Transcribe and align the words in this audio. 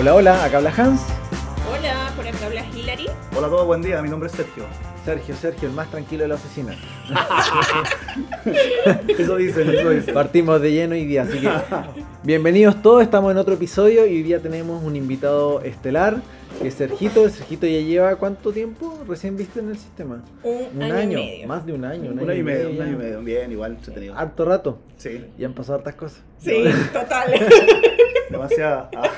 Hola, 0.00 0.14
hola, 0.14 0.44
acá 0.44 0.58
habla 0.58 0.72
Hans. 0.76 1.00
Hola, 1.68 2.12
por 2.14 2.24
acá 2.24 2.46
habla 2.46 2.64
Hilary. 2.72 3.06
Hola 3.36 3.48
a 3.48 3.50
todos, 3.50 3.66
buen 3.66 3.82
día, 3.82 4.00
mi 4.00 4.08
nombre 4.08 4.28
es 4.28 4.36
Sergio. 4.36 4.62
Sergio, 5.04 5.34
Sergio, 5.34 5.68
el 5.68 5.74
más 5.74 5.90
tranquilo 5.90 6.22
de 6.22 6.28
la 6.28 6.36
oficina. 6.36 6.76
Eso 9.08 9.34
dicen, 9.34 9.68
eso 9.70 9.90
dicen. 9.90 10.14
Partimos 10.14 10.60
de 10.60 10.70
lleno 10.70 10.94
hoy 10.94 11.04
día, 11.04 11.22
así 11.22 11.40
que 11.40 11.50
bienvenidos 12.22 12.80
todos, 12.80 13.02
estamos 13.02 13.32
en 13.32 13.38
otro 13.38 13.54
episodio 13.54 14.06
y 14.06 14.18
hoy 14.18 14.22
día 14.22 14.40
tenemos 14.40 14.84
un 14.84 14.94
invitado 14.94 15.62
estelar, 15.62 16.18
que 16.62 16.68
es 16.68 16.74
Sergito. 16.74 17.28
Sergito 17.28 17.66
ya 17.66 17.80
lleva 17.80 18.14
cuánto 18.14 18.52
tiempo 18.52 19.00
recién 19.08 19.36
viste 19.36 19.58
en 19.58 19.70
el 19.70 19.78
sistema? 19.78 20.22
Un, 20.44 20.80
año, 20.80 21.18
y 21.18 21.24
medio. 21.24 21.48
más 21.48 21.66
de 21.66 21.72
un 21.72 21.84
año. 21.84 22.12
Un 22.12 22.20
año 22.20 22.34
y 22.34 22.42
medio, 22.44 22.70
un 22.70 22.80
año 22.80 22.92
y 22.92 22.96
medio, 22.96 23.20
bien, 23.22 23.50
igual 23.50 23.72
entretenido. 23.72 24.16
Harto 24.16 24.44
rato. 24.44 24.78
Sí, 24.96 25.24
Y 25.36 25.44
han 25.44 25.54
pasado 25.54 25.78
hartas 25.78 25.96
cosas. 25.96 26.22
Sí, 26.38 26.62
total. 26.92 27.32
demasiado. 28.30 28.88
ah, 28.96 29.10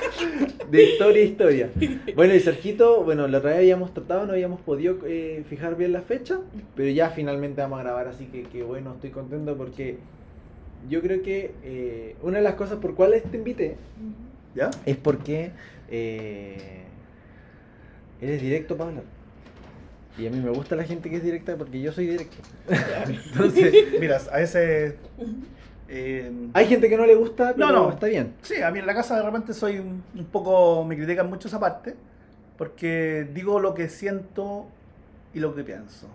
De 0.70 0.84
historia 0.84 1.22
a 1.22 1.26
historia. 1.26 1.70
Bueno, 2.14 2.34
y 2.34 2.40
Sergito, 2.40 3.02
bueno, 3.02 3.26
la 3.28 3.38
otra 3.38 3.50
vez 3.50 3.58
habíamos 3.58 3.92
tratado, 3.92 4.26
no 4.26 4.32
habíamos 4.32 4.60
podido 4.60 4.98
eh, 5.06 5.44
fijar 5.48 5.76
bien 5.76 5.92
la 5.92 6.02
fecha, 6.02 6.38
pero 6.76 6.88
ya 6.90 7.10
finalmente 7.10 7.60
vamos 7.60 7.80
a 7.80 7.82
grabar, 7.82 8.08
así 8.08 8.26
que, 8.26 8.42
que 8.44 8.62
bueno, 8.62 8.92
estoy 8.94 9.10
contento 9.10 9.56
porque 9.56 9.98
yo 10.88 11.02
creo 11.02 11.22
que 11.22 11.52
eh, 11.62 12.16
una 12.22 12.38
de 12.38 12.44
las 12.44 12.54
cosas 12.54 12.78
por 12.78 12.94
cuales 12.94 13.22
te 13.24 13.36
invité 13.36 13.76
¿Ya? 14.54 14.70
es 14.86 14.96
porque 14.96 15.50
eh, 15.90 16.84
eres 18.20 18.40
directo 18.40 18.76
para 18.76 18.90
hablar. 18.90 19.04
Y 20.18 20.26
a 20.26 20.30
mí 20.30 20.40
me 20.40 20.50
gusta 20.50 20.76
la 20.76 20.84
gente 20.84 21.08
que 21.08 21.16
es 21.16 21.22
directa 21.22 21.56
porque 21.56 21.80
yo 21.80 21.92
soy 21.92 22.06
directo. 22.06 22.36
Entonces, 23.32 23.74
Mira, 24.00 24.20
a 24.30 24.36
veces. 24.38 24.94
Eh, 25.90 26.32
hay 26.54 26.66
gente 26.66 26.88
que 26.88 26.96
no 26.96 27.04
le 27.04 27.14
gusta, 27.16 27.54
pero 27.54 27.66
No, 27.68 27.72
no. 27.72 27.90
está 27.90 28.06
bien. 28.06 28.34
sí, 28.42 28.62
a 28.62 28.70
mí 28.70 28.78
en 28.78 28.86
la 28.86 28.94
casa 28.94 29.16
de 29.16 29.22
repente 29.22 29.52
soy 29.54 29.78
un, 29.78 30.02
un 30.14 30.24
poco. 30.26 30.84
Me 30.84 30.96
critican 30.96 31.28
mucho 31.28 31.48
esa 31.48 31.58
parte, 31.60 31.96
porque 32.56 33.28
digo 33.34 33.58
lo 33.60 33.74
que 33.74 33.88
siento 33.88 34.66
y 35.34 35.40
lo 35.40 35.54
que 35.54 35.64
pienso. 35.64 36.06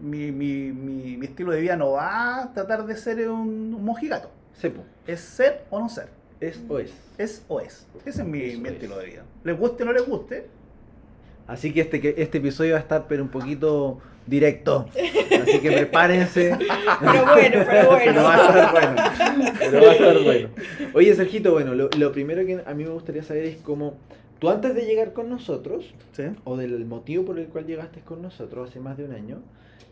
Mi, 0.00 0.32
mi, 0.32 0.72
mi, 0.72 1.16
mi 1.16 1.26
estilo 1.26 1.52
de 1.52 1.60
vida 1.60 1.76
no 1.76 1.92
va 1.92 2.42
a 2.42 2.52
tratar 2.54 2.86
de 2.86 2.96
ser 2.96 3.28
un, 3.28 3.74
un 3.74 3.84
mojigato. 3.84 4.30
Sepo, 4.54 4.82
Es 5.06 5.20
ser 5.20 5.64
o 5.70 5.78
no 5.78 5.88
ser. 5.88 6.08
es 6.40 6.60
o 6.68 6.78
es. 6.78 6.92
Es 7.18 7.44
o 7.48 7.60
es. 7.60 7.86
Ese 8.04 8.22
es 8.22 8.26
mi, 8.28 8.40
Eso 8.42 8.60
mi 8.60 8.68
es. 8.68 8.74
estilo 8.74 8.98
de 8.98 9.06
vida. 9.06 9.22
Les 9.44 9.58
guste 9.58 9.82
o 9.82 9.86
no 9.86 9.92
les 9.92 10.06
guste, 10.06 10.46
Así 11.46 11.72
que 11.72 11.80
este, 11.82 12.00
que 12.00 12.14
este 12.18 12.38
episodio 12.38 12.72
va 12.74 12.78
a 12.78 12.82
estar 12.82 13.06
pero 13.08 13.22
un 13.22 13.28
poquito 13.28 13.98
directo. 14.26 14.86
Así 15.42 15.60
que 15.60 15.72
prepárense. 15.72 16.56
Pero 17.00 17.26
bueno, 17.26 17.64
pero 17.66 17.90
bueno. 17.90 18.02
Pero 18.04 18.22
va 18.22 18.34
a 18.34 18.46
estar 18.46 18.72
bueno. 18.72 18.94
Pero 19.58 19.82
va 19.82 19.88
a 19.88 19.92
estar 19.92 20.22
bueno. 20.22 20.48
Oye, 20.94 21.14
Sergito, 21.14 21.52
bueno, 21.52 21.74
lo, 21.74 21.88
lo 21.96 22.12
primero 22.12 22.44
que 22.46 22.62
a 22.64 22.74
mí 22.74 22.84
me 22.84 22.90
gustaría 22.90 23.22
saber 23.22 23.44
es 23.44 23.56
cómo 23.56 23.96
tú 24.38 24.50
antes 24.50 24.74
de 24.74 24.82
llegar 24.86 25.12
con 25.12 25.30
nosotros, 25.30 25.94
¿sí? 26.12 26.24
o 26.44 26.56
del 26.56 26.84
motivo 26.84 27.24
por 27.24 27.38
el 27.38 27.46
cual 27.46 27.66
llegaste 27.66 28.00
con 28.00 28.22
nosotros 28.22 28.70
hace 28.70 28.80
más 28.80 28.96
de 28.96 29.04
un 29.04 29.12
año, 29.12 29.38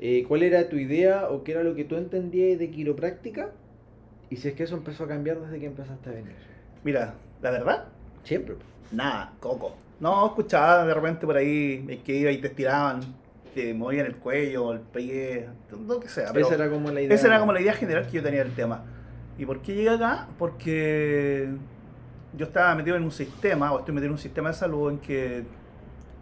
eh, 0.00 0.24
¿cuál 0.26 0.42
era 0.42 0.68
tu 0.68 0.76
idea 0.76 1.28
o 1.30 1.44
qué 1.44 1.52
era 1.52 1.62
lo 1.62 1.74
que 1.74 1.84
tú 1.84 1.96
entendías 1.96 2.58
de 2.58 2.70
quiropráctica? 2.70 3.50
Y 4.28 4.36
si 4.36 4.48
es 4.48 4.54
que 4.54 4.64
eso 4.64 4.76
empezó 4.76 5.04
a 5.04 5.08
cambiar 5.08 5.40
desde 5.40 5.58
que 5.58 5.66
empezaste 5.66 6.08
a 6.08 6.12
venir. 6.12 6.34
Mira, 6.84 7.14
la 7.42 7.50
verdad, 7.50 7.84
Siempre. 8.24 8.56
Nada, 8.92 9.32
coco. 9.40 9.74
No, 9.98 10.26
escuchaba 10.26 10.86
de 10.86 10.94
repente 10.94 11.26
por 11.26 11.36
ahí 11.36 12.00
que 12.04 12.16
iba 12.16 12.30
y 12.30 12.38
te 12.38 12.48
estiraban, 12.48 13.00
te 13.54 13.74
movían 13.74 14.06
el 14.06 14.16
cuello, 14.16 14.72
el 14.72 14.80
pie, 14.80 15.48
lo 15.86 16.00
que 16.00 16.08
sea. 16.08 16.32
Pero 16.32 16.46
esa 16.46 16.54
era 16.54 16.70
como 16.70 16.90
la 16.90 17.00
idea. 17.00 17.14
esa 17.14 17.26
era 17.26 17.40
como 17.40 17.52
la 17.52 17.60
idea 17.60 17.72
general 17.74 18.06
que 18.06 18.12
yo 18.12 18.22
tenía 18.22 18.42
del 18.44 18.54
tema. 18.54 18.82
¿Y 19.38 19.46
por 19.46 19.60
qué 19.62 19.74
llegué 19.74 19.90
acá? 19.90 20.28
Porque 20.38 21.48
yo 22.36 22.46
estaba 22.46 22.74
metido 22.74 22.96
en 22.96 23.02
un 23.04 23.10
sistema, 23.10 23.72
o 23.72 23.78
estoy 23.78 23.94
metido 23.94 24.08
en 24.08 24.12
un 24.12 24.18
sistema 24.18 24.50
de 24.50 24.54
salud 24.54 24.90
en 24.90 24.98
que 24.98 25.44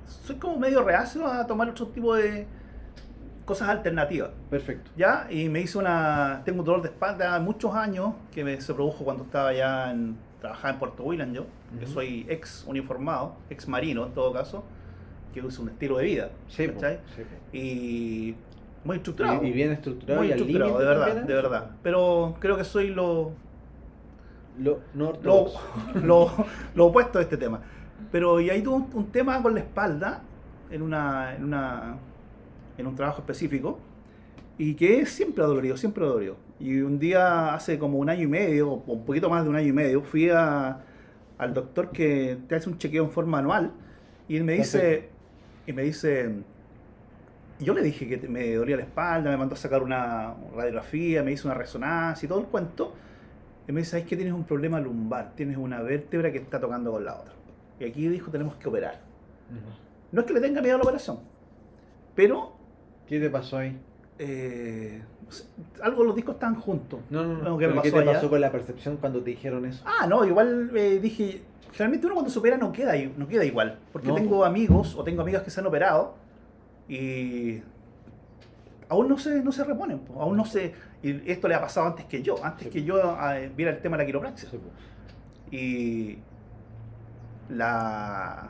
soy 0.07 0.37
como 0.37 0.59
medio 0.59 0.83
reacio 0.83 1.27
a 1.27 1.47
tomar 1.47 1.69
otro 1.69 1.89
tipo 1.89 2.15
de 2.15 2.47
cosas 3.45 3.69
alternativas. 3.71 4.31
Perfecto. 4.51 4.91
¿ya? 4.97 5.27
Y 5.31 5.49
me 5.49 5.61
hizo 5.61 5.79
una... 5.79 6.43
Tengo 6.45 6.61
un 6.61 6.65
dolor 6.67 6.83
de 6.83 6.89
espalda 6.89 7.39
muchos 7.41 7.75
años 7.75 8.15
que 8.33 8.45
me, 8.45 8.61
se 8.61 8.75
produjo 8.75 9.05
cuando 9.05 9.25
estaba 9.25 9.53
ya 9.53 9.91
en... 9.91 10.17
Trabajaba 10.41 10.75
en 10.75 10.79
Puerto 10.79 11.03
William 11.03 11.33
yo, 11.33 11.47
que 11.79 11.85
Ujú. 11.85 11.95
soy 11.95 12.27
ex 12.29 12.65
uniformado, 12.65 13.35
ex 13.51 13.67
marino 13.67 14.07
en 14.07 14.13
todo 14.13 14.33
caso, 14.33 14.63
que 15.33 15.41
es 15.41 15.59
un 15.59 15.69
estilo 15.69 15.99
de 15.99 16.05
vida, 16.05 16.31
Sí, 16.49 16.69
¿cachai? 16.69 17.01
sí. 17.17 17.23
Y 17.59 18.35
muy 18.85 18.97
estructurado. 18.97 19.45
Y, 19.45 19.51
bien 19.53 19.73
estructurado 19.73 20.21
muy 20.21 20.29
y 20.29 20.33
al 20.33 20.39
estructurado, 20.39 20.71
límite 20.71 20.85
de 20.85 20.89
verdad, 20.89 21.07
también, 21.07 21.27
de 21.27 21.33
¿eh? 21.33 21.37
verdad. 21.37 21.71
Pero 21.83 22.37
creo 22.41 22.57
que 22.57 22.65
soy 22.65 22.89
lo, 22.89 23.33
Lo, 24.59 24.81
no 24.95 25.13
lo, 25.23 25.47
lo, 26.03 26.33
lo 26.75 26.87
opuesto 26.87 27.19
de 27.19 27.25
este 27.25 27.37
tema. 27.37 27.61
Pero 28.11 28.41
y 28.41 28.51
ahí 28.51 28.63
tuve 28.63 28.77
un, 28.77 28.89
un 28.95 29.07
tema 29.13 29.43
con 29.43 29.55
la 29.55 29.61
espalda, 29.61 30.23
en 30.71 30.83
una, 30.83 31.35
en 31.35 31.45
una 31.45 31.97
en 32.79 32.87
un 32.87 32.95
trabajo 32.95 33.21
específico, 33.21 33.79
y 34.57 34.75
que 34.75 35.05
siempre 35.05 35.43
ha 35.45 35.47
dolorido, 35.47 35.77
siempre 35.77 36.05
ha 36.05 36.07
dolorido. 36.07 36.37
Y 36.61 36.81
un 36.81 36.99
día, 36.99 37.55
hace 37.55 37.79
como 37.79 37.99
un 37.99 38.09
año 38.09 38.23
y 38.23 38.27
medio, 38.27 38.71
o 38.71 38.93
un 38.93 39.05
poquito 39.05 39.29
más 39.29 39.45
de 39.45 39.51
un 39.51 39.57
año 39.57 39.69
y 39.69 39.73
medio, 39.73 40.03
fui 40.03 40.31
a, 40.31 40.81
al 41.39 41.55
doctor 41.55 41.91
que 41.91 42.39
te 42.49 42.55
hace 42.55 42.69
un 42.71 42.79
chequeo 42.79 43.05
en 43.05 43.11
forma 43.11 43.39
anual, 43.39 43.73
y 44.29 44.37
él 44.37 44.45
me 44.45 44.55
dice. 44.55 45.11
Y 45.69 45.73
me 45.75 45.83
dice, 45.83 46.35
yo 47.61 47.75
le 47.75 47.83
dije 47.83 48.09
que 48.09 48.27
me 48.27 48.55
dolía 48.55 48.77
la 48.79 48.85
espalda, 48.85 49.31
me 49.31 49.37
mandó 49.37 49.55
a 49.55 49.59
sacar 49.59 49.83
una 49.83 50.35
radiografía, 50.57 51.23
me 51.23 51.33
hizo 51.33 51.47
una 51.47 51.55
resonancia 51.55 52.25
y 52.25 52.29
todo 52.29 52.41
el 52.41 52.47
cuento, 52.47 52.95
y 53.69 53.73
me 53.73 53.81
dice, 53.81 53.91
¿sabes 53.91 54.07
que 54.07 54.17
tienes 54.17 54.33
un 54.33 54.45
problema 54.45 54.81
lumbar? 54.81 55.33
Tienes 55.37 55.59
una 55.59 55.83
vértebra 55.83 56.33
que 56.33 56.39
está 56.39 56.59
tocando 56.59 56.91
con 56.91 57.05
la 57.05 57.17
otra. 57.17 57.35
Y 57.79 57.85
aquí 57.85 58.09
dijo, 58.09 58.31
tenemos 58.31 58.55
que 58.55 58.67
operar. 58.67 58.99
No 60.11 60.21
es 60.23 60.27
que 60.27 60.33
le 60.33 60.41
tenga 60.41 60.63
miedo 60.63 60.77
a 60.77 60.79
la 60.79 60.85
operación, 60.85 61.19
pero 62.15 62.57
¿Qué 63.07 63.21
te 63.21 63.29
pasó 63.29 63.59
ahí? 63.59 63.79
eh, 64.19 65.03
algo 65.83 66.05
los 66.05 66.17
discos 66.17 66.37
estaban 66.37 66.57
juntos. 66.57 67.01
No, 67.11 67.25
no, 67.25 67.43
no. 67.43 67.59
¿qué 67.59 67.67
me 67.67 67.73
pero 67.75 67.83
¿Qué 67.83 67.91
pasó 67.91 68.03
te 68.03 68.09
allá? 68.09 68.13
pasó 68.21 68.31
con 68.31 68.41
la 68.41 68.51
percepción 68.51 68.97
cuando 68.97 69.21
te 69.23 69.31
dijeron 69.31 69.67
eso? 69.67 69.85
Ah, 69.87 70.07
no, 70.07 70.25
igual 70.25 70.71
eh, 70.75 70.99
dije, 70.99 71.43
generalmente 71.73 72.07
uno 72.07 72.15
cuando 72.17 72.31
se 72.31 72.39
opera 72.39 72.57
no 72.57 72.73
queda, 72.73 72.97
i- 72.97 73.13
no 73.17 73.27
queda 73.29 73.45
igual, 73.45 73.79
porque 73.93 74.09
No, 74.09 74.15
tengo 74.15 74.45
amigos 74.45 74.95
o 74.97 75.05
tengo 75.05 75.23
amigas 75.23 75.43
que 75.43 75.51
se 75.51 75.61
han 75.61 75.67
operado 75.67 76.15
y 76.89 77.63
aún 78.89 79.09
no 79.09 79.19
se, 79.19 79.43
no 79.43 79.53
se 79.53 79.65
reponen, 79.65 79.99
po, 80.01 80.21
aún 80.23 80.37
no 80.37 80.45
se... 80.45 80.73
Y 81.03 81.31
esto 81.31 81.47
le 81.47 81.55
ha 81.55 81.61
pasado 81.61 81.87
antes 81.87 82.07
que 82.07 82.23
yo, 82.23 82.43
antes 82.45 82.65
Sí, 82.65 82.71
que 82.73 82.83
yo 82.85 82.99
eh, 83.33 83.53
viera 83.57 83.71
el 83.73 83.79
tema 83.81 83.97
de 83.97 84.03
la 84.03 84.07
quiropraxia. 84.07 84.49
Sí, 84.51 84.59
y 85.51 86.19
la, 87.55 88.49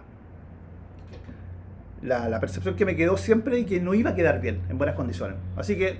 la, 2.02 2.28
la 2.28 2.40
percepción 2.40 2.74
que 2.76 2.84
me 2.84 2.96
quedó 2.96 3.16
siempre 3.16 3.58
y 3.60 3.64
que 3.64 3.80
no 3.80 3.94
iba 3.94 4.10
a 4.10 4.14
quedar 4.14 4.40
bien, 4.40 4.60
en 4.68 4.78
buenas 4.78 4.96
condiciones. 4.96 5.36
Así 5.56 5.76
que, 5.76 5.98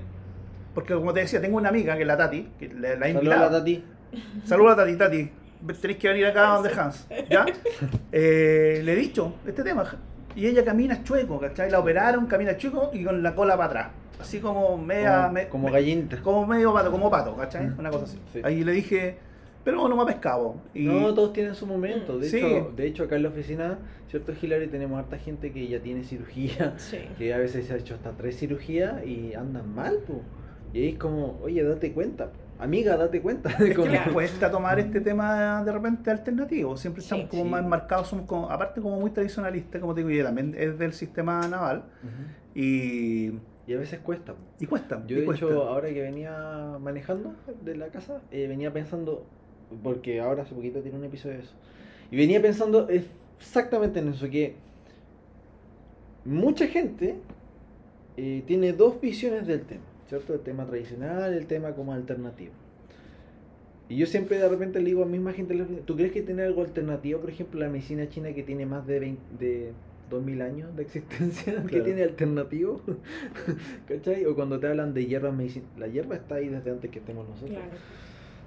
porque 0.74 0.94
como 0.94 1.12
te 1.12 1.20
decía, 1.20 1.40
tengo 1.40 1.56
una 1.56 1.68
amiga 1.68 1.96
que 1.96 2.02
es 2.02 2.06
la 2.08 2.16
Tati, 2.16 2.48
que 2.58 2.68
la, 2.68 2.94
la 2.96 3.08
he 3.08 3.12
Saludos 3.12 3.14
a 3.14 3.18
invitado. 3.18 3.50
la 3.50 3.58
Tati. 3.58 3.84
Saludos 4.44 4.72
a 4.72 4.76
Tati, 4.76 4.96
Tati. 4.96 5.30
Tenéis 5.80 5.98
que 5.98 6.08
venir 6.08 6.26
acá 6.26 6.54
donde 6.54 6.70
Hans, 6.70 7.06
¿ya? 7.28 7.44
Eh, 8.12 8.80
le 8.84 8.92
he 8.92 8.96
dicho 8.96 9.34
este 9.46 9.62
tema. 9.62 9.84
Y 10.36 10.46
ella 10.46 10.64
camina 10.64 11.02
chueco, 11.02 11.40
¿cachai? 11.40 11.70
La 11.70 11.80
operaron, 11.80 12.26
camina 12.26 12.56
chueco 12.56 12.90
y 12.92 13.04
con 13.04 13.22
la 13.22 13.34
cola 13.34 13.56
para 13.56 13.66
atrás. 13.68 13.88
Así 14.20 14.38
como 14.40 14.76
media... 14.78 15.22
Como, 15.22 15.32
me- 15.32 15.48
como 15.48 15.66
me- 15.68 15.72
gallinita. 15.72 16.16
como 16.22 16.46
medio 16.46 16.72
pato, 16.72 16.90
como 16.90 17.10
pato, 17.10 17.36
¿cachai? 17.36 17.66
Mm. 17.68 17.78
Una 17.78 17.90
cosa 17.90 18.04
así. 18.04 18.18
Sí. 18.32 18.40
Ahí 18.44 18.62
le 18.64 18.72
dije, 18.72 19.16
pero 19.64 19.88
no 19.88 19.96
me 19.96 20.02
ha 20.02 20.06
pescado. 20.06 20.54
Y, 20.74 20.84
No, 20.84 21.12
todos 21.14 21.32
tienen 21.32 21.54
su 21.54 21.66
momento. 21.66 22.18
De, 22.18 22.28
Sí. 22.28 22.38
hecho, 22.38 22.72
de 22.76 22.86
hecho, 22.86 23.04
acá 23.04 23.16
en 23.16 23.24
la 23.24 23.28
oficina, 23.30 23.78
¿cierto, 24.10 24.32
Hilary? 24.40 24.68
Tenemos 24.68 24.98
harta 24.98 25.18
gente 25.18 25.52
que 25.52 25.66
ya 25.68 25.80
tiene 25.80 26.04
cirugía, 26.04 26.74
Sí. 26.78 26.98
que 27.18 27.34
a 27.34 27.38
veces 27.38 27.66
se 27.66 27.74
ha 27.74 27.76
hecho 27.76 27.94
hasta 27.94 28.12
tres 28.12 28.38
cirugías 28.38 29.04
y 29.04 29.34
andan 29.34 29.74
mal, 29.74 29.98
po. 30.06 30.20
Y 30.72 30.82
ahí 30.82 30.88
es 30.90 30.98
como, 30.98 31.38
oye, 31.42 31.62
date 31.64 31.92
cuenta. 31.92 32.26
po. 32.26 32.38
Amiga, 32.58 32.96
date 32.96 33.20
cuenta. 33.22 33.50
Es 33.50 33.56
que 33.56 33.74
Como- 33.74 33.88
les 33.88 34.00
cuesta 34.08 34.50
tomar 34.50 34.78
este 34.80 35.00
tema 35.00 35.62
de 35.64 35.70
repente 35.72 36.10
alternativo. 36.10 36.76
Siempre 36.76 37.02
estamos 37.02 37.24
Sí, 37.26 37.30
como 37.30 37.44
sí. 37.44 37.48
más 37.50 37.64
marcados, 37.66 38.08
somos 38.08 38.26
como, 38.26 38.50
aparte 38.50 38.80
como 38.80 38.98
muy 38.98 39.10
tradicionalistas, 39.10 39.80
como 39.80 39.94
te 39.94 40.00
digo, 40.00 40.10
y 40.10 40.22
también 40.22 40.54
es 40.58 40.78
del 40.78 40.92
sistema 40.92 41.46
naval. 41.46 41.84
Y, 42.54 43.30
Y 43.66 43.74
a 43.74 43.78
veces 43.78 44.00
cuesta. 44.00 44.34
y 44.58 44.66
cuesta. 44.66 45.02
Yo 45.06 45.16
y 45.16 45.20
de 45.20 45.26
cuesta. 45.26 45.46
hecho, 45.46 45.68
ahora 45.68 45.88
que 45.88 46.02
venía 46.02 46.76
manejando 46.80 47.34
de 47.64 47.76
la 47.76 47.88
casa, 47.88 48.20
eh, 48.32 48.46
venía 48.48 48.72
pensando, 48.72 49.24
porque 49.82 50.20
ahora 50.20 50.42
hace 50.42 50.54
poquito 50.54 50.80
tiene 50.80 50.98
un 50.98 51.04
episodio 51.04 51.36
de 51.36 51.42
eso, 51.42 51.54
y 52.10 52.16
venía 52.16 52.40
pensando 52.42 52.88
exactamente 52.88 54.00
en 54.00 54.08
eso, 54.08 54.28
que 54.28 54.56
mucha 56.24 56.66
gente 56.66 57.16
eh, 58.16 58.42
tiene 58.46 58.72
dos 58.72 59.00
visiones 59.00 59.46
del 59.46 59.62
tema, 59.62 59.82
¿cierto? 60.08 60.34
El 60.34 60.40
tema 60.40 60.66
tradicional, 60.66 61.34
el 61.34 61.46
tema 61.46 61.72
como 61.72 61.92
alternativo. 61.92 62.52
Y 63.88 63.96
yo 63.96 64.06
siempre 64.06 64.38
de 64.38 64.48
repente 64.48 64.80
le 64.80 64.86
digo 64.86 65.02
a 65.02 65.06
la 65.06 65.12
misma 65.12 65.32
gente, 65.32 65.56
¿tú 65.86 65.96
crees 65.96 66.12
que 66.12 66.22
tiene 66.22 66.42
algo 66.42 66.62
alternativo? 66.62 67.20
Por 67.20 67.30
ejemplo, 67.30 67.60
la 67.60 67.68
medicina 67.68 68.08
china 68.08 68.32
que 68.34 68.42
tiene 68.42 68.66
más 68.66 68.86
de, 68.86 69.00
20 69.00 69.22
de 69.38 69.72
2000 70.10 70.42
años 70.42 70.76
de 70.76 70.82
existencia, 70.82 71.54
¿qué 71.62 71.68
Claro. 71.68 71.84
tiene 71.84 72.02
alternativo? 72.02 72.82
¿Cachai? 73.88 74.26
O 74.26 74.34
cuando 74.34 74.58
te 74.58 74.66
hablan 74.66 74.92
de 74.92 75.06
hierbas 75.06 75.34
la 75.78 75.86
hierba 75.86 76.16
está 76.16 76.36
ahí 76.36 76.48
desde 76.48 76.70
antes 76.70 76.90
que 76.90 76.98
estemos 76.98 77.26
nosotros. 77.28 77.58
Claro. 77.58 77.76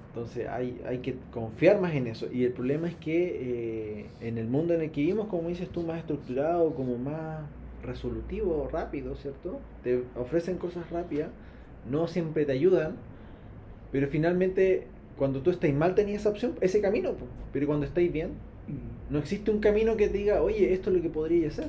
Entonces 0.10 0.48
hay, 0.48 0.82
hay 0.86 0.98
que 1.00 1.16
confiar 1.32 1.80
más 1.80 1.94
en 1.94 2.08
eso. 2.08 2.28
Y 2.32 2.44
el 2.44 2.52
problema 2.52 2.90
es 2.90 2.96
que 2.96 4.02
eh, 4.02 4.06
en 4.20 4.38
el 4.38 4.48
mundo 4.48 4.74
en 4.74 4.82
el 4.82 4.92
que 4.92 5.02
vivimos, 5.02 5.28
como 5.28 5.48
dices 5.48 5.70
tú, 5.70 5.84
más 5.84 6.00
estructurado, 6.00 6.76
como 6.76 6.98
más 6.98 7.46
resolutivo, 7.82 8.70
rápido, 8.72 9.16
¿cierto? 9.16 9.60
Te 9.84 10.04
ofrecen 10.16 10.58
cosas 10.58 10.90
rápidas, 10.92 11.30
no 11.90 12.08
siempre 12.08 12.46
te 12.46 12.52
ayudan, 12.52 12.96
pero 13.92 14.08
finalmente 14.08 14.88
cuando 15.18 15.42
tú 15.42 15.52
estás 15.52 15.74
mal 15.74 15.96
tenías 15.96 16.22
esa 16.22 16.30
opción, 16.30 16.56
ese 16.62 16.82
camino, 16.82 17.14
pero 17.54 17.68
cuando 17.68 17.86
estáis 17.86 18.12
bien, 18.12 18.32
no 19.10 19.20
existe 19.20 19.52
un 19.52 19.60
camino 19.60 19.98
que 19.98 20.08
te 20.08 20.18
diga, 20.18 20.42
oye, 20.42 20.74
esto 20.74 20.90
es 20.90 20.96
lo 20.96 21.02
que 21.02 21.10
podría 21.10 21.48
hacer. 21.50 21.68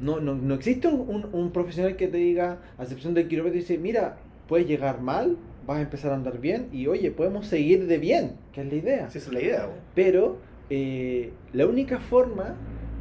No, 0.00 0.20
no, 0.20 0.34
no 0.36 0.54
existe 0.54 0.86
un, 0.86 1.28
un, 1.32 1.50
profesional 1.50 1.96
que 1.96 2.06
te 2.06 2.18
diga, 2.18 2.58
a 2.78 2.82
excepción 2.84 3.14
del 3.14 3.26
quirófano, 3.26 3.54
dice, 3.54 3.78
mira, 3.78 4.18
puedes 4.46 4.68
llegar 4.68 5.00
mal, 5.00 5.36
vas 5.66 5.78
a 5.78 5.82
empezar 5.82 6.12
a 6.12 6.14
andar 6.14 6.40
bien 6.40 6.68
y 6.72 6.86
oye, 6.86 7.10
podemos 7.10 7.46
seguir 7.46 7.86
de 7.86 7.98
bien, 7.98 8.36
que 8.52 8.60
es 8.60 8.68
la 8.68 8.74
idea. 8.74 9.10
Sí, 9.10 9.18
esa 9.18 9.28
es 9.28 9.34
la 9.34 9.42
idea. 9.42 9.68
Pero 9.94 10.38
eh, 10.70 11.32
la 11.52 11.66
única 11.66 11.98
forma 11.98 12.54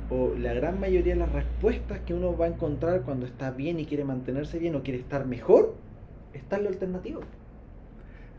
o 0.10 0.34
la 0.38 0.54
gran 0.54 0.80
mayoría 0.80 1.14
de 1.14 1.20
las 1.20 1.32
respuestas 1.32 2.00
que 2.00 2.14
uno 2.14 2.36
va 2.36 2.46
a 2.46 2.50
encontrar 2.50 3.04
cuando 3.04 3.26
está 3.26 3.52
bien 3.52 3.80
y 3.80 3.86
quiere 3.86 4.04
mantenerse 4.04 4.58
bien 4.58 4.76
o 4.76 4.84
quiere 4.84 5.00
estar 5.00 5.26
mejor, 5.26 5.76
está 6.34 6.58
lo 6.58 6.70
alternativo. 6.70 7.22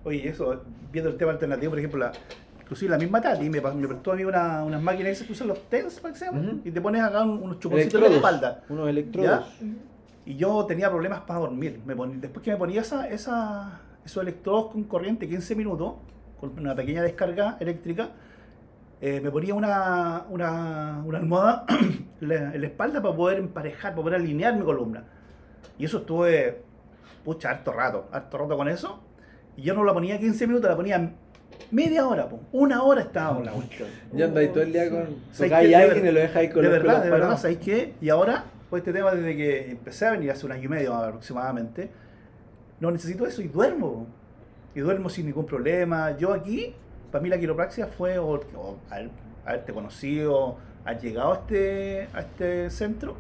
Oye, 0.05 0.29
eso, 0.29 0.63
viendo 0.93 1.11
el 1.11 1.17
tema 1.17 1.33
alternativo, 1.33 1.71
por 1.71 1.79
ejemplo, 1.79 2.01
la, 2.01 2.13
inclusive 2.61 2.91
la 2.91 2.99
misma 2.99 3.21
Tati 3.21 3.51
me, 3.51 3.61
me 3.61 3.89
prestó 3.89 4.13
a 4.13 4.17
mí 4.17 4.25
una, 4.25 4.65
unas 4.65 4.83
máquinas 4.83 5.19
que 5.19 5.25
se 5.27 5.33
usan 5.33 5.49
los 5.49 5.63
TENS, 5.69 6.01
para 6.01 6.15
que 6.15 6.21
se 6.21 6.27
y 6.65 6.71
te 6.71 6.81
pones 6.81 7.03
acá 7.03 7.25
unos 7.25 7.59
chuponcitos 7.59 7.95
en 8.03 8.11
la 8.11 8.17
espalda. 8.17 8.65
Unos 8.69 8.89
electrodos. 8.89 9.47
Y 10.25 10.37
yo 10.37 10.65
tenía 10.67 10.91
problemas 10.91 11.21
para 11.23 11.41
dormir. 11.41 11.81
Me 11.87 11.95
después 12.17 12.45
que 12.45 12.51
me 12.51 12.57
ponía 12.57 12.83
esa, 12.83 13.09
esa, 13.09 13.81
esos 14.05 14.23
electrodos 14.23 14.73
con 14.73 14.85
corriente 14.85 15.29
15 15.29 15.55
minutos, 15.55 15.95
con 16.39 16.59
una 16.59 16.75
pequeña 16.75 17.03
descarga 17.03 17.57
eléctrica, 17.61 18.11
eh, 19.01 19.21
me 19.21 19.31
ponía 19.31 19.55
una, 19.55 20.25
una, 20.29 21.03
una 21.05 21.19
almohada 21.19 21.65
en 22.21 22.29
la, 22.29 22.67
espalda 22.67 23.01
para 23.01 23.15
poder 23.15 23.39
emparejar, 23.39 23.93
para 23.93 24.03
poder 24.03 24.15
alinear 24.17 24.57
mi 24.57 24.65
columna. 24.65 25.05
Y 25.79 25.85
eso 25.85 25.99
estuve, 25.99 26.63
pucha, 27.29 27.51
harto 27.51 27.73
rato, 27.73 28.09
harto 28.11 28.39
rato 28.39 28.57
con 28.57 28.69
eso. 28.69 29.03
Y 29.55 29.63
yo 29.63 29.75
no 29.75 29.85
la 29.85 29.93
ponía 29.93 30.19
15 30.19 30.47
minutos, 30.47 30.71
la 30.71 30.77
ponía 30.77 31.13
media 31.71 32.09
hora, 32.09 32.27
una 32.53 32.83
hora 32.83 33.03
estaba 33.03 33.37
con 33.37 33.45
la 33.45 33.53
cuestión. 33.53 33.89
Ya 34.15 34.25
andáis 34.25 34.51
todo 34.51 34.63
el 34.63 34.73
día 34.73 34.89
con. 34.89 35.09
Tocáis 35.37 35.75
a 35.75 35.79
alguien 35.81 36.07
y 36.07 36.11
lo 36.11 36.21
dejáis 36.21 36.51
con 36.55 36.63
De 36.63 36.69
verdad, 36.69 37.05
de 37.05 37.11
verdad, 37.11 37.37
¿sabéis 37.37 37.59
qué? 37.59 37.93
Y 38.01 38.09
ahora, 38.09 38.47
pues 38.71 38.81
este 38.81 38.95
tema 38.95 39.15
desde 39.15 39.37
que 39.37 39.73
empecé 39.73 40.07
a 40.07 40.13
venir 40.13 40.31
hace 40.31 40.47
un 40.47 40.53
año 40.53 40.65
y 40.65 40.69
medio 40.69 40.95
aproximadamente, 40.95 41.91
no 42.81 42.91
necesito 42.91 43.27
eso 43.27 43.43
y 43.43 43.49
duermo. 43.49 44.07
Y 44.75 44.81
duermo 44.81 45.11
sin 45.11 45.27
ningún 45.27 45.45
problema. 45.45 46.17
Yo 46.17 46.33
aquí, 46.33 46.75
para 47.13 47.21
mí 47.21 47.29
la 47.29 47.39
quiropraxia 47.39 47.89
fue 47.89 48.17
o, 48.19 48.41
haberte 49.45 49.75
conocido, 49.75 50.57
haber 50.87 51.03
llegado 51.03 51.33
a 51.33 51.37
este, 51.37 52.09
a 52.15 52.21
este 52.21 52.71
centro, 52.71 53.17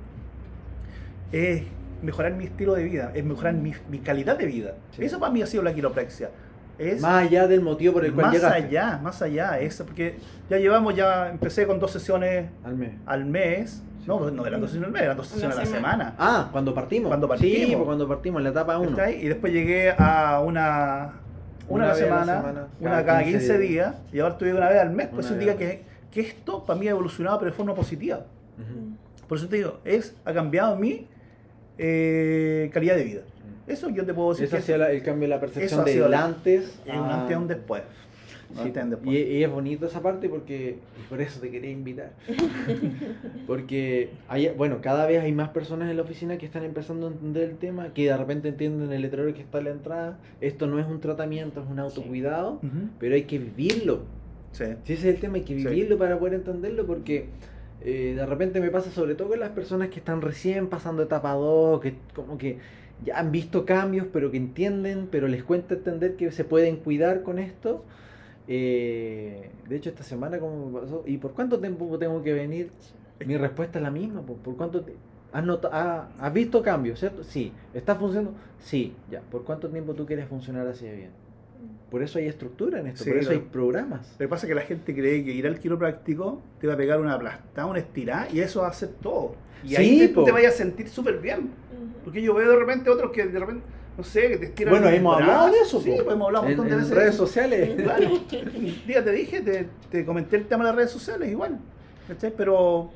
es 1.30 1.64
mejorar 2.02 2.34
mi 2.34 2.44
estilo 2.44 2.74
de 2.74 2.84
vida, 2.84 3.12
es 3.14 3.24
mejorar 3.24 3.54
mi, 3.54 3.72
mi 3.90 3.98
calidad 3.98 4.36
de 4.38 4.46
vida. 4.46 4.74
Eso 4.98 5.18
para 5.18 5.32
mí 5.32 5.42
ha 5.42 5.46
sido 5.46 5.62
la 5.62 5.74
quiropraxia. 5.74 6.30
Es 6.78 7.02
más 7.02 7.24
allá 7.24 7.48
del 7.48 7.60
motivo 7.60 7.94
por 7.94 8.04
el 8.04 8.12
cual 8.12 8.26
más 8.26 8.34
llegaste. 8.34 8.60
Más 8.60 8.68
allá, 8.68 9.00
más 9.02 9.22
allá. 9.22 9.58
Es 9.58 9.82
porque 9.82 10.16
ya 10.48 10.58
llevamos, 10.58 10.94
ya 10.94 11.28
empecé 11.28 11.66
con 11.66 11.80
dos 11.80 11.90
sesiones 11.90 12.48
al 12.64 12.76
mes. 12.76 12.92
Al 13.04 13.24
mes 13.24 13.82
no, 14.06 14.30
no 14.30 14.46
eran 14.46 14.60
dos 14.60 14.70
sesiones 14.70 14.86
al 14.86 14.92
mes, 14.92 15.02
eran 15.02 15.16
dos 15.16 15.26
sesiones 15.26 15.56
a 15.56 15.60
la 15.60 15.66
semana. 15.66 16.14
Ah, 16.18 16.48
cuando 16.52 16.72
partimos. 16.72 17.08
Cuando 17.08 17.28
partimos. 17.28 17.68
Sí, 17.68 17.74
pues 17.74 17.84
cuando 17.84 18.08
partimos, 18.08 18.38
en 18.40 18.44
la 18.44 18.50
etapa 18.50 18.78
1. 18.78 19.08
Y 19.10 19.28
después 19.28 19.52
llegué 19.52 19.92
a 19.98 20.40
una, 20.40 21.14
una, 21.68 21.84
a 21.84 21.88
la 21.88 21.94
semana, 21.94 22.68
una 22.80 23.04
cada 23.04 23.24
15, 23.24 23.58
días. 23.58 23.96
y 24.12 24.20
ahora 24.20 24.34
estuve 24.34 24.54
una 24.54 24.68
vez 24.68 24.80
al 24.80 24.90
mes. 24.90 25.08
Pues 25.08 25.26
eso 25.26 25.34
indica 25.34 25.56
que, 25.56 25.82
que, 26.10 26.20
esto 26.20 26.64
para 26.64 26.78
mí 26.78 26.86
ha 26.86 26.92
evolucionado, 26.92 27.38
pero 27.38 27.50
de 27.50 27.56
forma 27.56 27.74
positiva. 27.74 28.20
Por 29.28 29.36
eso 29.36 29.48
te 29.48 29.56
digo, 29.56 29.80
es, 29.84 30.16
ha 30.24 30.32
cambiado 30.32 30.74
mi 30.76 31.06
eh, 31.78 32.70
calidad 32.72 32.96
de 32.96 33.04
vida. 33.04 33.20
Eso 33.66 33.90
yo 33.90 34.04
te 34.04 34.14
puedo 34.14 34.30
decir. 34.30 34.46
Eso 34.46 34.56
ha 34.56 34.60
sido 34.60 34.86
el 34.86 35.02
cambio 35.02 35.28
de 35.28 35.34
la 35.34 35.40
percepción 35.40 35.84
del 35.84 36.14
antes. 36.14 36.80
Y 36.86 36.90
un 36.90 37.04
antes 37.04 37.30
y 37.30 37.34
un 37.34 37.48
después 37.48 37.82
y, 39.04 39.42
es 39.42 39.50
bonito 39.50 39.86
esa 39.86 40.00
parte 40.00 40.28
porque 40.28 40.78
por 41.08 41.20
eso 41.20 41.40
te 41.40 41.50
quería 41.50 41.70
invitar. 41.70 42.12
porque 43.46 44.10
hay, 44.28 44.48
bueno, 44.56 44.80
cada 44.80 45.06
vez 45.06 45.22
hay 45.22 45.32
más 45.32 45.50
personas 45.50 45.90
en 45.90 45.96
la 45.96 46.02
oficina 46.02 46.38
que 46.38 46.46
están 46.46 46.64
empezando 46.64 47.08
a 47.08 47.10
entender 47.10 47.50
el 47.50 47.56
tema, 47.56 47.92
que 47.92 48.06
de 48.06 48.16
repente 48.16 48.48
entienden 48.48 48.92
el 48.92 49.02
letrero 49.02 49.32
que 49.34 49.42
está 49.42 49.58
en 49.58 49.64
la 49.64 49.70
entrada. 49.70 50.18
Esto 50.40 50.66
no 50.66 50.78
es 50.78 50.86
un 50.86 51.00
tratamiento, 51.00 51.62
es 51.62 51.68
un 51.68 51.78
autocuidado, 51.78 52.60
pero 52.98 53.14
hay 53.14 53.24
que 53.24 53.38
vivirlo. 53.38 54.02
Sí. 54.52 54.64
ese 54.64 54.94
es 54.94 55.04
el 55.04 55.20
tema, 55.20 55.36
hay 55.36 55.42
que 55.42 55.54
vivirlo 55.54 55.98
para 55.98 56.18
poder 56.18 56.34
entenderlo 56.34 56.86
porque 56.86 57.28
eh, 57.80 58.14
de 58.16 58.26
repente 58.26 58.60
me 58.60 58.70
pasa 58.70 58.90
sobre 58.90 59.14
todo 59.14 59.28
con 59.28 59.40
las 59.40 59.50
personas 59.50 59.88
que 59.88 59.98
están 59.98 60.20
recién 60.20 60.68
pasando 60.68 61.02
etapa 61.02 61.32
2, 61.32 61.80
que 61.80 61.94
como 62.14 62.38
que 62.38 62.58
ya 63.04 63.18
han 63.18 63.30
visto 63.30 63.64
cambios, 63.64 64.06
pero 64.12 64.30
que 64.30 64.36
entienden, 64.36 65.08
pero 65.10 65.28
les 65.28 65.44
cuesta 65.44 65.74
entender 65.74 66.16
que 66.16 66.32
se 66.32 66.44
pueden 66.44 66.76
cuidar 66.76 67.22
con 67.22 67.38
esto. 67.38 67.84
Eh, 68.48 69.50
de 69.68 69.76
hecho, 69.76 69.90
esta 69.90 70.02
semana, 70.02 70.38
¿cómo 70.38 70.70
me 70.70 70.80
pasó? 70.80 71.04
¿Y 71.06 71.18
por 71.18 71.34
cuánto 71.34 71.60
tiempo 71.60 71.98
tengo 71.98 72.22
que 72.22 72.32
venir? 72.32 72.70
Mi 73.24 73.36
respuesta 73.36 73.78
es 73.78 73.82
la 73.82 73.90
misma. 73.90 74.22
¿Por, 74.22 74.56
cuánto 74.56 74.84
has, 75.32 76.04
has 76.18 76.32
visto 76.32 76.62
cambios, 76.62 76.98
cierto? 76.98 77.22
Sí. 77.22 77.52
¿Está 77.74 77.94
funcionando? 77.94 78.38
Sí. 78.58 78.94
Ya. 79.10 79.20
¿Por 79.20 79.44
cuánto 79.44 79.68
tiempo 79.68 79.94
tú 79.94 80.06
quieres 80.06 80.28
funcionar 80.28 80.66
así 80.66 80.86
de 80.86 80.96
bien? 80.96 81.27
Por 81.90 82.02
eso 82.02 82.18
hay 82.18 82.26
estructura 82.26 82.80
en 82.80 82.88
esto, 82.88 83.04
por 83.04 83.16
eso 83.16 83.30
hay 83.30 83.38
programas. 83.38 84.12
Lo 84.12 84.18
que 84.18 84.28
pasa 84.28 84.46
es 84.46 84.48
que 84.48 84.54
la 84.54 84.62
gente 84.62 84.94
cree 84.94 85.24
que 85.24 85.32
ir 85.32 85.46
al 85.46 85.58
quiropráctico 85.58 86.42
te 86.60 86.66
va 86.66 86.74
a 86.74 86.76
pegar 86.76 87.00
una 87.00 87.14
aplastada, 87.14 87.66
una 87.66 87.78
estirada 87.78 88.28
y 88.32 88.40
eso 88.40 88.60
va 88.60 88.66
a 88.66 88.70
hacer 88.70 88.90
todo. 89.00 89.34
Y 89.64 89.76
ahí 89.76 90.08
te, 90.08 90.22
te 90.22 90.32
vayas 90.32 90.54
a 90.54 90.56
sentir 90.58 90.88
súper 90.88 91.18
bien. 91.18 91.50
Porque 92.04 92.22
yo 92.22 92.34
veo 92.34 92.50
de 92.50 92.56
repente 92.56 92.90
otros 92.90 93.10
que 93.10 93.26
de 93.26 93.38
repente 93.38 93.62
no 93.98 94.04
sé, 94.04 94.28
que 94.28 94.36
te 94.36 94.46
estiran. 94.46 94.74
Bueno, 94.74 94.88
hemos 94.88 95.16
hablado 95.16 95.50
de 95.50 95.58
eso. 95.58 95.80
Sí, 95.80 95.90
pues 95.90 96.14
hemos 96.14 96.28
hablado 96.28 96.46
un 96.46 96.50
montón 96.50 96.68
de 96.68 96.76
veces. 96.76 96.90
En 96.92 96.96
redes 96.96 97.16
sociales. 97.16 97.70
Claro. 97.82 98.20
día 98.86 99.04
te 99.04 99.10
dije, 99.10 99.40
te, 99.40 99.68
te, 99.90 100.04
comenté 100.04 100.36
el 100.36 100.46
tema 100.46 100.62
de 100.62 100.70
las 100.70 100.76
redes 100.76 100.90
sociales, 100.92 101.28
igual. 101.28 101.58
¿Cachai? 102.06 102.32
Pero 102.36 102.92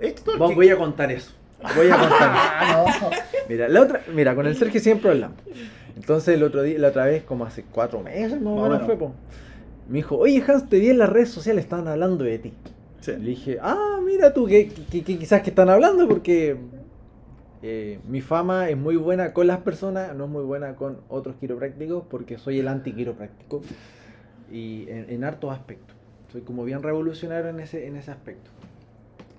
esto. 0.00 0.38
Vos, 0.38 0.54
Voy 0.54 0.70
a 0.70 0.78
contar 0.78 1.12
eso. 1.12 1.32
Voy 1.76 1.90
a 1.90 1.98
contar 1.98 2.18
ah, 2.20 2.98
no. 3.02 3.10
Mira, 3.50 3.68
la 3.68 3.82
otra, 3.82 4.02
mira, 4.14 4.34
con 4.34 4.46
el 4.46 4.56
Sergio 4.56 4.80
siempre 4.80 5.10
hablamos. 5.10 5.36
Entonces 5.96 6.34
el 6.34 6.42
otro 6.42 6.62
día, 6.62 6.78
la 6.78 6.88
otra 6.88 7.06
vez, 7.06 7.24
como 7.24 7.44
hace 7.44 7.64
cuatro 7.64 8.02
meses 8.02 8.40
más 8.40 8.52
o 8.52 8.62
menos 8.62 8.82
fue, 8.84 8.96
me 9.88 9.98
dijo, 9.98 10.16
oye 10.16 10.42
Hans, 10.46 10.68
te 10.68 10.78
vi 10.78 10.90
en 10.90 10.98
las 10.98 11.08
redes 11.08 11.30
sociales, 11.30 11.64
estaban 11.64 11.88
hablando 11.88 12.24
de 12.24 12.38
ti. 12.38 12.52
Sí. 13.00 13.12
Le 13.12 13.30
dije, 13.30 13.58
ah, 13.60 13.98
mira 14.04 14.32
tú, 14.32 14.46
que, 14.46 14.68
que, 14.68 15.02
que 15.02 15.18
quizás 15.18 15.42
que 15.42 15.50
están 15.50 15.70
hablando 15.70 16.06
porque 16.08 16.56
eh, 17.62 17.98
mi 18.06 18.20
fama 18.20 18.68
es 18.68 18.76
muy 18.76 18.96
buena 18.96 19.32
con 19.32 19.46
las 19.46 19.58
personas, 19.58 20.14
no 20.14 20.24
es 20.24 20.30
muy 20.30 20.44
buena 20.44 20.76
con 20.76 20.98
otros 21.08 21.36
quiroprácticos 21.36 22.04
porque 22.08 22.38
soy 22.38 22.60
el 22.60 22.68
anti-quiropráctico 22.68 23.62
y 24.52 24.86
en, 24.88 25.24
hartos 25.24 25.52
aspectos. 25.52 25.96
Soy 26.30 26.42
como 26.42 26.64
bien 26.64 26.82
revolucionario 26.82 27.50
en 27.50 27.60
ese, 27.60 27.86
en 27.86 27.96
ese 27.96 28.10
aspecto. 28.10 28.50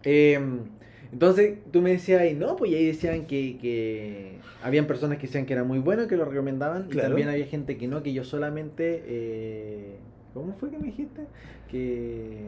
Em, 0.04 0.62
entonces 1.12 1.60
tú 1.72 1.82
me 1.82 1.92
decías, 1.92 2.26
y 2.30 2.34
no, 2.34 2.56
pues 2.56 2.72
ahí 2.74 2.88
decían 2.88 3.26
que, 3.26 3.58
que, 3.60 4.40
habían 4.64 4.86
personas 4.88 5.18
que 5.18 5.28
decían 5.28 5.46
que 5.46 5.54
era 5.54 5.64
muy 5.64 5.80
bueno, 5.80 6.08
que 6.08 6.16
lo 6.16 6.26
recomendaban, 6.26 6.88
y 6.92 6.98
también 6.98 7.30
había 7.30 7.46
gente 7.46 7.78
que 7.78 7.88
no, 7.88 8.04
que 8.04 8.14
yo 8.14 8.24
solamente... 8.24 9.04
Eh, 9.06 9.96
¿Cómo 10.34 10.54
fue 10.54 10.70
que 10.70 10.78
me 10.78 10.88
dijiste? 10.88 11.22
Que 11.68 12.48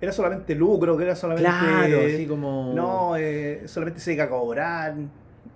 era 0.00 0.12
solamente 0.12 0.54
lucro, 0.54 0.96
que 0.96 1.04
era 1.04 1.16
solamente. 1.16 1.50
Claro, 1.50 1.98
así 2.06 2.26
como. 2.26 2.72
No, 2.74 3.16
eh, 3.16 3.62
solamente 3.66 4.00
se 4.00 4.10
dedica 4.10 4.24
a 4.24 4.30
cobrar. 4.30 4.94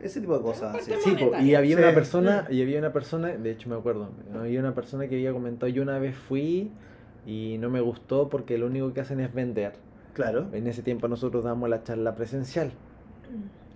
Ese 0.00 0.20
tipo 0.20 0.36
de 0.36 0.42
cosas. 0.42 0.76
Sí, 0.84 1.16
y 1.42 1.54
había 1.54 1.76
una 1.76 1.94
persona, 1.94 2.46
y 2.50 2.60
había 2.60 2.80
una 2.80 2.92
persona, 2.92 3.28
de 3.28 3.50
hecho 3.52 3.68
me 3.68 3.76
acuerdo, 3.76 4.10
había 4.34 4.58
una 4.58 4.74
persona 4.74 5.06
que 5.06 5.14
había 5.14 5.32
comentado, 5.32 5.68
yo 5.68 5.82
una 5.82 5.98
vez 6.00 6.16
fui 6.16 6.72
y 7.24 7.56
no 7.60 7.70
me 7.70 7.80
gustó 7.80 8.28
porque 8.28 8.58
lo 8.58 8.66
único 8.66 8.92
que 8.92 9.00
hacen 9.00 9.20
es 9.20 9.32
vender. 9.32 9.74
Claro. 10.12 10.48
En 10.52 10.66
ese 10.66 10.82
tiempo 10.82 11.08
nosotros 11.08 11.44
damos 11.44 11.68
la 11.68 11.82
charla 11.82 12.14
presencial. 12.14 12.72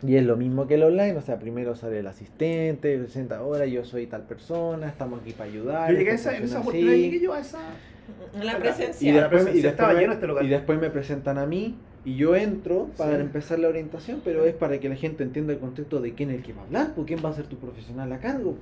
Y 0.03 0.17
es 0.17 0.25
lo 0.25 0.37
mismo 0.37 0.67
que 0.67 0.75
el 0.75 0.83
online, 0.83 1.17
o 1.17 1.23
sea, 1.23 1.39
primero 1.39 1.75
sale 1.75 2.01
el 2.01 2.07
asistente, 2.07 2.99
presenta 2.99 3.39
ahora 3.39 3.65
yo 3.65 3.85
soy 3.85 4.07
tal 4.07 4.23
persona, 4.25 4.89
estamos 4.89 5.21
aquí 5.23 5.33
para 5.33 5.51
ayudar. 5.51 5.91
Yo 5.91 5.99
llegué 5.99 6.11
a 6.11 6.15
esa, 6.15 6.37
en 6.37 6.45
esa 6.45 6.61
oportunidad, 6.61 6.93
llegué 6.93 7.21
yo 7.21 7.33
a 7.33 7.41
esa 7.41 7.61
la. 8.35 8.59
Y 9.01 9.11
después, 9.11 9.55
y 9.55 9.67
estaba 9.67 9.95
lleno 9.95 10.13
este 10.13 10.27
lugar. 10.27 10.45
Y 10.45 10.49
después 10.49 10.79
me 10.79 10.91
presentan 10.91 11.39
a 11.39 11.47
mí 11.47 11.77
y 12.05 12.17
yo 12.17 12.37
entro 12.37 12.89
para 12.97 13.19
empezar 13.19 13.59
la 13.59 13.69
orientación, 13.69 14.21
pero 14.25 14.45
es 14.45 14.55
para 14.55 14.79
que 14.79 14.89
la 14.89 14.97
gente 14.97 15.25
entienda 15.25 15.53
el 15.53 15.59
contexto 15.59 16.01
de 16.01 16.15
quién 16.15 16.31
es 16.31 16.37
el 16.37 16.43
que 16.43 16.53
va 16.53 16.63
a 16.63 16.65
hablar, 16.67 16.95
por 16.95 17.07
quién 17.07 17.21
va 17.25 17.31
a 17.31 17.33
ser 17.33 17.47
tu 17.47 17.57
profesional 17.57 18.13
a 18.13 18.21
cargo. 18.21 18.57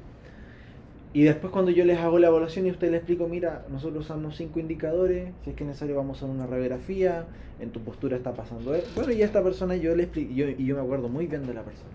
Y 1.14 1.23
después 1.23 1.52
cuando 1.52 1.71
yo 1.71 1.85
les 1.85 1.99
hago 1.99 2.18
la 2.18 2.26
evaluación 2.26 2.66
y 2.66 2.73
usted 2.73 2.90
le 2.90 2.97
explico, 2.97 3.28
mira, 3.28 3.64
nosotros 3.71 4.04
usamos 4.04 4.37
cinco 4.37 4.59
indicadores, 4.59 5.33
si 5.44 5.50
es 5.50 5.56
que 5.56 5.62
es 5.62 5.68
necesario 5.68 5.94
vamos 5.94 6.21
a 6.21 6.26
hacer 6.26 6.35
una 6.37 6.47
radiografía, 6.47 7.28
en 7.61 7.71
tu 7.71 7.85
postura 7.85 8.16
está 8.16 8.35
pasando 8.35 8.75
esto. 8.75 8.90
Bueno, 8.97 9.12
y 9.12 9.23
esta 9.23 9.40
persona 9.42 9.76
yo 9.76 9.94
le 9.94 10.02
explico, 10.02 10.33
y 10.33 10.35
yo, 10.35 10.49
y 10.49 10.66
yo 10.66 10.75
me 10.75 10.83
acuerdo 10.83 11.09
muy 11.09 11.28
bien 11.28 11.47
de 11.47 11.54
la 11.54 11.62
persona. 11.62 11.92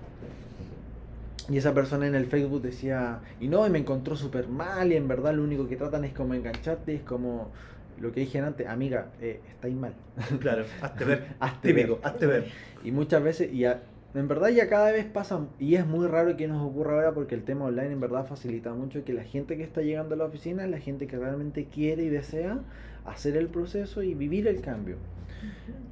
Y 1.49 1.57
esa 1.57 1.73
persona 1.73 2.07
en 2.07 2.15
el 2.15 2.27
Facebook 2.27 2.61
decía, 2.61 3.21
y 3.39 3.49
no, 3.49 3.67
y 3.67 3.69
me 3.69 3.79
encontró 3.79 4.15
súper 4.15 4.47
mal, 4.47 4.91
y 4.93 4.95
en 4.95 5.07
verdad 5.09 5.33
lo 5.33 5.43
único 5.43 5.67
que 5.67 5.75
tratan 5.75 6.05
es 6.05 6.13
como 6.13 6.33
engancharte, 6.33 6.93
es 6.95 7.01
como 7.01 7.51
lo 7.97 8.13
que 8.13 8.21
dije 8.21 8.39
antes, 8.39 8.67
amiga, 8.67 9.11
eh, 9.19 9.41
estáis 9.49 9.75
mal. 9.75 9.95
Claro, 10.39 10.63
hazte 10.81 11.03
ver. 11.05 11.27
hazte 11.39 11.73
Típico, 11.73 11.95
ver. 11.95 12.05
hazte 12.05 12.25
ver. 12.25 12.51
Y 12.85 12.91
muchas 12.91 13.21
veces, 13.21 13.51
y 13.51 13.65
a- 13.65 13.81
en 14.13 14.27
verdad 14.27 14.49
ya 14.49 14.67
cada 14.69 14.91
vez 14.91 15.05
pasa, 15.05 15.47
y 15.59 15.75
es 15.75 15.85
muy 15.85 16.07
raro 16.07 16.35
que 16.35 16.47
nos 16.47 16.65
ocurra 16.65 16.95
ahora 16.95 17.13
porque 17.13 17.35
el 17.35 17.43
tema 17.43 17.65
online 17.65 17.91
en 17.91 17.99
verdad 17.99 18.25
facilita 18.25 18.73
mucho 18.73 19.03
que 19.03 19.13
la 19.13 19.23
gente 19.23 19.55
que 19.57 19.63
está 19.63 19.81
llegando 19.81 20.15
a 20.15 20.17
la 20.17 20.25
oficina 20.25 20.63
es 20.63 20.71
la 20.71 20.79
gente 20.79 21.07
que 21.07 21.17
realmente 21.17 21.65
quiere 21.65 22.03
y 22.03 22.09
desea 22.09 22.59
hacer 23.05 23.37
el 23.37 23.47
proceso 23.49 24.01
y 24.03 24.15
vivir 24.15 24.47
el 24.47 24.61
cambio. 24.61 24.97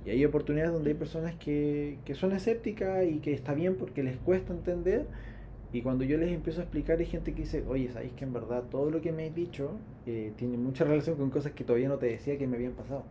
Y 0.06 0.10
hay 0.10 0.26
oportunidades 0.26 0.74
donde 0.74 0.92
hay 0.92 0.96
personas 0.96 1.36
que, 1.36 2.00
que 2.06 2.16
son 2.16 2.32
escépticas 2.32 3.06
y 3.06 3.20
que 3.20 3.34
está 3.34 3.54
bien 3.54 3.76
porque 3.76 4.04
les 4.04 4.18
cuesta 4.18 4.54
entender. 4.54 5.06
Y 5.74 5.82
cuando 5.82 6.04
yo 6.06 6.18
les 6.18 6.32
empiezo 6.32 6.62
a 6.62 6.64
explicar, 6.64 7.00
hay 7.00 7.06
gente 7.06 7.34
que 7.34 7.42
dice, 7.44 7.64
oye, 7.68 7.92
¿sabéis 7.92 8.14
que 8.14 8.24
en 8.26 8.34
verdad 8.34 8.64
todo 8.72 8.90
lo 8.90 9.02
que 9.02 9.12
me 9.12 9.28
has 9.28 9.36
dicho 9.36 9.82
eh, 10.06 10.34
tiene 10.38 10.58
mucha 10.58 10.86
relación 10.86 11.18
con 11.18 11.30
cosas 11.30 11.52
que 11.54 11.64
todavía 11.64 11.90
no 11.90 11.98
te 11.98 12.08
decía 12.08 12.38
que 12.38 12.48
me 12.48 12.56
habían 12.58 12.74
pasado? 12.74 13.04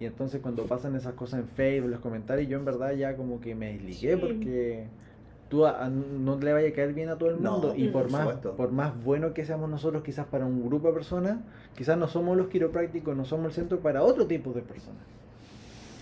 Y 0.00 0.04
entonces 0.06 0.40
cuando 0.40 0.64
pasan 0.64 0.94
esas 0.94 1.14
cosas 1.14 1.40
en 1.40 1.48
Facebook, 1.48 1.86
en 1.86 1.90
los 1.92 2.00
comentarios, 2.00 2.48
yo 2.48 2.58
en 2.58 2.64
verdad 2.64 2.92
ya 2.92 3.16
como 3.16 3.40
que 3.40 3.54
me 3.54 3.72
desligué 3.72 4.14
Sí. 4.14 4.20
porque 4.20 4.84
tú 5.48 5.66
a- 5.66 5.84
a- 5.84 5.88
no 5.90 6.38
le 6.38 6.52
vaya 6.52 6.68
a 6.68 6.72
caer 6.72 6.92
bien 6.92 7.08
a 7.08 7.16
todo 7.16 7.30
el 7.30 7.42
No, 7.42 7.52
mundo. 7.52 7.74
y 7.76 7.88
por 7.88 8.02
por 8.02 8.12
más, 8.12 8.20
supuesto. 8.22 8.52
por 8.54 8.70
más 8.70 9.02
bueno 9.04 9.34
que 9.34 9.44
seamos 9.44 9.68
nosotros, 9.70 10.02
quizás 10.04 10.26
para 10.26 10.46
un 10.46 10.64
grupo 10.66 10.88
de 10.88 10.94
personas, 10.94 11.38
quizás 11.76 11.98
no 11.98 12.06
somos 12.06 12.36
los 12.36 12.48
quiroprácticos, 12.48 13.16
no 13.16 13.24
somos 13.24 13.46
el 13.46 13.52
centro 13.52 13.80
para 13.80 14.02
otro 14.02 14.26
tipo 14.26 14.52
de 14.52 14.60
personas. 14.62 15.02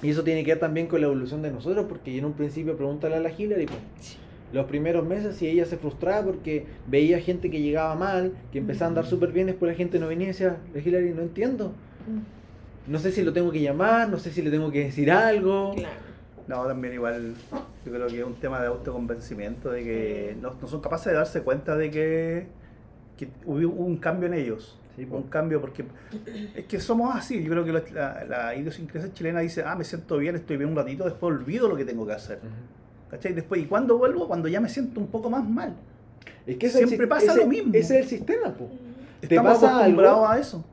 Y 0.03 0.11
eso 0.11 0.23
tiene 0.25 0.45
que 0.45 0.51
ver 0.53 0.61
también 0.61 0.89
con 0.89 1.01
la 1.01 1.07
evolución 1.07 1.41
de 1.41 1.51
nosotros, 1.51 1.87
porque 1.89 2.19
en 2.19 2.25
un 2.27 2.35
principio 2.35 2.77
pregúntale 2.77 3.15
a 3.17 3.21
la 3.21 3.31
Hillary, 3.31 3.65
pues, 3.67 4.19
los 4.53 4.67
primeros 4.67 5.07
meses 5.07 5.37
si 5.37 5.47
ella 5.49 5.65
se 5.65 5.77
frustraba 5.79 6.25
porque 6.27 6.67
veía 6.87 7.19
gente 7.21 7.51
que 7.51 7.61
llegaba 7.63 7.95
mal, 7.95 8.33
que 8.53 8.59
empezaba 8.59 8.87
a 8.87 8.89
andar 8.91 9.07
súper 9.07 9.33
bien, 9.33 9.47
después 9.47 9.73
la 9.73 9.77
gente 9.77 9.99
no 9.99 10.09
venía 10.09 10.25
y 10.27 10.29
decía, 10.29 10.59
la 10.75 10.81
Hillary, 10.81 11.15
no 11.15 11.23
entiendo. 11.23 11.73
No 12.87 12.99
sé 12.99 13.11
si 13.13 13.23
lo 13.23 13.33
tengo 13.33 13.51
que 13.51 13.61
llamar, 13.61 14.09
no 14.09 14.19
sé 14.19 14.31
si 14.31 14.43
le 14.43 14.51
tengo 14.51 14.71
que 14.71 14.85
decir 14.85 15.11
algo. 15.11 15.75
Claro. 15.75 15.95
No, 16.47 16.65
también 16.67 16.95
igual, 16.95 17.35
yo 17.85 17.93
creo 17.93 18.07
que 18.07 18.21
es 18.21 18.25
un 18.25 18.35
tema 18.37 18.61
de 18.61 18.69
autoconvencimiento, 18.69 19.71
de 19.71 19.83
que 19.83 20.37
no, 20.41 20.55
no 20.61 20.69
son 20.69 20.81
capaces 20.81 21.07
de 21.07 21.15
darse 21.15 21.41
cuenta 21.43 21.77
de 21.77 21.91
que, 21.91 22.47
que 23.19 23.29
hubo 23.45 23.69
un 23.85 23.97
cambio 23.97 24.29
en 24.29 24.35
ellos. 24.35 24.79
Sí, 24.95 25.03
un 25.11 25.25
po. 25.25 25.29
cambio 25.29 25.61
porque 25.61 25.85
es 26.55 26.65
que 26.67 26.79
somos 26.81 27.15
así. 27.15 27.43
Yo 27.43 27.51
creo 27.51 27.65
que 27.65 27.73
la, 27.73 27.83
la, 27.93 28.25
la 28.25 28.55
idiosincrasia 28.55 29.13
chilena 29.13 29.41
dice, 29.41 29.63
ah, 29.67 29.75
me 29.77 29.85
siento 29.85 30.17
bien, 30.19 30.37
estoy 30.37 30.57
bien 30.57 30.71
un 30.71 30.77
ratito, 30.77 31.05
después 31.05 31.35
olvido 31.35 31.69
lo 31.69 31.77
que 31.77 31.85
tengo 31.85 32.07
que 32.07 32.13
hacer. 32.13 32.39
Ujú. 32.39 33.11
¿Cachai? 33.11 33.35
Después, 33.35 33.61
¿y 33.61 33.67
cuándo 33.67 33.99
vuelvo? 33.99 34.27
Cuando 34.29 34.49
ya 34.49 34.61
me 34.61 34.69
siento 34.69 35.01
un 35.01 35.09
poco 35.09 35.29
más 35.29 35.47
mal. 35.49 35.75
Es 36.47 36.57
que 36.57 36.67
ese 36.67 36.79
es 36.79 36.83
el 36.85 36.89
Siempre 36.91 37.07
si- 37.07 37.11
pasa 37.11 37.33
ese- 37.33 37.41
lo 37.41 37.47
mismo. 37.49 37.71
Ese 37.75 37.99
es 37.99 38.05
el 38.05 38.09
sistema, 38.19 38.55
po 38.55 38.71
te 39.29 39.41
pasa 39.41 39.85
algo. 39.85 40.03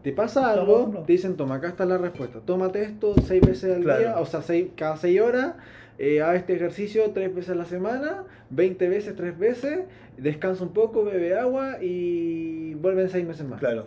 Te 0.01 0.12
pasa 0.12 0.51
algo, 0.51 1.03
dicen, 1.07 1.36
toma, 1.36 1.55
acá 1.55 1.69
está 1.69 1.86
la 1.86 1.98
respuesta. 1.98 2.39
Tómate 2.39 2.83
esto 2.83 3.15
seis 3.25 3.41
veces 3.41 3.77
al 3.77 3.83
día, 3.83 4.15
o 4.19 4.25
sea, 4.25 4.41
seis, 4.41 4.69
cada 4.75 4.98
seis 4.98 5.19
horas. 5.22 5.53
Eh, 6.00 6.22
haz 6.22 6.38
este 6.38 6.55
ejercicio 6.55 7.12
tres 7.12 7.33
veces 7.33 7.51
a 7.51 7.55
la 7.55 7.65
semana, 7.65 8.24
20 8.50 8.89
veces, 8.89 9.15
tres 9.15 9.38
veces, 9.38 9.81
descansa 10.17 10.63
un 10.63 10.74
poco, 10.74 11.03
bebe 11.03 11.38
agua 11.38 11.77
y 11.81 12.74
vuelven 12.75 13.10
seis 13.10 13.25
meses 13.25 13.48
más. 13.48 13.60
Claro. 13.60 13.86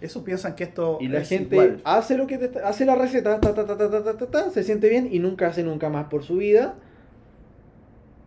Eso 0.00 0.24
piensan 0.24 0.54
que 0.54 0.64
esto. 0.64 0.98
Y 1.00 1.08
la 1.08 1.20
es 1.20 1.28
gente 1.28 1.56
igual. 1.56 1.80
hace 1.84 2.16
lo 2.16 2.26
que 2.26 2.50
hace 2.64 2.86
la 2.86 2.94
receta, 2.94 3.40
ta, 3.40 3.52
ta, 3.52 4.30
ta, 4.30 4.50
se 4.50 4.62
siente 4.62 4.88
bien 4.88 5.08
y 5.10 5.18
nunca 5.18 5.48
hace 5.48 5.62
nunca 5.62 5.90
más 5.90 6.06
por 6.06 6.22
su 6.22 6.36
vida. 6.36 6.76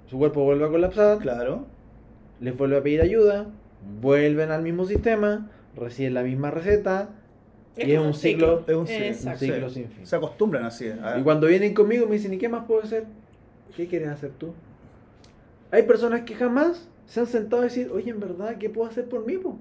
Su 0.07 0.17
cuerpo 0.17 0.43
vuelve 0.43 0.65
a 0.65 0.69
colapsar. 0.69 1.19
Claro. 1.19 1.65
Les 2.41 2.55
vuelve 2.57 2.77
a 2.77 2.83
pedir 2.83 3.01
ayuda 3.01 3.47
vuelven 4.01 4.51
al 4.51 4.61
mismo 4.61 4.85
sistema, 4.85 5.49
reciben 5.75 6.13
la 6.13 6.23
misma 6.23 6.51
receta 6.51 7.09
y 7.77 7.91
es 7.91 7.99
un 7.99 8.13
ciclo, 8.13 8.63
Es 8.67 8.75
un 8.75 8.85
ciclo. 8.87 9.05
un 9.05 9.11
Exacto. 9.11 9.39
ciclo 9.39 9.69
Sí. 9.69 9.75
sin 9.75 9.89
fin. 9.89 10.05
Se 10.05 10.15
acostumbran 10.15 10.65
así. 10.65 10.89
a- 10.89 11.17
Y 11.19 11.23
cuando 11.23 11.47
vienen 11.47 11.73
conmigo 11.73 12.05
me 12.07 12.13
dicen, 12.13 12.33
¿y 12.33 12.37
qué 12.37 12.49
más 12.49 12.65
puedo 12.65 12.81
hacer? 12.83 13.05
¿Qué 13.75 13.87
quieres 13.87 14.09
hacer 14.09 14.31
tú? 14.31 14.53
Hay 15.71 15.83
personas 15.83 16.21
que 16.21 16.35
jamás 16.35 16.87
se 17.05 17.21
han 17.21 17.27
sentado 17.27 17.61
a 17.61 17.65
decir, 17.65 17.89
oye, 17.93 18.09
en 18.11 18.19
verdad, 18.19 18.57
¿qué 18.57 18.69
puedo 18.69 18.89
hacer 18.89 19.05
por 19.05 19.25
mí? 19.25 19.37
po?". 19.37 19.57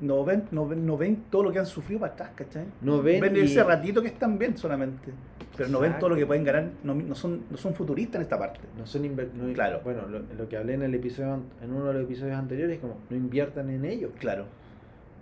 No 0.00 0.24
ven, 0.24 0.44
no, 0.50 0.68
ven, 0.68 0.84
no 0.84 0.98
ven 0.98 1.24
todo 1.30 1.44
lo 1.44 1.52
que 1.52 1.58
han 1.58 1.64
sufrido 1.66 2.00
para 2.00 2.12
atrás, 2.12 2.30
¿cachai? 2.34 2.66
No 2.82 3.00
ven 3.02 3.34
y- 3.34 3.40
ese 3.40 3.64
ratito 3.64 4.02
que 4.02 4.08
están 4.08 4.38
bien 4.38 4.56
solamente. 4.58 5.10
Pero 5.56 5.70
no 5.70 5.80
ven 5.80 5.98
todo 5.98 6.10
lo 6.10 6.16
que 6.16 6.26
pueden 6.26 6.44
ganar. 6.44 6.68
No, 6.84 6.94
no 6.94 7.14
son, 7.14 7.44
no 7.50 7.56
son 7.56 7.74
futuristas 7.74 8.16
en 8.16 8.22
esta 8.22 8.38
parte. 8.38 8.60
No 8.78 8.86
son 8.86 9.02
no- 9.16 9.52
Claro. 9.54 9.80
Bueno, 9.82 10.02
lo, 10.06 10.18
lo 10.36 10.48
que 10.50 10.58
hablé 10.58 10.74
en 10.74 10.82
el 10.82 10.94
episodio 10.94 11.40
en 11.62 11.72
uno 11.72 11.86
de 11.86 11.94
los 11.94 12.02
episodios 12.02 12.36
anteriores, 12.36 12.78
como 12.78 12.98
no 13.08 13.16
inviertan 13.16 13.70
en 13.70 13.86
ello. 13.86 14.10
Claro. 14.18 14.44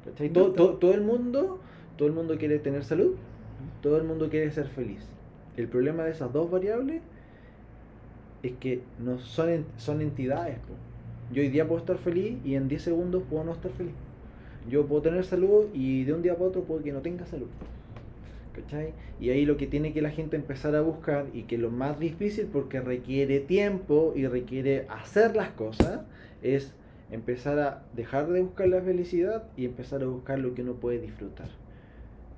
¿cachai? 0.05 0.31
Todo, 0.31 0.51
todo, 0.53 0.75
todo 0.75 0.93
el 0.93 1.03
mundo, 1.03 1.61
todo 1.97 2.09
el 2.09 2.15
mundo 2.15 2.37
quiere 2.37 2.59
tener 2.59 2.83
salud, 2.85 3.15
todo 3.81 3.97
el 3.97 4.03
mundo 4.05 4.29
quiere 4.29 4.51
ser 4.51 4.67
feliz. 4.67 5.07
El 5.57 5.69
problema 5.69 6.03
de 6.03 6.11
esas 6.11 6.33
dos 6.33 6.51
variables 6.51 7.01
es 8.43 8.53
que 8.59 8.83
no 8.99 9.19
son, 9.21 9.65
son 9.77 10.01
entidades. 10.01 10.57
Yo 11.33 11.43
hoy 11.43 11.49
día 11.49 11.67
puedo 11.67 11.79
estar 11.79 11.97
feliz 11.97 12.39
y 12.45 12.57
en 12.57 12.67
10 12.69 12.83
segundos 12.83 13.23
puedo 13.31 13.45
no 13.45 13.53
estar 13.53 13.71
feliz. 13.71 13.95
Yo 14.69 14.87
puedo 14.87 15.03
tener 15.03 15.25
salud 15.25 15.67
y 15.75 16.05
de 16.05 16.13
un 16.15 16.23
día 16.23 16.35
para 16.35 16.47
otro 16.47 16.63
puedo 16.63 16.83
que 16.83 16.93
no 16.93 17.01
tenga 17.01 17.27
salud. 17.27 17.49
¿Cachai? 18.55 18.93
Y 19.21 19.31
ahí 19.31 19.45
lo 19.45 19.57
que 19.57 19.67
tiene 19.67 19.93
que 19.93 20.01
la 20.01 20.11
gente 20.11 20.37
empezar 20.37 20.77
a 20.77 20.81
buscar 20.81 21.27
y 21.35 21.43
que 21.43 21.59
lo 21.59 21.71
más 21.71 21.99
difícil 21.99 22.47
porque 22.53 22.81
requiere 22.81 23.41
tiempo 23.41 24.13
y 24.15 24.27
requiere 24.27 24.87
hacer 24.89 25.35
las 25.35 25.51
cosas 25.51 26.03
es 26.43 26.73
empezar 27.11 27.59
a 27.59 27.83
dejar 27.95 28.29
de 28.29 28.43
buscar 28.43 28.69
la 28.69 28.81
felicidad 28.81 29.45
y 29.57 29.65
empezar 29.65 30.03
a 30.03 30.07
buscar 30.07 30.39
lo 30.39 30.55
que 30.55 30.63
uno 30.63 30.75
puede 30.75 31.01
disfrutar. 31.01 31.49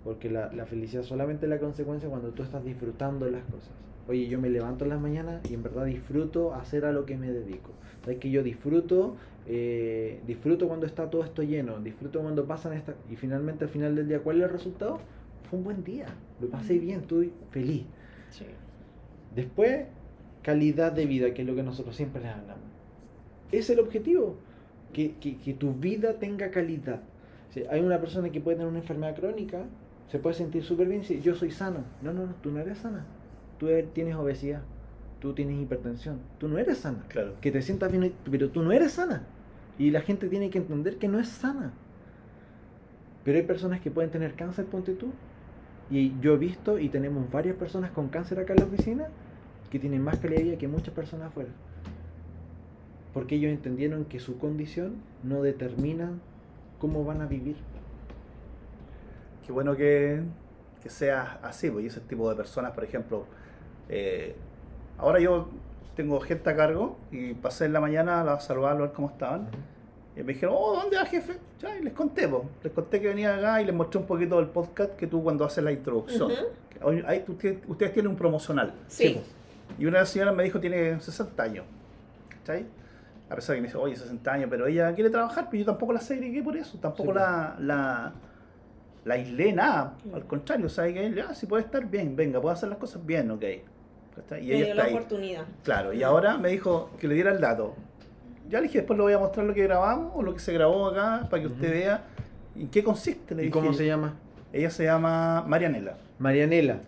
Porque 0.04 0.30
la, 0.30 0.52
la 0.52 0.66
felicidad 0.66 1.02
solamente 1.02 1.46
es 1.46 1.50
la 1.50 1.58
consecuencia 1.58 2.08
cuando 2.08 2.30
tú 2.30 2.42
estás 2.42 2.64
disfrutando 2.64 3.30
las 3.30 3.44
cosas. 3.44 3.72
Oye, 4.08 4.28
yo 4.28 4.40
me 4.40 4.48
levanto 4.48 4.84
en 4.84 4.90
las 4.90 5.00
mañanas 5.00 5.40
y 5.50 5.54
en 5.54 5.62
verdad 5.62 5.84
disfruto 5.84 6.54
hacer 6.54 6.84
a 6.84 6.92
lo 6.92 7.06
que 7.06 7.16
me 7.16 7.30
dedico. 7.30 7.70
Sabes 8.02 8.18
que 8.18 8.30
yo 8.30 8.42
disfruto, 8.42 9.16
eh, 9.46 10.20
disfruto 10.26 10.68
cuando 10.68 10.86
está 10.86 11.10
todo 11.10 11.24
esto 11.24 11.42
lleno, 11.42 11.80
disfruto 11.80 12.20
cuando 12.20 12.46
pasan 12.46 12.72
estas... 12.72 12.94
Y 13.10 13.16
finalmente 13.16 13.64
al 13.64 13.70
final 13.70 13.96
del 13.96 14.06
día, 14.06 14.20
¿cuál 14.20 14.38
es 14.38 14.44
el 14.44 14.50
resultado? 14.50 15.00
Fue 15.50 15.58
un 15.58 15.64
buen 15.64 15.82
día, 15.82 16.06
lo 16.40 16.48
pasé 16.48 16.78
bien, 16.78 17.00
estoy 17.00 17.32
feliz. 17.50 17.84
Sí. 18.30 18.44
Después, 19.34 19.86
calidad 20.42 20.92
de 20.92 21.06
vida, 21.06 21.34
que 21.34 21.42
es 21.42 21.48
lo 21.48 21.56
que 21.56 21.62
nosotros 21.62 21.96
siempre 21.96 22.22
les 22.22 22.30
hablamos. 22.30 22.64
Es 23.50 23.70
el 23.70 23.80
objetivo, 23.80 24.36
que, 24.92 25.16
que, 25.16 25.36
que 25.38 25.54
tu 25.54 25.74
vida 25.74 26.14
tenga 26.14 26.50
calidad. 26.50 27.00
Si 27.50 27.64
hay 27.70 27.80
una 27.80 28.00
persona 28.00 28.30
que 28.30 28.40
puede 28.40 28.56
tener 28.56 28.68
una 28.68 28.80
enfermedad 28.80 29.16
crónica, 29.16 29.64
se 30.10 30.18
puede 30.18 30.34
sentir 30.34 30.62
súper 30.62 30.88
bien 30.88 31.00
y 31.00 31.02
dice, 31.02 31.20
yo 31.20 31.34
soy 31.34 31.50
sano. 31.50 31.84
No, 32.02 32.12
no, 32.12 32.26
no, 32.26 32.34
tú 32.42 32.50
no 32.50 32.60
eres 32.60 32.78
sana. 32.78 33.04
Tú 33.58 33.68
tienes 33.92 34.14
obesidad, 34.16 34.62
tú 35.20 35.32
tienes 35.32 35.60
hipertensión, 35.60 36.20
tú 36.38 36.48
no 36.48 36.58
eres 36.58 36.78
sana. 36.78 37.04
Claro. 37.08 37.34
Que 37.40 37.50
te 37.50 37.62
sientas 37.62 37.90
bien, 37.90 38.12
pero 38.30 38.50
tú 38.50 38.62
no 38.62 38.72
eres 38.72 38.92
sana. 38.92 39.24
Y 39.78 39.90
la 39.90 40.00
gente 40.00 40.28
tiene 40.28 40.50
que 40.50 40.58
entender 40.58 40.98
que 40.98 41.08
no 41.08 41.18
es 41.18 41.28
sana. 41.28 41.72
Pero 43.24 43.38
hay 43.38 43.44
personas 43.44 43.80
que 43.80 43.90
pueden 43.90 44.10
tener 44.10 44.34
cáncer, 44.34 44.66
ponte 44.66 44.92
tú. 44.92 45.08
Y 45.90 46.18
yo 46.20 46.34
he 46.34 46.36
visto 46.36 46.78
y 46.78 46.88
tenemos 46.88 47.30
varias 47.30 47.56
personas 47.56 47.90
con 47.90 48.08
cáncer 48.08 48.38
acá 48.38 48.52
en 48.54 48.60
la 48.60 48.66
oficina 48.66 49.08
que 49.70 49.78
tienen 49.78 50.02
más 50.02 50.18
calidad 50.18 50.38
de 50.38 50.44
vida 50.44 50.58
que 50.58 50.68
muchas 50.68 50.94
personas 50.94 51.28
afuera. 51.28 51.50
Porque 53.12 53.36
ellos 53.36 53.50
entendieron 53.50 54.04
que 54.04 54.20
su 54.20 54.38
condición 54.38 54.96
no 55.22 55.42
determina 55.42 56.12
cómo 56.78 57.04
van 57.04 57.20
a 57.20 57.26
vivir. 57.26 57.56
Qué 59.44 59.52
bueno 59.52 59.76
que, 59.76 60.22
que 60.82 60.90
sea 60.90 61.40
así, 61.42 61.68
y 61.80 61.86
ese 61.86 62.00
tipo 62.00 62.28
de 62.28 62.36
personas, 62.36 62.72
por 62.72 62.84
ejemplo, 62.84 63.26
eh, 63.88 64.34
ahora 64.98 65.20
yo 65.20 65.48
tengo 65.96 66.20
gente 66.20 66.50
a 66.50 66.56
cargo 66.56 66.96
y 67.10 67.34
pasé 67.34 67.64
en 67.66 67.72
la 67.72 67.80
mañana 67.80 68.20
a 68.20 68.40
saludarlo 68.40 68.84
a 68.84 68.86
ver 68.88 68.94
cómo 68.96 69.08
estaban. 69.08 69.48
Y 70.16 70.20
me 70.22 70.32
dijeron, 70.32 70.54
oh, 70.58 70.74
¿dónde 70.80 70.96
va 70.96 71.04
jefe? 71.04 71.38
Ya, 71.60 71.76
y 71.76 71.82
les 71.82 71.92
conté, 71.92 72.26
po. 72.28 72.46
les 72.62 72.72
conté 72.72 73.00
que 73.00 73.08
venía 73.08 73.36
acá 73.36 73.60
y 73.60 73.66
les 73.66 73.74
mostré 73.74 74.00
un 74.00 74.06
poquito 74.06 74.36
del 74.36 74.46
podcast 74.48 74.96
que 74.96 75.06
tú 75.06 75.22
cuando 75.22 75.44
haces 75.44 75.62
la 75.62 75.72
introducción. 75.72 76.30
Que 76.70 76.82
hoy- 76.82 77.04
ahí 77.06 77.24
tienes- 77.38 77.60
ustedes 77.68 77.92
tienen 77.92 78.10
un 78.10 78.16
promocional. 78.16 78.72
Sí. 78.88 79.20
Y 79.78 79.84
una 79.86 80.04
señora 80.06 80.32
me 80.32 80.42
dijo 80.44 80.58
tiene 80.60 80.98
60 81.00 81.42
años. 81.42 81.64
¿Cachai? 82.30 82.64
A 83.28 83.34
pesar 83.34 83.54
de 83.54 83.56
que 83.58 83.62
me 83.62 83.68
dice, 83.68 83.78
oye, 83.78 83.96
60 83.96 84.32
años, 84.32 84.46
pero 84.48 84.66
ella 84.66 84.94
quiere 84.94 85.10
trabajar, 85.10 85.48
pero 85.50 85.60
yo 85.60 85.66
tampoco 85.66 85.92
la 85.92 86.00
segregué 86.00 86.42
por 86.42 86.56
eso, 86.56 86.78
tampoco 86.78 87.10
Sí, 87.12 87.18
la, 87.18 87.56
la, 87.58 88.12
la 89.04 89.14
aislé 89.14 89.52
nada. 89.52 89.94
Al 90.14 90.24
contrario, 90.26 90.68
¿sabes 90.68 90.94
que 90.94 91.12
Ya, 91.12 91.34
si 91.34 91.46
puede 91.46 91.64
estar 91.64 91.84
bien, 91.86 92.14
venga, 92.16 92.40
puede 92.40 92.54
hacer 92.54 92.68
las 92.68 92.78
cosas 92.78 93.04
bien, 93.04 93.30
ok. 93.32 93.42
¿Cachai? 94.16 94.44
Y 94.44 94.48
Me 94.48 94.54
ella 94.56 94.64
dio 94.64 94.66
está 94.72 94.82
la 94.82 94.88
ahí. 94.88 94.94
oportunidad. 94.94 95.44
Claro, 95.62 95.92
y 95.92 96.02
ahora 96.02 96.36
me 96.38 96.48
dijo 96.48 96.90
que 96.98 97.06
le 97.08 97.14
diera 97.14 97.32
el 97.32 97.40
dato. 97.40 97.74
Ya 98.48 98.58
le 98.60 98.64
dije, 98.68 98.78
después 98.78 98.96
le 98.96 99.02
voy 99.02 99.12
a 99.12 99.18
mostrar 99.18 99.46
lo 99.46 99.54
que 99.54 99.62
grabamos 99.64 100.12
o 100.14 100.22
lo 100.22 100.32
que 100.32 100.40
se 100.40 100.52
grabó 100.52 100.86
acá 100.88 101.26
para 101.30 101.42
que 101.42 101.48
usted 101.48 101.70
vea 101.70 102.04
en 102.56 102.68
qué 102.68 102.82
consiste. 102.84 103.34
Le 103.34 103.42
¿Y 103.42 103.44
dije. 103.46 103.52
cómo 103.52 103.72
se 103.72 103.86
llama? 103.86 104.14
Ella 104.52 104.70
se 104.70 104.84
llama 104.84 105.44
Marianela. 105.46 105.96
Marianela. 106.18 106.80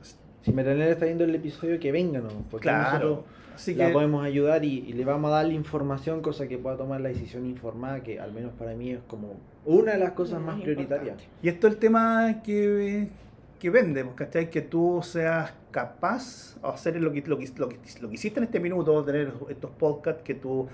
Si 0.42 0.52
Marianela 0.52 0.90
está 0.92 1.04
viendo 1.04 1.24
el 1.24 1.34
episodio, 1.34 1.78
que 1.80 1.90
venga, 1.92 2.20
¿no? 2.20 2.28
Porque 2.50 2.62
Claro. 2.64 2.92
nosotros 3.08 3.18
Así 3.56 3.74
la 3.74 3.92
podemos 3.92 4.24
ayudar 4.24 4.64
y, 4.64 4.84
y 4.86 4.92
le 4.92 5.04
vamos 5.04 5.32
a 5.32 5.34
dar 5.34 5.46
la 5.46 5.52
información, 5.52 6.22
cosa 6.22 6.46
que 6.46 6.58
pueda 6.58 6.76
tomar 6.76 7.00
la 7.00 7.08
decisión 7.08 7.44
informada, 7.44 8.04
que 8.04 8.20
al 8.20 8.30
menos 8.32 8.52
para 8.56 8.72
mí 8.74 8.92
es 8.92 9.00
como 9.08 9.34
una 9.66 9.92
de 9.94 9.98
las 9.98 10.12
cosas 10.12 10.38
más 10.40 10.54
más 10.54 10.62
prioritarias. 10.62 11.16
Y 11.42 11.48
esto 11.48 11.66
es 11.66 11.72
el 11.74 11.80
tema 11.80 12.40
que, 12.44 13.08
que 13.58 13.70
vende, 13.70 14.06
¿cachai? 14.14 14.50
Que 14.50 14.62
tú 14.62 15.00
seas 15.02 15.52
capaz 15.70 16.56
de 16.62 16.68
hacer 16.68 16.96
lo 17.00 17.12
que, 17.12 17.22
lo, 17.26 17.38
que, 17.38 17.48
lo, 17.56 17.68
que, 17.68 17.78
lo 18.00 18.08
que 18.08 18.14
hiciste 18.14 18.38
en 18.40 18.44
este 18.44 18.60
minuto, 18.60 19.04
tener 19.04 19.32
estos 19.48 19.70
podcasts, 19.72 20.22
que 20.22 20.34
tú, 20.34 20.68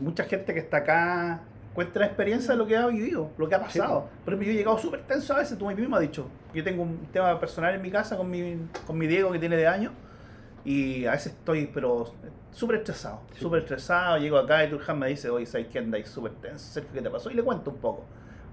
mucha 0.00 0.24
gente 0.24 0.54
que 0.54 0.60
está 0.60 0.78
acá 0.78 1.42
cuenta 1.74 2.00
la 2.00 2.06
experiencia 2.06 2.52
de 2.52 2.58
lo 2.58 2.66
que 2.66 2.76
ha 2.76 2.86
vivido, 2.86 3.30
lo 3.36 3.48
que 3.48 3.54
ha 3.54 3.60
pasado. 3.60 4.08
Por 4.24 4.32
ejemplo, 4.32 4.46
yo 4.46 4.52
he 4.52 4.56
llegado 4.56 4.78
súper 4.78 5.02
tenso 5.02 5.34
a 5.34 5.38
veces, 5.38 5.58
tú 5.58 5.66
mismo 5.66 5.94
has 5.96 6.02
dicho, 6.02 6.26
yo 6.54 6.64
tengo 6.64 6.82
un 6.84 7.06
tema 7.12 7.38
personal 7.38 7.74
en 7.74 7.82
mi 7.82 7.90
casa 7.90 8.16
con 8.16 8.30
mi, 8.30 8.56
con 8.86 8.96
mi 8.96 9.06
Diego 9.06 9.30
que 9.30 9.38
tiene 9.38 9.56
de 9.56 9.66
años, 9.66 9.92
y 10.64 11.04
a 11.04 11.10
veces 11.12 11.32
estoy, 11.34 11.66
pero 11.72 12.14
súper 12.50 12.76
estresado, 12.78 13.20
Sí. 13.34 13.40
súper 13.42 13.60
estresado, 13.60 14.16
llego 14.16 14.38
acá 14.38 14.64
y 14.64 14.70
Turhan 14.70 14.98
me 14.98 15.08
dice, 15.08 15.28
oye, 15.28 15.44
¿sabes 15.44 15.66
qué 15.68 15.78
andáis 15.78 16.08
súper 16.08 16.32
tenso? 16.32 16.80
¿qué 16.92 17.02
te 17.02 17.10
pasó? 17.10 17.30
Y 17.30 17.34
le 17.34 17.42
cuento 17.42 17.70
un 17.70 17.76
poco. 17.76 18.04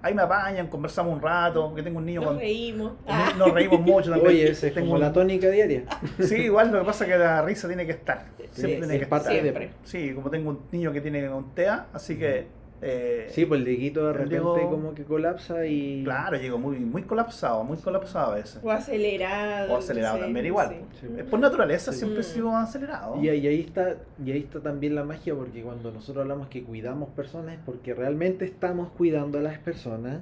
Ahí 0.03 0.13
me 0.13 0.21
apañan, 0.21 0.67
conversamos 0.67 1.13
un 1.15 1.21
rato, 1.21 1.67
porque 1.69 1.81
tengo 1.81 1.97
un 1.97 2.05
niño 2.05 2.19
Nos 2.19 2.29
con... 2.31 2.39
reímos. 2.39 2.91
Ah, 3.07 3.31
Nos 3.37 3.51
reímos 3.53 3.79
mucho 3.79 4.11
también. 4.11 4.27
Oye, 4.29 4.49
esa 4.51 4.67
es 4.67 4.73
Tengo 4.73 4.87
como 4.87 4.95
un- 4.95 5.01
la 5.01 5.13
tónica 5.13 5.49
diaria. 5.49 5.83
Sí, 6.19 6.35
igual 6.35 6.71
lo 6.71 6.79
que 6.79 6.85
pasa 6.85 7.05
es 7.05 7.11
que 7.11 7.17
la 7.17 7.41
risa 7.41 7.67
tiene 7.67 7.85
que 7.85 7.93
estar. 7.93 8.25
Siempre 8.51 8.53
Sí, 8.73 8.77
tiene 8.79 8.93
es 8.95 8.99
que 8.99 9.07
parte 9.07 9.29
estar. 9.29 9.35
de- 9.35 9.41
siempre. 9.41 9.69
Sí, 9.85 10.13
como 10.13 10.29
tengo 10.29 10.49
un 10.49 10.59
niño 10.71 10.91
que 10.91 10.99
tiene 11.01 11.27
un 11.29 11.55
TEA, 11.55 11.87
así 11.93 12.17
que. 12.17 12.47
Eh, 12.83 13.27
Sí, 13.29 13.45
pues 13.45 13.59
el 13.59 13.65
Dieguito 13.65 14.05
de 14.07 14.13
repente 14.13 14.61
como 14.69 14.93
que 14.93 15.03
colapsa 15.03 15.65
y... 15.65 16.03
Claro, 16.03 16.37
llego 16.37 16.57
muy, 16.57 16.77
muy 16.79 17.03
colapsado, 17.03 17.63
muy 17.63 17.77
colapsado 17.77 18.33
a 18.33 18.35
veces. 18.35 18.59
O 18.63 18.69
acelerado. 18.71 19.73
O 19.73 19.77
acelerado 19.77 20.17
sí, 20.17 20.21
también 20.23 20.45
igual. 20.45 20.75
sí. 20.99 21.07
Sí. 21.07 21.13
Es 21.17 21.23
por 21.25 21.39
naturaleza 21.39 21.91
Sí. 21.91 21.99
siempre 21.99 22.19
Mm. 22.19 22.23
sido 22.23 22.55
acelerado. 22.55 23.21
Y 23.21 23.29
ahí, 23.29 23.39
y 23.39 23.47
ahí 23.47 23.59
está, 23.61 23.95
y 24.23 24.31
ahí 24.31 24.39
está 24.39 24.59
también 24.59 24.95
la 24.95 25.03
magia, 25.03 25.33
porque 25.33 25.61
cuando 25.63 25.91
nosotros 25.91 26.21
hablamos 26.23 26.47
que 26.49 26.63
cuidamos 26.63 27.09
personas 27.09 27.55
es 27.55 27.59
porque 27.65 27.93
realmente 27.93 28.45
estamos 28.45 28.89
cuidando 28.91 29.39
a 29.39 29.41
las 29.41 29.57
personas. 29.59 30.21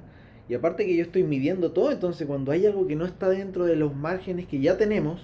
Y 0.49 0.53
aparte 0.53 0.85
que 0.85 0.95
yo 0.95 1.03
estoy 1.03 1.23
midiendo 1.23 1.71
todo, 1.71 1.91
entonces 1.91 2.27
cuando 2.27 2.51
hay 2.51 2.65
algo 2.65 2.85
que 2.87 2.95
no 2.95 3.05
está 3.05 3.29
dentro 3.29 3.65
de 3.65 3.75
los 3.75 3.95
márgenes 3.95 4.47
que 4.47 4.59
ya 4.59 4.77
tenemos, 4.77 5.21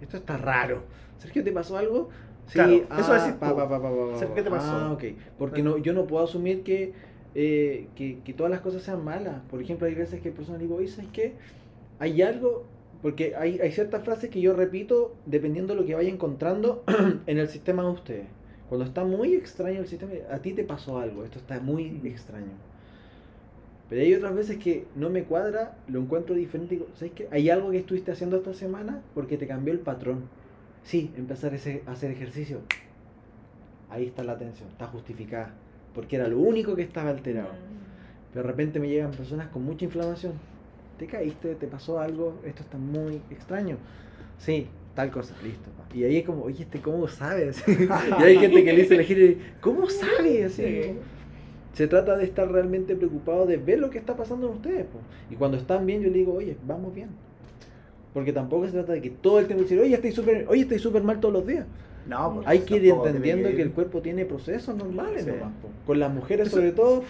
esto 0.00 0.16
está 0.16 0.36
raro. 0.38 0.82
Sergio, 1.18 1.44
¿te 1.44 1.52
pasó 1.52 1.76
algo? 1.78 2.08
Sí, 2.46 2.54
Claro, 2.54 2.72
eso 2.72 3.12
ah, 3.12 3.18
decís 3.18 3.38
pa, 3.38 3.56
pa, 3.56 4.34
¿qué 4.34 4.42
te 4.42 4.50
pasó? 4.50 4.70
Ah, 4.70 4.92
ok. 4.92 5.04
Porque 5.38 5.62
no, 5.62 5.78
yo 5.78 5.92
no 5.92 6.06
puedo 6.06 6.24
asumir 6.24 6.62
que, 6.62 6.92
eh, 7.34 7.88
que, 7.96 8.18
que 8.24 8.32
todas 8.32 8.50
las 8.50 8.60
cosas 8.60 8.82
sean 8.82 9.04
malas. 9.04 9.40
Por 9.50 9.62
ejemplo, 9.62 9.86
hay 9.86 9.94
veces 9.94 10.20
que 10.20 10.30
personas 10.30 10.60
digo, 10.60 10.76
oye, 10.76 10.88
¿sabes 10.88 11.10
qué? 11.12 11.34
Hay 11.98 12.20
algo, 12.22 12.64
porque 13.02 13.34
hay, 13.36 13.58
hay 13.60 13.72
ciertas 13.72 14.04
frases 14.04 14.30
que 14.30 14.40
yo 14.40 14.52
repito 14.54 15.14
dependiendo 15.26 15.74
de 15.74 15.80
lo 15.80 15.86
que 15.86 15.94
vaya 15.94 16.10
encontrando 16.10 16.84
en 17.26 17.38
el 17.38 17.48
sistema 17.48 17.82
de 17.82 17.90
ustedes. 17.90 18.26
Cuando 18.68 18.86
está 18.86 19.04
muy 19.04 19.34
extraño 19.34 19.80
el 19.80 19.86
sistema, 19.86 20.12
a 20.30 20.38
ti 20.38 20.52
te 20.52 20.64
pasó 20.64 20.98
algo, 20.98 21.24
esto 21.24 21.38
está 21.38 21.60
muy 21.60 22.00
extraño. 22.04 22.52
Pero 23.88 24.00
hay 24.00 24.14
otras 24.14 24.34
veces 24.34 24.58
que 24.58 24.86
no 24.96 25.10
me 25.10 25.24
cuadra, 25.24 25.76
lo 25.88 26.00
encuentro 26.00 26.34
diferente 26.34 26.76
digo, 26.76 26.88
¿sabes 26.94 27.12
qué? 27.14 27.28
Hay 27.30 27.50
algo 27.50 27.70
que 27.70 27.78
estuviste 27.78 28.12
haciendo 28.12 28.36
esta 28.36 28.54
semana 28.54 29.02
porque 29.14 29.36
te 29.36 29.46
cambió 29.46 29.72
el 29.72 29.80
patrón. 29.80 30.24
Sí, 30.84 31.10
empezar 31.16 31.52
ese- 31.54 31.82
a 31.86 31.92
hacer 31.92 32.10
ejercicio. 32.12 32.60
Ahí 33.90 34.06
está 34.06 34.22
la 34.24 34.32
atención, 34.32 34.68
está 34.70 34.86
justificada. 34.86 35.50
Porque 35.94 36.16
era 36.16 36.28
lo 36.28 36.38
único 36.38 36.74
que 36.76 36.82
estaba 36.82 37.10
alterado. 37.10 37.48
Mm. 37.48 38.32
Pero 38.32 38.42
de 38.46 38.50
repente 38.50 38.80
me 38.80 38.88
llegan 38.88 39.10
personas 39.12 39.48
con 39.48 39.64
mucha 39.64 39.84
inflamación. 39.84 40.32
¿Te 40.98 41.06
caíste? 41.06 41.54
¿Te 41.54 41.66
pasó 41.66 42.00
algo? 42.00 42.38
Esto 42.44 42.62
está 42.62 42.78
muy 42.78 43.20
extraño. 43.30 43.76
Sí, 44.38 44.66
tal 44.94 45.10
cosa, 45.10 45.34
listo. 45.42 45.70
pa. 45.70 45.96
Y 45.96 46.04
ahí 46.04 46.18
es 46.18 46.24
como, 46.26 46.42
oye, 46.44 46.62
este 46.64 46.80
cómo 46.80 47.06
sabe. 47.08 47.48
Así. 47.50 47.62
y 48.20 48.22
hay 48.22 48.38
gente 48.38 48.64
que 48.64 48.72
le 48.72 48.82
dice 48.82 48.94
elegir, 48.94 49.52
¿cómo 49.60 49.88
sabe? 49.88 50.44
Así, 50.44 50.62
Sí. 50.62 50.88
como- 50.88 51.14
Se 51.74 51.88
trata 51.88 52.16
de 52.16 52.24
estar 52.24 52.50
realmente 52.50 52.94
preocupado 52.94 53.46
de 53.46 53.56
ver 53.56 53.80
lo 53.80 53.90
que 53.90 53.98
está 53.98 54.16
pasando 54.16 54.46
en 54.48 54.52
ustedes. 54.54 54.86
po. 54.86 54.98
Y 55.30 55.34
cuando 55.36 55.56
están 55.56 55.84
bien, 55.86 56.02
yo 56.02 56.08
le 56.10 56.18
digo, 56.18 56.34
oye, 56.34 56.56
vamos 56.66 56.94
bien. 56.94 57.08
Porque 58.14 58.32
tampoco 58.32 58.64
se 58.66 58.72
trata 58.72 58.92
de 58.92 59.02
que 59.02 59.10
todo 59.10 59.40
el 59.40 59.46
tiempo 59.46 59.64
decir, 59.64 59.78
oye, 59.80 59.94
estoy 59.94 60.12
súper 60.12 60.46
oye, 60.48 60.62
estoy 60.62 60.78
súper 60.78 61.02
mal 61.02 61.20
todos 61.20 61.34
los 61.34 61.46
días. 61.46 61.66
No, 62.06 62.34
pues, 62.36 62.46
Hay 62.46 62.60
que 62.60 62.76
ir 62.76 62.86
entendiendo 62.86 63.48
que- 63.48 63.56
que 63.56 63.62
el 63.62 63.70
cuerpo 63.72 64.00
tiene 64.00 64.24
procesos 64.24 64.76
normales 64.76 65.24
Sí. 65.24 65.30
nomás. 65.30 65.52
Con 65.86 65.98
las 65.98 66.12
mujeres 66.12 66.48
sobre 66.50 66.70
todo. 66.72 67.02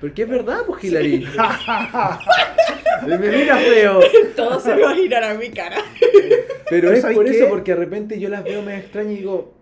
Porque 0.00 0.22
es 0.22 0.28
verdad, 0.28 0.60
pues 0.66 0.82
Hilary. 0.84 1.24
Me 3.06 3.18
mira 3.18 3.56
feo. 3.56 4.00
Todo 4.36 4.60
se 4.60 4.76
va 4.80 4.90
a 4.90 4.94
girar 4.94 5.24
a 5.24 5.34
mi 5.34 5.48
cara. 5.50 5.76
Pero 6.00 6.60
Pero 6.68 6.92
es 6.92 7.00
¿sabes 7.02 7.16
por 7.16 7.24
qué? 7.26 7.36
eso, 7.36 7.48
porque 7.48 7.72
de 7.72 7.78
repente 7.78 8.18
yo 8.20 8.28
las 8.28 8.44
veo 8.44 8.62
me 8.62 8.78
extraño 8.78 9.10
y 9.12 9.16
digo. 9.16 9.54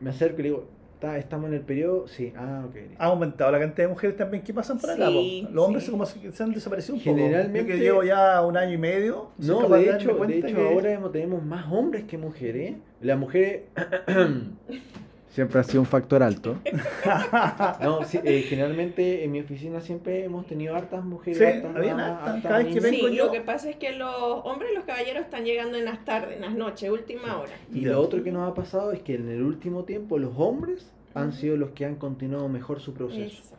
Me 0.00 0.10
acerco 0.10 0.40
y 0.40 0.42
le 0.42 0.48
digo, 0.50 0.64
"¿Está- 0.96 1.18
¿estamos 1.18 1.48
en 1.48 1.54
el 1.54 1.60
periodo? 1.60 2.08
Sí, 2.08 2.32
ah, 2.36 2.64
ok. 2.66 2.74
listo". 2.74 2.94
Ha 2.98 3.04
aumentado 3.06 3.52
la 3.52 3.58
cantidad 3.60 3.84
de 3.86 3.88
mujeres 3.92 4.16
también 4.16 4.42
que 4.42 4.52
pasan 4.54 4.78
por 4.78 4.90
acá. 4.90 5.06
Po. 5.06 5.22
Los 5.52 5.64
hombres 5.66 5.84
sí. 5.84 5.90
como 5.90 6.06
se, 6.06 6.32
se 6.32 6.42
han 6.42 6.52
desaparecido 6.52 6.94
un 6.96 7.00
Generalmente- 7.00 7.60
poco. 7.60 7.68
Yo 7.70 7.74
que 7.76 7.80
llevo 7.80 8.02
ya 8.02 8.42
un 8.42 8.56
año 8.56 8.72
y 8.72 8.78
medio. 8.78 9.28
No, 9.38 9.68
de 9.68 9.90
hecho, 9.90 10.14
de 10.26 10.38
hecho 10.38 10.46
que- 10.56 10.68
ahora 10.68 10.92
hemos- 10.92 11.12
tenemos 11.12 11.42
más 11.44 11.70
hombres 11.70 12.04
que 12.04 12.18
mujeres. 12.18 12.74
Las 13.00 13.18
mujeres 13.18 13.62
siempre 15.36 15.60
ha 15.60 15.64
sido 15.64 15.80
un 15.82 15.86
factor 15.86 16.22
alto. 16.22 16.56
No, 17.82 18.02
sí, 18.04 18.18
eh, 18.24 18.40
generalmente 18.48 19.22
en 19.22 19.32
mi 19.32 19.40
oficina 19.40 19.80
siempre 19.82 20.24
hemos 20.24 20.46
tenido 20.46 20.74
hartas 20.74 21.04
mujeres. 21.04 21.38
Sí, 21.38 21.44
hartas 21.44 22.42
cada 22.42 22.58
vez 22.58 22.74
que 22.74 22.80
vengo 22.80 23.08
Sí, 23.08 23.14
yo- 23.16 23.26
lo 23.26 23.32
que 23.32 23.42
pasa 23.42 23.68
es 23.68 23.76
que 23.76 23.92
los 23.92 24.14
hombres, 24.44 24.70
los 24.74 24.84
caballeros 24.84 25.24
están 25.24 25.44
llegando 25.44 25.76
en 25.76 25.84
las 25.84 26.04
tardes, 26.06 26.36
en 26.36 26.40
las 26.42 26.54
noches, 26.54 26.90
última 26.90 27.38
hora. 27.38 27.52
Y 27.72 27.82
Ya. 27.82 27.90
lo 27.92 28.00
otro 28.00 28.22
que 28.24 28.32
nos 28.32 28.50
ha 28.50 28.54
pasado 28.54 28.92
es 28.92 29.02
que 29.02 29.14
en 29.16 29.28
el 29.28 29.42
último 29.42 29.84
tiempo 29.84 30.18
los 30.18 30.32
hombres 30.38 30.90
han 31.14 31.32
sido 31.34 31.56
los 31.58 31.70
que 31.70 31.84
han 31.84 31.96
continuado 31.96 32.48
mejor 32.48 32.80
su 32.80 32.94
proceso. 32.94 33.42
Eso. 33.42 33.54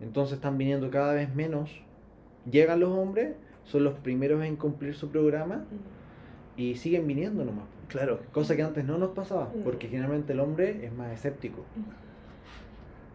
Entonces 0.00 0.34
están 0.34 0.58
viniendo 0.58 0.90
cada 0.90 1.14
vez 1.14 1.32
menos. 1.34 1.70
Llegan 2.50 2.80
los 2.80 2.90
hombres, 2.90 3.36
son 3.64 3.84
los 3.84 3.94
primeros 3.94 4.44
en 4.44 4.56
cumplir 4.56 4.96
su 4.96 5.08
programa 5.08 5.64
y 6.56 6.74
siguen 6.76 7.06
viniendo 7.06 7.44
nomás. 7.44 7.64
Claro. 7.88 8.20
Cosa 8.32 8.56
que 8.56 8.62
antes 8.62 8.84
no 8.84 8.98
nos 8.98 9.10
pasaba, 9.10 9.50
Mm. 9.54 9.62
porque 9.64 9.88
generalmente 9.88 10.32
el 10.32 10.40
hombre 10.40 10.84
es 10.86 10.92
más 10.92 11.12
escéptico. 11.12 11.64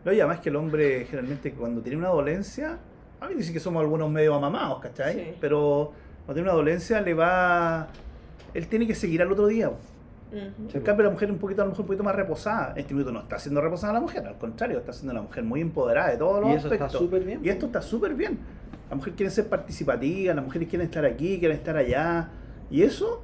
No, 0.06 0.14
y 0.14 0.20
además 0.20 0.40
que 0.40 0.50
el 0.50 0.56
hombre 0.56 1.06
generalmente 1.06 1.52
cuando 1.54 1.82
tiene 1.82 1.98
una 1.98 2.10
dolencia, 2.10 2.78
a 3.20 3.28
mí 3.28 3.36
dicen 3.36 3.54
que 3.54 3.60
somos 3.60 3.82
algunos 3.82 4.10
medio 4.10 4.34
amamados, 4.36 4.80
¿cachai? 4.80 5.14
Sí. 5.16 5.36
Pero 5.42 5.92
cuando 6.26 6.34
tiene 6.36 6.50
una 6.50 6.56
dolencia 6.58 7.02
le 7.02 7.14
va... 7.14 7.88
Él 8.54 8.68
tiene 8.68 8.88
que 8.88 8.96
seguir 8.96 9.22
al 9.22 9.32
otro 9.32 9.48
día. 9.48 9.70
Ujú. 9.70 9.80
Sí. 10.70 10.78
En 10.78 10.84
cambio 10.84 11.06
la 11.06 11.12
mujer 11.12 11.32
un 11.32 11.38
poquito, 11.38 11.62
a 11.62 11.66
lo 11.66 11.72
mejor 11.72 11.82
un 11.82 11.88
poquito 11.88 12.04
más 12.04 12.16
reposada. 12.16 12.72
En 12.74 12.80
este 12.80 12.94
minuto 12.94 13.12
no 13.12 13.20
está 13.22 13.38
siendo 13.40 13.60
reposada 13.62 13.94
la 13.94 14.00
mujer, 14.00 14.26
al 14.26 14.38
contrario, 14.38 14.78
está 14.80 14.94
siendo 14.94 15.14
la 15.14 15.22
mujer 15.22 15.44
muy 15.44 15.62
empoderada 15.62 16.10
de 16.12 16.18
todos 16.18 16.42
los 16.42 16.50
Y 16.52 16.54
eso 16.54 16.68
está 16.72 16.86
aspectos. 16.86 17.00
súper 17.02 17.24
bien. 17.24 17.40
Y 17.44 17.50
esto 17.50 17.66
está 17.66 17.82
súper 17.82 18.14
bien. 18.14 18.38
Las 18.90 18.98
mujeres 18.98 19.18
quieren 19.18 19.32
ser 19.32 19.48
participativas, 19.50 20.36
las 20.36 20.46
mujeres 20.46 20.70
quieren 20.70 20.86
estar 20.86 21.04
aquí, 21.06 21.40
quieren 21.40 21.58
estar 21.58 21.76
allá. 21.76 22.30
Y 22.70 22.84
eso, 22.84 23.24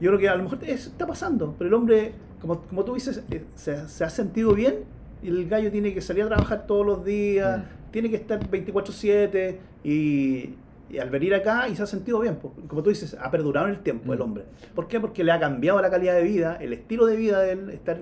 yo 0.00 0.10
creo 0.10 0.18
que 0.18 0.28
a 0.28 0.36
lo 0.36 0.42
mejor 0.44 0.58
eso 0.64 0.90
está 0.90 1.06
pasando. 1.06 1.54
Pero 1.58 1.68
el 1.68 1.74
hombre, 1.74 2.12
como, 2.40 2.60
como 2.62 2.84
tú 2.84 2.94
dices, 2.94 3.22
eh, 3.30 3.44
se, 3.54 3.88
se 3.88 4.04
ha 4.04 4.10
sentido 4.10 4.52
bien 4.54 4.80
y 5.22 5.28
el 5.28 5.48
gallo 5.48 5.70
tiene 5.70 5.94
que 5.94 6.00
salir 6.00 6.24
a 6.24 6.28
trabajar 6.28 6.66
todos 6.66 6.84
los 6.86 7.04
días, 7.04 7.58
Mm. 7.60 7.62
tiene 7.92 8.10
que 8.10 8.16
estar 8.16 8.38
24/7 8.50 9.58
y, 9.84 10.54
y 10.90 10.98
al 10.98 11.10
venir 11.10 11.34
acá 11.34 11.68
y 11.68 11.76
se 11.76 11.82
ha 11.82 11.86
sentido 11.86 12.20
bien. 12.20 12.36
Como 12.68 12.82
tú 12.82 12.90
dices, 12.90 13.16
ha 13.20 13.30
perdurado 13.30 13.66
en 13.68 13.74
el 13.74 13.80
tiempo 13.80 14.12
el 14.12 14.18
Mm. 14.18 14.22
hombre. 14.22 14.44
¿Por 14.74 14.86
qué? 14.88 15.00
Porque 15.00 15.24
le 15.24 15.32
ha 15.32 15.40
cambiado 15.40 15.80
la 15.80 15.90
calidad 15.90 16.14
de 16.14 16.22
vida, 16.22 16.56
el 16.60 16.72
estilo 16.72 17.06
de 17.06 17.16
vida 17.16 17.40
de 17.40 17.52
él, 17.52 17.70
estar 17.70 17.98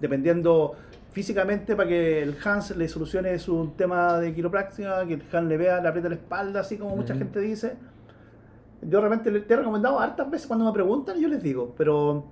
dependiendo 0.00 0.74
físicamente 1.12 1.74
para 1.74 1.88
que 1.88 2.22
el 2.22 2.36
Hans 2.44 2.76
le 2.76 2.86
solucione 2.88 3.36
su 3.38 3.72
tema 3.76 4.18
de 4.18 4.32
quiropráctica, 4.32 5.04
que 5.06 5.14
el 5.14 5.22
Hans 5.32 5.48
le 5.48 5.56
vea, 5.56 5.80
le 5.80 5.88
apriete 5.88 6.08
la 6.08 6.14
espalda, 6.14 6.60
así 6.60 6.76
como 6.76 6.94
mucha 6.96 7.14
Ujú. 7.14 7.22
gente 7.24 7.40
dice. 7.40 7.72
Yo 8.82 8.98
realmente 9.00 9.30
le- 9.30 9.40
te 9.40 9.54
he 9.54 9.56
recomendado 9.56 9.98
hartas 10.00 10.30
veces 10.30 10.46
cuando 10.46 10.64
me 10.64 10.72
preguntan, 10.72 11.20
yo 11.20 11.28
les 11.28 11.42
digo, 11.42 11.74
pero 11.76 12.24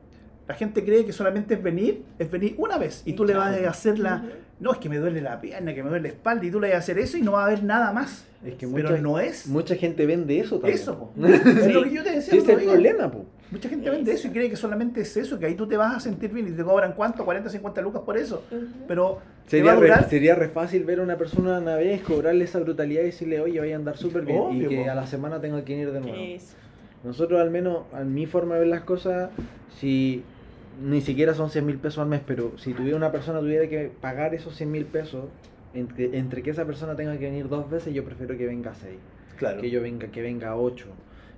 la 0.46 0.54
gente 0.54 0.82
cree 0.84 1.04
que 1.04 1.12
solamente 1.12 1.54
es 1.54 1.62
venir, 1.62 2.04
es 2.18 2.30
venir 2.30 2.54
una 2.58 2.78
vez 2.78 3.02
y 3.04 3.12
tú 3.12 3.24
le 3.24 3.34
vas 3.34 3.54
a 3.56 3.68
hacer 3.70 3.98
la... 3.98 4.24
No, 4.60 4.72
es 4.72 4.78
que 4.78 4.88
me 4.88 4.96
duele 4.98 5.20
la 5.20 5.40
pierna, 5.40 5.72
que 5.74 5.82
me 5.84 5.88
duele 5.90 6.08
la 6.08 6.14
espalda 6.14 6.44
y 6.44 6.50
tú 6.50 6.58
le 6.58 6.68
vas 6.68 6.76
a 6.76 6.78
hacer 6.78 6.98
eso 6.98 7.16
y 7.16 7.22
no 7.22 7.32
va 7.32 7.42
a 7.42 7.46
haber 7.46 7.62
nada 7.62 7.92
más. 7.92 8.24
Es 8.44 8.54
que 8.54 8.66
Pero 8.66 8.90
mucha, 8.90 9.00
no 9.02 9.18
es 9.20 9.46
mucha 9.46 9.74
gente 9.76 10.04
vende 10.06 10.40
eso 10.40 10.56
también. 10.58 10.78
eso. 10.78 10.98
po. 10.98 11.10
Es 11.26 11.72
lo 11.74 11.82
que 11.84 11.90
yo 11.92 12.02
te 12.02 12.10
decía. 12.12 12.32
Sí, 12.32 12.38
es 12.38 12.48
el 12.48 12.58
día. 12.60 12.70
problema, 12.72 13.10
po. 13.10 13.24
Mucha 13.50 13.68
gente 13.68 13.88
vende 13.88 14.12
eso 14.12 14.28
y 14.28 14.30
cree 14.30 14.50
que 14.50 14.56
solamente 14.56 15.00
es 15.00 15.16
eso, 15.16 15.38
que 15.38 15.46
ahí 15.46 15.54
tú 15.54 15.66
te 15.66 15.76
vas 15.76 15.96
a 15.96 16.00
sentir 16.00 16.30
bien 16.32 16.48
y 16.48 16.50
te 16.50 16.62
cobran 16.62 16.92
cuánto, 16.92 17.24
40, 17.24 17.48
50 17.48 17.80
lucas 17.80 18.02
por 18.02 18.18
eso. 18.18 18.44
Pero 18.86 19.20
Sería 19.46 19.74
re, 19.74 20.04
sería 20.10 20.34
re 20.34 20.48
fácil 20.48 20.84
ver 20.84 21.00
a 21.00 21.02
una 21.02 21.16
persona 21.16 21.58
una 21.58 21.76
vez, 21.76 22.02
cobrarle 22.02 22.44
esa 22.44 22.60
brutalidad 22.60 23.02
y 23.02 23.06
decirle, 23.06 23.40
oye, 23.40 23.58
vaya 23.58 23.76
a 23.76 23.78
andar 23.78 23.96
súper 23.96 24.26
bien. 24.26 24.38
Obvio, 24.38 24.70
y 24.70 24.76
que 24.76 24.84
po. 24.84 24.90
a 24.90 24.94
la 24.94 25.06
semana 25.06 25.40
tenga 25.40 25.64
que 25.64 25.74
ir 25.74 25.90
de 25.90 26.00
nuevo. 26.00 26.16
Eso. 26.18 26.54
Nosotros, 27.02 27.40
al 27.40 27.50
menos, 27.50 27.84
a 27.94 28.04
mi 28.04 28.26
forma 28.26 28.54
de 28.54 28.60
ver 28.60 28.68
las 28.68 28.82
cosas, 28.82 29.30
si 29.78 30.22
ni 30.84 31.00
siquiera 31.00 31.32
son 31.32 31.48
100 31.48 31.64
mil 31.64 31.78
pesos 31.78 32.00
al 32.00 32.08
mes, 32.08 32.20
pero 32.26 32.58
si 32.58 32.74
tuviera 32.74 32.96
una 32.96 33.10
persona 33.10 33.40
tuviera 33.40 33.66
que 33.68 33.90
pagar 34.00 34.34
esos 34.34 34.54
100 34.54 34.70
mil 34.70 34.84
pesos, 34.84 35.24
entre, 35.72 36.18
entre 36.18 36.42
que 36.42 36.50
esa 36.50 36.66
persona 36.66 36.94
tenga 36.94 37.16
que 37.16 37.24
venir 37.24 37.48
dos 37.48 37.70
veces, 37.70 37.94
yo 37.94 38.04
prefiero 38.04 38.36
que 38.36 38.46
venga 38.46 38.74
seis. 38.74 38.98
Claro. 39.38 39.62
Que 39.62 39.70
yo 39.70 39.80
venga, 39.80 40.08
que 40.08 40.20
venga 40.20 40.56
ocho. 40.56 40.88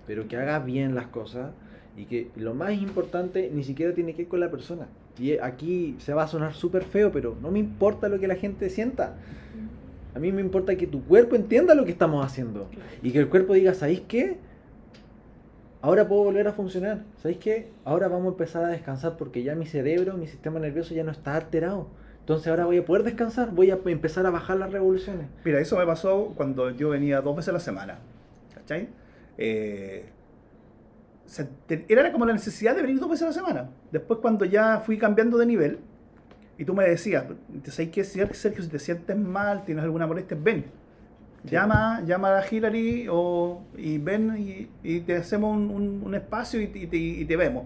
Pero 0.09 0.27
que 0.27 0.37
haga 0.37 0.59
bien 0.59 0.97
las 0.97 1.07
cosas 1.07 1.51
Y 1.97 2.05
que 2.05 2.31
lo 2.37 2.55
más 2.55 2.73
importante 2.73 3.51
ni 3.53 3.65
siquiera 3.65 3.95
tiene 3.95 4.13
que 4.13 4.23
ver 4.23 4.29
con 4.29 4.41
la 4.41 4.51
persona. 4.51 4.87
Y 5.19 5.39
aquí 5.39 5.97
se 5.99 6.15
va 6.15 6.25
a 6.25 6.29
sonar 6.29 6.55
súper 6.55 6.85
feo, 6.85 7.13
pero 7.13 7.37
no 7.43 7.51
me 7.51 7.59
importa 7.59 8.09
lo 8.09 8.19
que 8.19 8.29
la 8.29 8.37
gente 8.37 8.71
sienta. 8.71 9.17
A 10.15 10.19
mí 10.19 10.33
me 10.33 10.41
importa 10.41 10.77
que 10.77 10.87
tu 10.87 11.05
cuerpo 11.05 11.37
entienda 11.37 11.75
lo 11.75 11.85
que 11.85 11.91
estamos 11.91 12.25
haciendo. 12.25 12.69
Y 13.03 13.13
que 13.13 13.19
el 13.19 13.29
cuerpo 13.29 13.55
diga, 13.55 13.75
¿sabéis 13.75 14.01
qué? 14.09 14.39
Ahora 15.83 16.07
puedo 16.09 16.25
volver 16.25 16.47
a 16.49 16.53
funcionar. 16.53 17.05
¿Sabéis 17.23 17.39
qué? 17.39 17.69
Ahora 17.85 18.09
vamos 18.09 18.27
a 18.27 18.31
empezar 18.31 18.65
a 18.65 18.69
descansar 18.69 19.17
porque 19.17 19.43
ya 19.43 19.55
mi 19.55 19.67
cerebro, 19.67 20.17
mi 20.17 20.27
sistema 20.27 20.59
nervioso 20.59 20.95
ya 20.95 21.05
no 21.05 21.11
está 21.11 21.37
alterado. 21.37 21.89
Entonces 22.21 22.49
ahora 22.49 22.67
voy 22.67 22.79
a 22.79 22.85
poder 22.85 23.03
descansar, 23.03 23.51
voy 23.51 23.71
a 23.71 23.79
empezar 23.87 24.27
a 24.27 24.31
bajar 24.31 24.59
las 24.59 24.73
revoluciones. 24.73 25.27
Mira, 25.45 25.59
eso 25.59 25.79
me 25.79 25.87
pasó 25.87 26.33
cuando 26.37 26.71
yo 26.71 26.91
venía 26.91 27.21
dos 27.23 27.35
veces 27.35 27.49
a 27.49 27.53
la 27.53 27.61
semana. 27.61 27.99
¿Cachai? 28.55 28.89
Eh, 29.39 30.05
era 31.89 32.13
como 32.13 32.27
la 32.27 32.33
necesidad 32.33 32.75
de 32.75 32.83
venir 32.83 32.99
dos 32.99 33.09
veces 33.11 33.23
a 33.25 33.27
la 33.27 33.33
semana. 33.33 33.71
Después 33.93 34.21
cuando 34.21 34.45
ya 34.45 34.81
fui 34.81 34.99
cambiando 34.99 35.39
de 35.39 35.47
nivel, 35.47 35.79
y 36.59 36.65
tú 36.65 36.75
me 36.75 36.85
decías, 36.85 37.25
¿sabes 37.65 37.91
qué, 37.91 38.05
Sergio? 38.05 38.63
Si 38.63 38.69
te 38.69 38.79
sientes 38.79 39.17
mal, 39.17 39.65
tienes 39.65 39.85
alguna 39.85 40.07
molestia, 40.07 40.37
ven. 40.41 40.65
Sí. 41.45 41.51
Llama, 41.53 42.03
llama 42.05 42.37
a 42.39 42.45
Hillary 42.47 43.07
o, 43.11 43.63
y 43.79 43.97
ven 43.97 44.37
y, 44.37 44.69
y 44.83 45.01
te 45.01 45.17
hacemos 45.17 45.57
un, 45.57 45.71
un- 45.71 46.03
un 46.05 46.15
espacio 46.15 46.61
y, 46.61 46.67
te- 46.67 46.79
y 46.81 46.87
te, 46.87 46.97
y 46.99 47.25
te 47.25 47.37
vemos. 47.37 47.65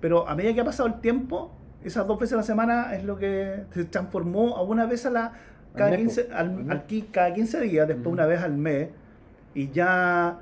Pero 0.00 0.26
a 0.26 0.34
medida 0.34 0.54
que 0.54 0.60
ha 0.62 0.64
pasado 0.64 0.86
el 0.88 1.00
tiempo, 1.02 1.52
esas 1.84 2.06
dos 2.06 2.18
veces 2.18 2.32
a 2.32 2.36
la 2.38 2.42
semana 2.44 2.94
es 2.94 3.04
lo 3.04 3.18
que 3.18 3.64
se 3.74 3.84
transformó 3.84 4.56
a 4.56 4.62
una 4.62 4.86
vez 4.86 5.04
a 5.04 5.10
la, 5.10 5.32
cada, 5.74 5.90
mes, 5.90 5.98
15, 5.98 6.24
po. 6.24 6.34
al- 6.34 6.48
Al 6.70 6.70
al 6.70 6.86
cada 7.12 7.34
15 7.34 7.60
días, 7.60 7.86
después 7.88 8.06
Ujú. 8.06 8.14
una 8.14 8.24
vez 8.26 8.40
al 8.40 8.56
mes, 8.56 8.88
y 9.54 9.68
ya. 9.70 10.38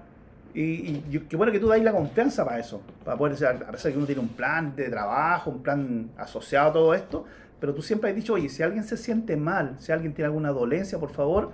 Y, 0.60 1.20
qué 1.28 1.36
bueno 1.36 1.52
que 1.52 1.60
tú 1.60 1.68
dais 1.68 1.82
la 1.84 1.92
confianza 1.92 2.44
para 2.44 2.58
eso, 2.58 2.80
para 3.04 3.16
poder 3.16 3.36
ser, 3.36 3.48
a 3.48 3.70
pesar 3.70 3.84
de 3.84 3.92
que 3.92 3.98
uno 3.98 4.06
tiene 4.06 4.20
un 4.20 4.28
plan 4.28 4.74
de 4.74 4.88
trabajo, 4.88 5.50
un 5.50 5.62
plan 5.62 6.10
asociado 6.16 6.70
a 6.70 6.72
todo 6.72 6.94
esto, 6.94 7.24
pero 7.60 7.72
tú 7.74 7.80
siempre 7.82 8.10
has 8.10 8.16
dicho, 8.16 8.34
oye, 8.34 8.48
si 8.48 8.62
alguien 8.64 8.82
se 8.82 8.96
siente 8.96 9.36
mal, 9.36 9.76
si 9.78 9.92
alguien 9.92 10.14
tiene 10.14 10.26
alguna 10.26 10.50
dolencia, 10.50 10.98
por 10.98 11.10
favor, 11.10 11.52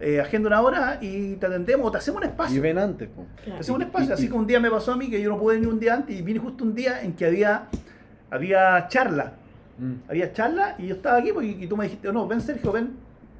eh, 0.00 0.20
agenda 0.20 0.48
una 0.48 0.60
hora 0.60 0.98
y 1.00 1.36
te 1.36 1.46
atendemos 1.46 1.86
o 1.86 1.90
te 1.90 1.96
hacemos 1.98 2.20
un 2.20 2.28
espacio. 2.28 2.56
Y 2.56 2.60
ven 2.60 2.76
antes. 2.76 3.08
po. 3.08 3.24
Te 3.42 3.52
hacemos 3.52 3.78
un 3.80 3.86
espacio. 3.86 4.08
Y- 4.08 4.10
y- 4.10 4.12
Así 4.12 4.28
que 4.28 4.34
un 4.34 4.46
día 4.46 4.60
me 4.60 4.70
pasó 4.70 4.92
a 4.92 4.96
mí 4.96 5.08
que 5.08 5.22
yo 5.22 5.30
no 5.30 5.38
pude 5.38 5.54
venir 5.54 5.70
un 5.70 5.80
día 5.80 5.94
antes 5.94 6.14
y 6.14 6.20
vine 6.20 6.38
justo 6.38 6.62
un 6.64 6.74
día 6.74 7.00
en 7.02 7.14
que 7.14 7.24
había, 7.24 7.68
había 8.30 8.86
charla. 8.88 9.32
Mm. 9.78 10.10
Había 10.10 10.32
charla 10.34 10.74
y 10.78 10.88
yo 10.88 10.96
estaba 10.96 11.18
aquí 11.18 11.32
pues, 11.32 11.46
y, 11.46 11.64
y 11.64 11.66
tú 11.66 11.76
me 11.76 11.84
dijiste, 11.84 12.12
no, 12.12 12.26
ven 12.26 12.40
Sergio, 12.42 12.72
ven. 12.72 12.90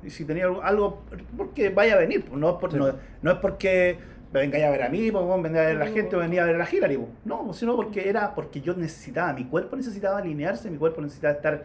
Y 0.03 0.11
si 0.11 0.25
tenía 0.25 0.45
algo- 0.45 0.63
algo, 0.63 1.03
porque 1.37 1.69
vaya 1.71 1.95
a 1.95 1.99
venir, 1.99 2.25
pues, 2.25 2.41
no, 2.41 2.51
es 2.51 2.57
por- 2.57 2.71
Sí. 2.73 2.79
no, 2.79 2.87
no 3.23 3.31
es 3.31 3.39
porque 3.39 3.99
me 4.37 4.43
vengáis 4.43 4.65
a 4.65 4.71
ver 4.71 4.83
a 4.83 4.89
mí, 4.89 5.11
pues, 5.11 5.43
venga 5.43 5.61
a 5.61 5.65
ver 5.67 5.77
a 5.77 5.79
la 5.81 5.87
gente 5.87 6.15
o 6.17 6.19
venía 6.19 6.43
a 6.43 6.47
ver 6.47 6.55
a 6.55 6.59
la 6.59 6.69
Hillary, 6.71 6.97
pues. 6.97 7.09
no, 7.25 7.45
pues, 7.45 7.57
sino 7.59 7.75
porque 7.77 8.09
era 8.09 8.35
porque 8.35 8.61
yo 8.61 8.75
necesitaba, 8.75 9.33
mi 9.33 9.45
cuerpo 9.47 9.77
necesitaba 9.77 10.19
alinearse, 10.19 10.71
mi 10.71 10.77
cuerpo 10.79 11.01
necesitaba 11.01 11.35
estar 11.35 11.65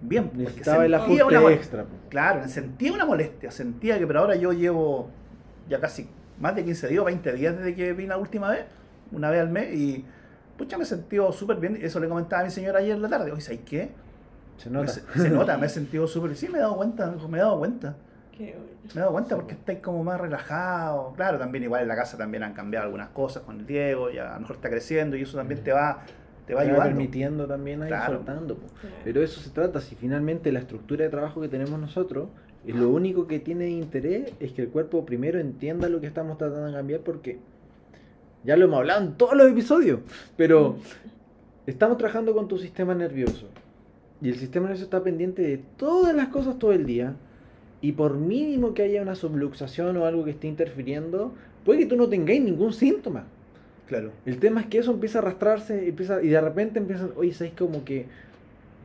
bien. 0.00 0.24
porque 0.28 0.42
Necesitaba 0.44 0.84
el 0.86 0.94
una 0.94 1.02
ajuste 1.04 1.24
mol- 1.24 1.52
extra. 1.52 1.84
po. 1.84 1.90
Claro, 2.08 2.48
sentía 2.48 2.92
una 2.92 3.04
molestia, 3.04 3.50
sentía 3.50 3.98
que, 3.98 4.06
pero 4.06 4.20
ahora 4.20 4.34
yo 4.36 4.52
llevo 4.52 5.08
ya 5.68 5.78
casi 5.80 6.08
más 6.38 6.54
de 6.56 6.64
15 6.64 6.88
días, 6.88 7.04
20 7.04 7.32
días 7.34 7.56
desde 7.58 7.74
que 7.74 7.92
vine 7.92 8.08
la 8.08 8.16
última 8.18 8.50
vez, 8.50 8.64
una 9.12 9.30
vez 9.30 9.40
al 9.40 9.50
mes, 9.50 9.74
y 9.76 10.04
pucha, 10.56 10.76
me 10.78 10.84
he 10.84 10.86
sentido 10.86 11.30
súper 11.32 11.56
bien. 11.58 11.78
Eso 11.82 12.00
le 12.00 12.08
comentaba 12.08 12.42
a 12.42 12.44
mi 12.46 12.50
señora 12.50 12.78
ayer 12.78 12.96
en 12.96 13.02
la 13.02 13.08
tarde. 13.08 13.30
Oye, 13.32 13.40
¿sabes 13.42 13.60
qué? 13.66 13.90
Se 14.56 14.68
Me 14.70 14.78
nota. 14.78 14.88
Se, 14.92 15.02
se 15.18 15.30
nota, 15.30 15.56
me 15.58 15.66
he 15.66 15.68
sentido 15.80 16.06
súper. 16.06 16.34
Sí, 16.36 16.48
me 16.48 16.58
he 16.58 16.60
dado 16.60 16.76
cuenta, 16.76 17.14
me 17.28 17.38
he 17.38 17.40
dado 17.40 17.58
cuenta. 17.58 17.96
Qué 18.40 18.54
bueno. 18.56 18.70
Me 18.82 18.92
he 18.92 18.98
dado 19.00 19.12
cuenta 19.12 19.36
porque 19.36 19.52
estáis 19.52 19.80
como 19.80 20.02
más 20.02 20.18
relajados. 20.18 21.14
Claro, 21.14 21.38
también 21.38 21.64
igual 21.64 21.82
en 21.82 21.88
la 21.88 21.96
casa 21.96 22.16
también 22.16 22.42
han 22.42 22.54
cambiado 22.54 22.86
algunas 22.86 23.10
cosas 23.10 23.42
con 23.42 23.60
el 23.60 23.66
Diego, 23.66 24.10
ya 24.10 24.30
a 24.30 24.34
lo 24.36 24.40
mejor 24.40 24.56
está 24.56 24.70
creciendo 24.70 25.14
y 25.16 25.22
eso 25.22 25.36
también 25.36 25.62
te 25.62 25.72
va, 25.72 26.02
te 26.46 26.54
va 26.54 26.62
Te 26.62 26.66
va 26.68 26.72
ayudando. 26.72 26.84
permitiendo 26.84 27.46
también 27.46 27.82
a 27.82 27.84
ir 27.84 27.88
Claro. 27.90 28.14
soltando. 28.16 28.56
Claro. 28.56 28.96
Pero 29.04 29.22
eso 29.22 29.40
se 29.40 29.50
trata, 29.50 29.80
si 29.82 29.94
finalmente 29.94 30.50
la 30.52 30.60
estructura 30.60 31.04
de 31.04 31.10
trabajo 31.10 31.40
que 31.42 31.48
tenemos 31.48 31.78
nosotros, 31.78 32.28
es 32.66 32.74
lo 32.74 32.88
único 32.88 33.26
que 33.26 33.40
tiene 33.40 33.68
interés 33.68 34.32
es 34.40 34.52
que 34.52 34.62
el 34.62 34.68
cuerpo 34.70 35.04
primero 35.04 35.38
entienda 35.38 35.88
lo 35.90 36.00
que 36.00 36.06
estamos 36.06 36.38
tratando 36.38 36.66
de 36.66 36.72
cambiar 36.72 37.00
porque 37.00 37.38
ya 38.44 38.56
lo 38.56 38.64
hemos 38.64 38.78
hablado 38.78 39.02
en 39.02 39.12
todos 39.14 39.34
los 39.36 39.50
episodios, 39.50 40.00
pero 40.36 40.76
estamos 41.66 41.98
trabajando 41.98 42.34
con 42.34 42.48
tu 42.48 42.58
sistema 42.58 42.94
nervioso 42.94 43.48
y 44.22 44.28
el 44.30 44.36
sistema 44.36 44.64
nervioso 44.66 44.84
está 44.84 45.02
pendiente 45.02 45.42
de 45.42 45.58
todas 45.76 46.14
las 46.14 46.28
cosas 46.28 46.58
todo 46.58 46.72
el 46.72 46.84
día 46.86 47.14
y 47.82 47.92
por 47.92 48.14
mínimo 48.16 48.74
que 48.74 48.82
haya 48.82 49.02
una 49.02 49.14
subluxación 49.14 49.96
o 49.96 50.04
algo 50.04 50.24
que 50.24 50.32
esté 50.32 50.48
interfiriendo, 50.48 51.32
puede 51.64 51.80
que 51.80 51.86
tú 51.86 51.96
no 51.96 52.08
tengáis 52.08 52.42
ningún 52.42 52.72
síntoma. 52.72 53.24
Claro. 53.88 54.12
El 54.24 54.38
tema 54.38 54.60
es 54.60 54.66
que 54.66 54.78
eso 54.78 54.92
empieza 54.92 55.18
a 55.18 55.22
arrastrarse 55.22 55.88
empieza, 55.88 56.22
y 56.22 56.28
de 56.28 56.40
repente 56.40 56.78
empiezan, 56.78 57.10
oye, 57.16 57.32
¿sabes 57.32 57.54
como 57.54 57.84
que, 57.84 58.06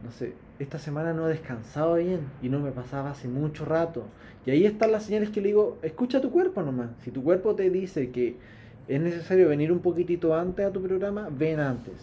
no 0.04 0.12
sé, 0.12 0.34
esta 0.60 0.80
semana 0.80 1.14
no 1.14 1.28
he 1.28 1.30
descansado 1.30 1.96
bien 1.96 2.22
y 2.42 2.50
no 2.50 2.60
me 2.60 2.72
pasaba 2.72 3.12
hace 3.12 3.28
mucho 3.28 3.66
rato? 3.66 4.06
Y 4.46 4.52
ahí 4.52 4.66
están 4.66 4.92
las 4.92 5.04
señales 5.04 5.30
que 5.30 5.42
le 5.42 5.50
digo, 5.50 5.78
escucha 5.84 6.22
tu 6.22 6.32
cuerpo 6.32 6.62
nomás. 6.64 6.90
Si 7.04 7.12
tu 7.12 7.24
cuerpo 7.24 7.56
te 7.56 7.70
dice 7.70 8.10
que 8.12 8.38
es 8.88 9.02
necesario 9.02 9.50
venir 9.50 9.72
un 9.72 9.80
poquitito 9.80 10.36
antes 10.36 10.66
a 10.66 10.72
tu 10.72 10.82
programa, 10.82 11.30
ven 11.30 11.60
antes. 11.60 11.94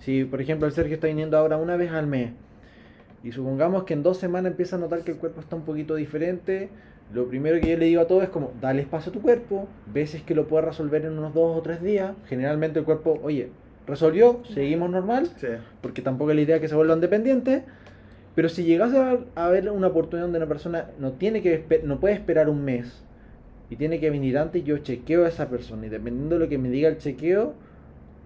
Si, 0.00 0.24
por 0.24 0.40
ejemplo, 0.40 0.66
el 0.66 0.72
Sergio 0.72 0.94
está 0.94 1.06
viniendo 1.06 1.38
ahora 1.38 1.56
una 1.58 1.76
vez 1.76 1.92
al 1.92 2.08
mes 2.08 2.32
y 3.24 3.32
supongamos 3.32 3.84
que 3.84 3.94
en 3.94 4.02
dos 4.02 4.18
semanas 4.18 4.50
empieza 4.50 4.76
a 4.76 4.78
notar 4.78 5.02
que 5.02 5.12
el 5.12 5.18
cuerpo 5.18 5.40
está 5.40 5.56
un 5.56 5.62
poquito 5.62 5.94
diferente, 5.94 6.68
lo 7.12 7.28
primero 7.28 7.60
que 7.60 7.70
yo 7.70 7.76
le 7.78 7.86
digo 7.86 8.00
a 8.00 8.06
todos 8.06 8.22
es 8.24 8.30
como, 8.30 8.52
dale 8.60 8.82
espacio 8.82 9.10
a 9.10 9.12
tu 9.12 9.20
cuerpo, 9.20 9.68
veces 9.92 10.22
que 10.22 10.34
lo 10.34 10.48
puedes 10.48 10.64
resolver 10.66 11.04
en 11.04 11.18
unos 11.18 11.34
dos 11.34 11.56
o 11.58 11.62
tres 11.62 11.82
días. 11.82 12.12
Generalmente 12.26 12.78
el 12.78 12.84
cuerpo, 12.86 13.20
oye, 13.22 13.50
resolvió, 13.86 14.40
seguimos 14.54 14.90
normal, 14.90 15.28
Sí. 15.36 15.48
porque 15.82 16.00
tampoco 16.00 16.30
es 16.30 16.36
la 16.36 16.42
idea 16.42 16.60
que 16.60 16.68
se 16.68 16.74
vuelvan 16.74 17.00
dependientes. 17.00 17.62
Pero 18.34 18.48
si 18.48 18.64
llegas 18.64 18.94
a, 18.94 19.18
a 19.34 19.48
ver 19.50 19.70
una 19.70 19.88
oportunidad 19.88 20.24
donde 20.24 20.38
una 20.38 20.46
persona 20.48 20.86
no 20.98 21.12
tiene 21.12 21.42
que 21.42 21.82
no 21.84 22.00
puede 22.00 22.14
esperar 22.14 22.48
un 22.48 22.64
mes 22.64 23.04
y 23.68 23.76
tiene 23.76 24.00
que 24.00 24.08
venir 24.08 24.38
antes, 24.38 24.64
yo 24.64 24.78
chequeo 24.78 25.26
a 25.26 25.28
esa 25.28 25.50
persona 25.50 25.84
y 25.84 25.90
dependiendo 25.90 26.36
de 26.36 26.44
lo 26.44 26.48
que 26.48 26.56
me 26.56 26.70
diga 26.70 26.88
el 26.88 26.96
chequeo, 26.96 27.52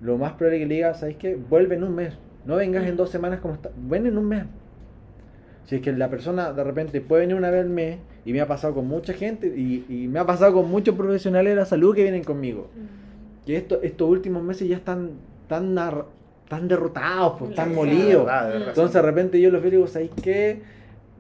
lo 0.01 0.17
más 0.17 0.35
probable 0.35 0.61
que 0.61 0.67
le 0.67 0.75
diga, 0.77 0.95
¿sabes 0.95 1.17
qué? 1.17 1.35
Vuelve 1.35 1.75
en 1.75 1.83
un 1.83 1.95
mes. 1.97 2.15
No 2.45 2.55
vengas 2.55 2.87
en 2.87 2.97
dos 2.97 3.11
semanas 3.11 3.41
como 3.41 3.55
está. 3.55 3.71
Ven 3.77 4.07
en 4.07 4.17
un 4.17 4.29
mes. 4.29 4.45
Si 5.67 5.77
es 5.77 5.83
que 5.83 5.93
la 5.93 6.09
persona 6.09 6.53
de 6.53 6.65
repente 6.65 7.01
puede 7.01 7.23
venir 7.23 7.37
una 7.37 7.51
vez 7.51 7.63
al 7.63 7.69
mes 7.71 7.99
y 8.25 8.33
me 8.33 8.41
ha 8.41 8.47
pasado 8.47 8.75
con 8.75 8.87
mucha 8.87 9.13
gente 9.13 9.49
y, 9.49 9.85
y 9.89 10.09
me 10.09 10.21
ha 10.21 10.27
pasado 10.27 10.55
con 10.55 10.71
muchos 10.71 10.95
profesionales 10.95 11.53
de 11.53 11.57
la 11.57 11.67
salud 11.67 11.95
que 11.95 12.03
vienen 12.03 12.25
conmigo. 12.25 12.69
Que 13.45 13.57
esto, 13.57 13.81
estos 13.83 14.09
últimos 14.09 14.43
meses 14.43 14.69
ya 14.69 14.77
están 14.77 15.11
tan, 15.49 15.75
tan 16.49 16.69
derrotados, 16.69 17.35
pues, 17.39 17.55
tan 17.55 17.75
molidos. 17.75 18.29
Entonces 18.69 18.95
de 18.95 19.03
repente 19.03 19.41
yo 19.41 19.51
los 19.51 19.61
veo 19.61 19.69
y 19.69 19.71
digo, 19.73 19.87
¿sabéis 19.87 20.13
qué? 20.23 20.63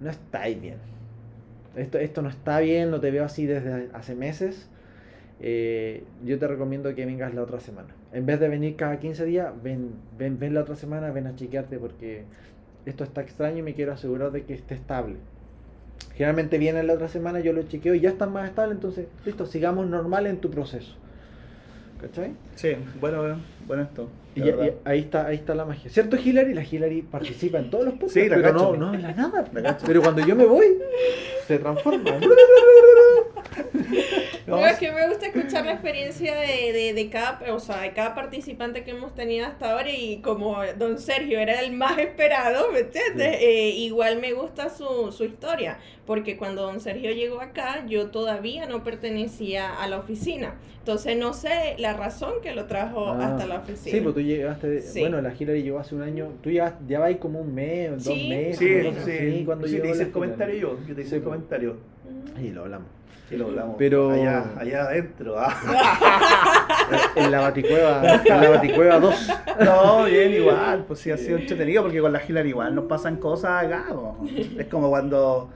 No 0.00 0.10
estáis 0.10 0.60
bien. 0.60 0.76
Esto, 1.74 1.98
esto 1.98 2.22
no 2.22 2.28
está 2.28 2.60
bien, 2.60 2.90
no 2.90 3.00
te 3.00 3.10
veo 3.10 3.24
así 3.24 3.46
desde 3.46 3.88
hace 3.92 4.14
meses. 4.14 4.68
Eh, 5.40 6.04
yo 6.24 6.38
te 6.38 6.46
recomiendo 6.46 6.94
que 6.94 7.04
vengas 7.04 7.34
la 7.34 7.42
otra 7.42 7.60
semana. 7.60 7.88
En 8.12 8.24
vez 8.24 8.40
de 8.40 8.48
venir 8.48 8.76
cada 8.76 8.98
15 8.98 9.24
días, 9.26 9.52
ven, 9.62 9.90
ven, 10.16 10.38
ven 10.38 10.54
la 10.54 10.60
otra 10.60 10.76
semana, 10.76 11.10
ven 11.10 11.26
a 11.26 11.34
chequearte 11.34 11.78
porque 11.78 12.24
esto 12.86 13.04
está 13.04 13.20
extraño 13.20 13.58
y 13.58 13.62
me 13.62 13.74
quiero 13.74 13.92
asegurar 13.92 14.30
de 14.32 14.44
que 14.44 14.54
esté 14.54 14.74
estable. 14.74 15.16
Generalmente 16.14 16.56
viene 16.58 16.82
la 16.82 16.94
otra 16.94 17.08
semana, 17.08 17.40
yo 17.40 17.52
lo 17.52 17.62
chequeo 17.64 17.94
y 17.94 18.00
ya 18.00 18.08
está 18.08 18.26
más 18.26 18.48
estable, 18.48 18.72
entonces, 18.74 19.06
listo, 19.24 19.44
sigamos 19.44 19.86
normal 19.86 20.26
en 20.26 20.38
tu 20.38 20.50
proceso. 20.50 20.94
¿Cachai? 22.00 22.32
Sí, 22.54 22.76
bueno, 23.00 23.38
bueno 23.66 23.82
esto. 23.82 24.08
Y, 24.34 24.42
ahí 24.84 25.00
está 25.00 25.26
ahí 25.26 25.36
está 25.36 25.54
la 25.54 25.64
magia. 25.64 25.90
¿Cierto, 25.90 26.16
Hillary? 26.16 26.52
La 26.52 26.62
Hillary 26.62 27.02
participa 27.02 27.58
en 27.58 27.70
todos 27.70 27.84
los 27.86 27.94
podcasts, 27.94 28.14
Sí, 28.14 28.28
la 28.28 28.36
pero 28.36 28.52
cacho. 28.52 28.76
no, 28.76 28.92
no 28.92 28.98
nada. 28.98 29.44
La 29.52 29.62
cacho. 29.62 29.86
Pero 29.86 30.02
cuando 30.02 30.26
yo 30.26 30.36
me 30.36 30.44
voy, 30.44 30.78
se 31.46 31.58
transforma. 31.58 32.10
No, 34.46 34.64
es 34.64 34.78
que 34.78 34.92
me 34.92 35.08
gusta 35.08 35.26
escuchar 35.26 35.64
la 35.66 35.72
experiencia 35.72 36.36
de, 36.38 36.72
de, 36.72 36.92
de 36.94 37.10
cada, 37.10 37.52
o 37.52 37.58
sea, 37.58 37.80
de 37.80 37.92
cada 37.92 38.14
participante 38.14 38.84
que 38.84 38.92
hemos 38.92 39.12
tenido 39.12 39.44
hasta 39.44 39.72
ahora 39.72 39.90
y 39.90 40.18
como 40.18 40.58
don 40.78 41.00
Sergio 41.00 41.40
era 41.40 41.60
el 41.62 41.72
más 41.72 41.98
esperado, 41.98 42.70
¿me 42.70 42.80
entiendes? 42.80 43.38
Sí. 43.38 43.44
Eh, 43.44 43.70
igual 43.70 44.20
me 44.20 44.32
gusta 44.34 44.70
su, 44.70 45.10
su 45.10 45.24
historia, 45.24 45.78
porque 46.06 46.36
cuando 46.36 46.62
don 46.62 46.80
Sergio 46.80 47.10
llegó 47.10 47.40
acá 47.40 47.84
yo 47.88 48.10
todavía 48.12 48.66
no 48.66 48.84
pertenecía 48.84 49.74
a 49.82 49.88
la 49.88 49.98
oficina, 49.98 50.54
entonces 50.78 51.16
no 51.16 51.32
sé 51.34 51.74
la 51.78 51.94
razón 51.94 52.34
que 52.40 52.54
lo 52.54 52.66
trajo 52.66 53.08
Ah, 53.08 53.32
hasta 53.32 53.46
la 53.48 53.56
oficina. 53.56 53.96
Sí, 53.96 54.00
pues 54.00 54.14
tú 54.14 54.20
llegaste. 54.20 54.80
Sí. 54.82 55.00
Bueno, 55.00 55.20
la 55.20 55.34
Hillary 55.36 55.64
llegó 55.64 55.80
hace 55.80 55.96
un 55.96 56.02
año. 56.02 56.32
Tú 56.40 56.50
llevas, 56.52 56.74
ya 56.86 57.00
vais 57.00 57.16
como 57.16 57.40
un 57.40 57.52
mes, 57.52 57.90
dos 58.04 58.14
Sí. 58.14 58.28
meses. 58.28 58.58
Sí, 58.58 59.12
sí, 59.38 59.42
cuando 59.44 59.66
sí, 59.66 59.80
te 59.80 59.90
hice 59.90 60.02
el 60.04 60.10
comentario 60.12 60.54
yo, 60.56 60.78
yo 60.86 60.94
te 60.94 61.00
hice 61.00 61.10
Sí, 61.10 61.16
el 61.16 61.22
pues. 61.22 61.34
comentario. 61.34 61.76
Ahí 62.36 62.50
lo 62.50 62.62
hablamos. 62.62 62.88
Sí, 63.28 63.36
lo 63.36 63.46
hablamos. 63.46 63.74
Pero- 63.78 64.10
Allá, 64.10 64.44
allá 64.58 64.82
adentro. 64.82 65.34
ah. 65.38 65.54
En 67.16 67.30
la 67.32 67.40
Baticueva, 67.40 68.14
en 68.24 68.40
la 68.42 68.50
Baticueva 68.50 69.00
2. 69.00 69.28
No, 69.64 70.04
bien, 70.04 70.32
igual, 70.34 70.84
pues 70.86 71.00
sí, 71.00 71.10
ha 71.10 71.16
sido 71.16 71.36
entretenido 71.38 71.82
porque 71.82 72.00
con 72.00 72.12
la 72.12 72.20
Hillary 72.24 72.50
igual 72.50 72.74
nos 72.74 72.84
pasan 72.84 73.16
cosas 73.16 73.64
acá. 73.64 73.86
Es 74.56 74.66
como 74.66 74.88
cuando 74.90 75.50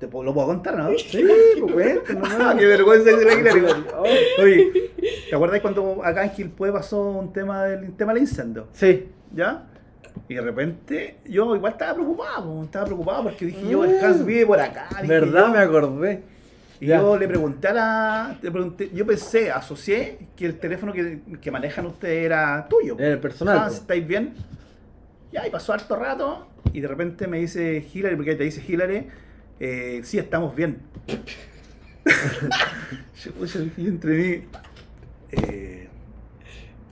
Te 0.00 0.08
puedo- 0.08 0.24
lo 0.24 0.34
puedo 0.34 0.48
contar, 0.48 0.76
¿no? 0.76 0.90
Sí, 0.98 1.24
pues 1.60 1.72
cuéntanos, 1.72 2.28
Ah, 2.38 2.52
no. 2.52 2.58
qué 2.58 2.66
vergüenza 2.66 3.10
dice 3.10 3.24
la 3.24 3.32
Hillary. 3.34 3.64
Oh, 3.96 4.02
Oye, 4.42 4.90
¿te 5.30 5.34
acuerdas 5.34 5.60
cuando 5.60 6.04
acá 6.04 6.24
en 6.24 6.30
Quilpue 6.32 6.72
pasó 6.72 7.02
un 7.10 7.32
tema 7.32 7.64
del 7.64 7.92
tema 7.96 8.12
del 8.12 8.22
incendio? 8.22 8.66
Sí. 8.72 9.08
¿Ya? 9.32 9.64
Y 10.28 10.34
de 10.34 10.40
repente 10.40 11.16
yo 11.26 11.54
igual 11.54 11.72
estaba 11.72 11.94
preocupado, 11.94 12.62
estaba 12.64 12.84
preocupado 12.86 13.22
porque 13.24 13.46
dije 13.46 13.68
yo, 13.70 13.84
el 13.84 13.98
Hans 14.04 14.24
vive 14.24 14.46
por 14.46 14.60
acá. 14.60 14.88
dije 15.02 15.06
¿Verdad? 15.06 15.46
yo. 15.46 15.52
Me 15.52 15.58
acordé. 15.58 16.22
Y 16.80 16.86
Ya. 16.88 16.98
yo 16.98 17.16
le 17.16 17.26
pregunté 17.28 17.68
a 17.68 17.72
la. 17.72 18.38
le 18.42 18.50
pregunté- 18.52 18.90
yo 18.92 19.06
pensé, 19.06 19.50
asocié 19.50 20.18
que 20.36 20.46
el 20.46 20.58
teléfono 20.58 20.92
que, 20.92 21.20
que 21.40 21.50
manejan 21.50 21.86
ustedes 21.86 22.24
era 22.26 22.66
tuyo. 22.68 22.96
Era 22.98 23.12
el 23.12 23.18
personal, 23.20 23.58
Hans. 23.58 23.74
¿estáis 23.76 24.06
bien? 24.06 24.34
Ya, 25.32 25.46
y 25.46 25.50
pasó 25.50 25.72
harto 25.72 25.96
rato. 25.96 26.46
Y 26.72 26.80
de 26.80 26.88
repente 26.88 27.26
me 27.26 27.38
dice 27.38 27.86
Hillary, 27.94 28.16
porque 28.16 28.34
te 28.34 28.44
dice 28.44 28.62
Hillary, 28.66 29.06
eh, 29.60 30.00
sí, 30.04 30.18
estamos 30.18 30.54
bien. 30.54 30.78
yo, 33.24 33.44
yo 33.44 33.60
dije 33.60 33.72
entre 33.88 34.10
mí. 34.10 34.44
eh, 35.32 35.75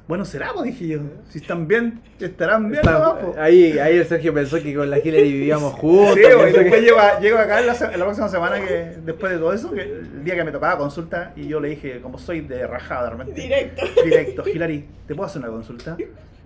bueno, 0.07 0.25
será, 0.27 0.53
pues, 0.53 0.67
dije 0.67 0.87
yo. 0.88 0.99
Si 1.31 1.38
están 1.38 1.67
bien, 1.67 2.01
estarán 2.21 2.69
bien, 2.71 2.83
Está- 2.85 3.19
po. 3.21 3.35
ahí, 3.38 3.79
ahí 3.79 3.97
el 3.97 4.07
Sergio 4.07 4.35
pensó 4.35 4.62
que 4.62 4.75
con 4.75 4.90
la 4.90 4.99
Hillary 4.99 5.33
vivíamos 5.33 5.73
juntos. 5.75 6.14
Sí, 6.14 6.21
pues, 6.23 6.35
y 6.35 6.37
pensó 6.37 6.53
que- 6.59 6.61
después 6.64 6.83
llego, 6.83 6.99
a- 6.99 7.21
llego 7.21 7.38
acá 7.38 7.61
en 7.61 7.67
la, 7.67 7.75
se- 7.75 7.85
en 7.87 7.99
la 7.99 8.05
próxima 8.05 8.29
semana, 8.29 8.61
que 8.61 8.93
después 9.05 9.33
de 9.33 9.38
todo 9.38 9.53
eso, 9.55 9.71
que 9.73 9.81
el 9.83 10.23
día 10.25 10.35
que 10.35 10.45
me 10.45 10.53
tocaba 10.53 10.77
consulta, 10.77 11.33
y 11.37 11.49
yo 11.49 11.59
le 11.59 11.69
dije, 11.71 12.01
como 12.03 12.19
soy 12.19 12.40
de 12.43 12.67
rajada 12.67 13.09
realmente, 13.11 13.40
Directo. 13.40 13.83
directo, 14.05 14.49
Hilary, 14.49 14.85
¿te 15.09 15.14
puedo 15.14 15.27
hacer 15.27 15.40
una 15.40 15.51
consulta? 15.51 15.97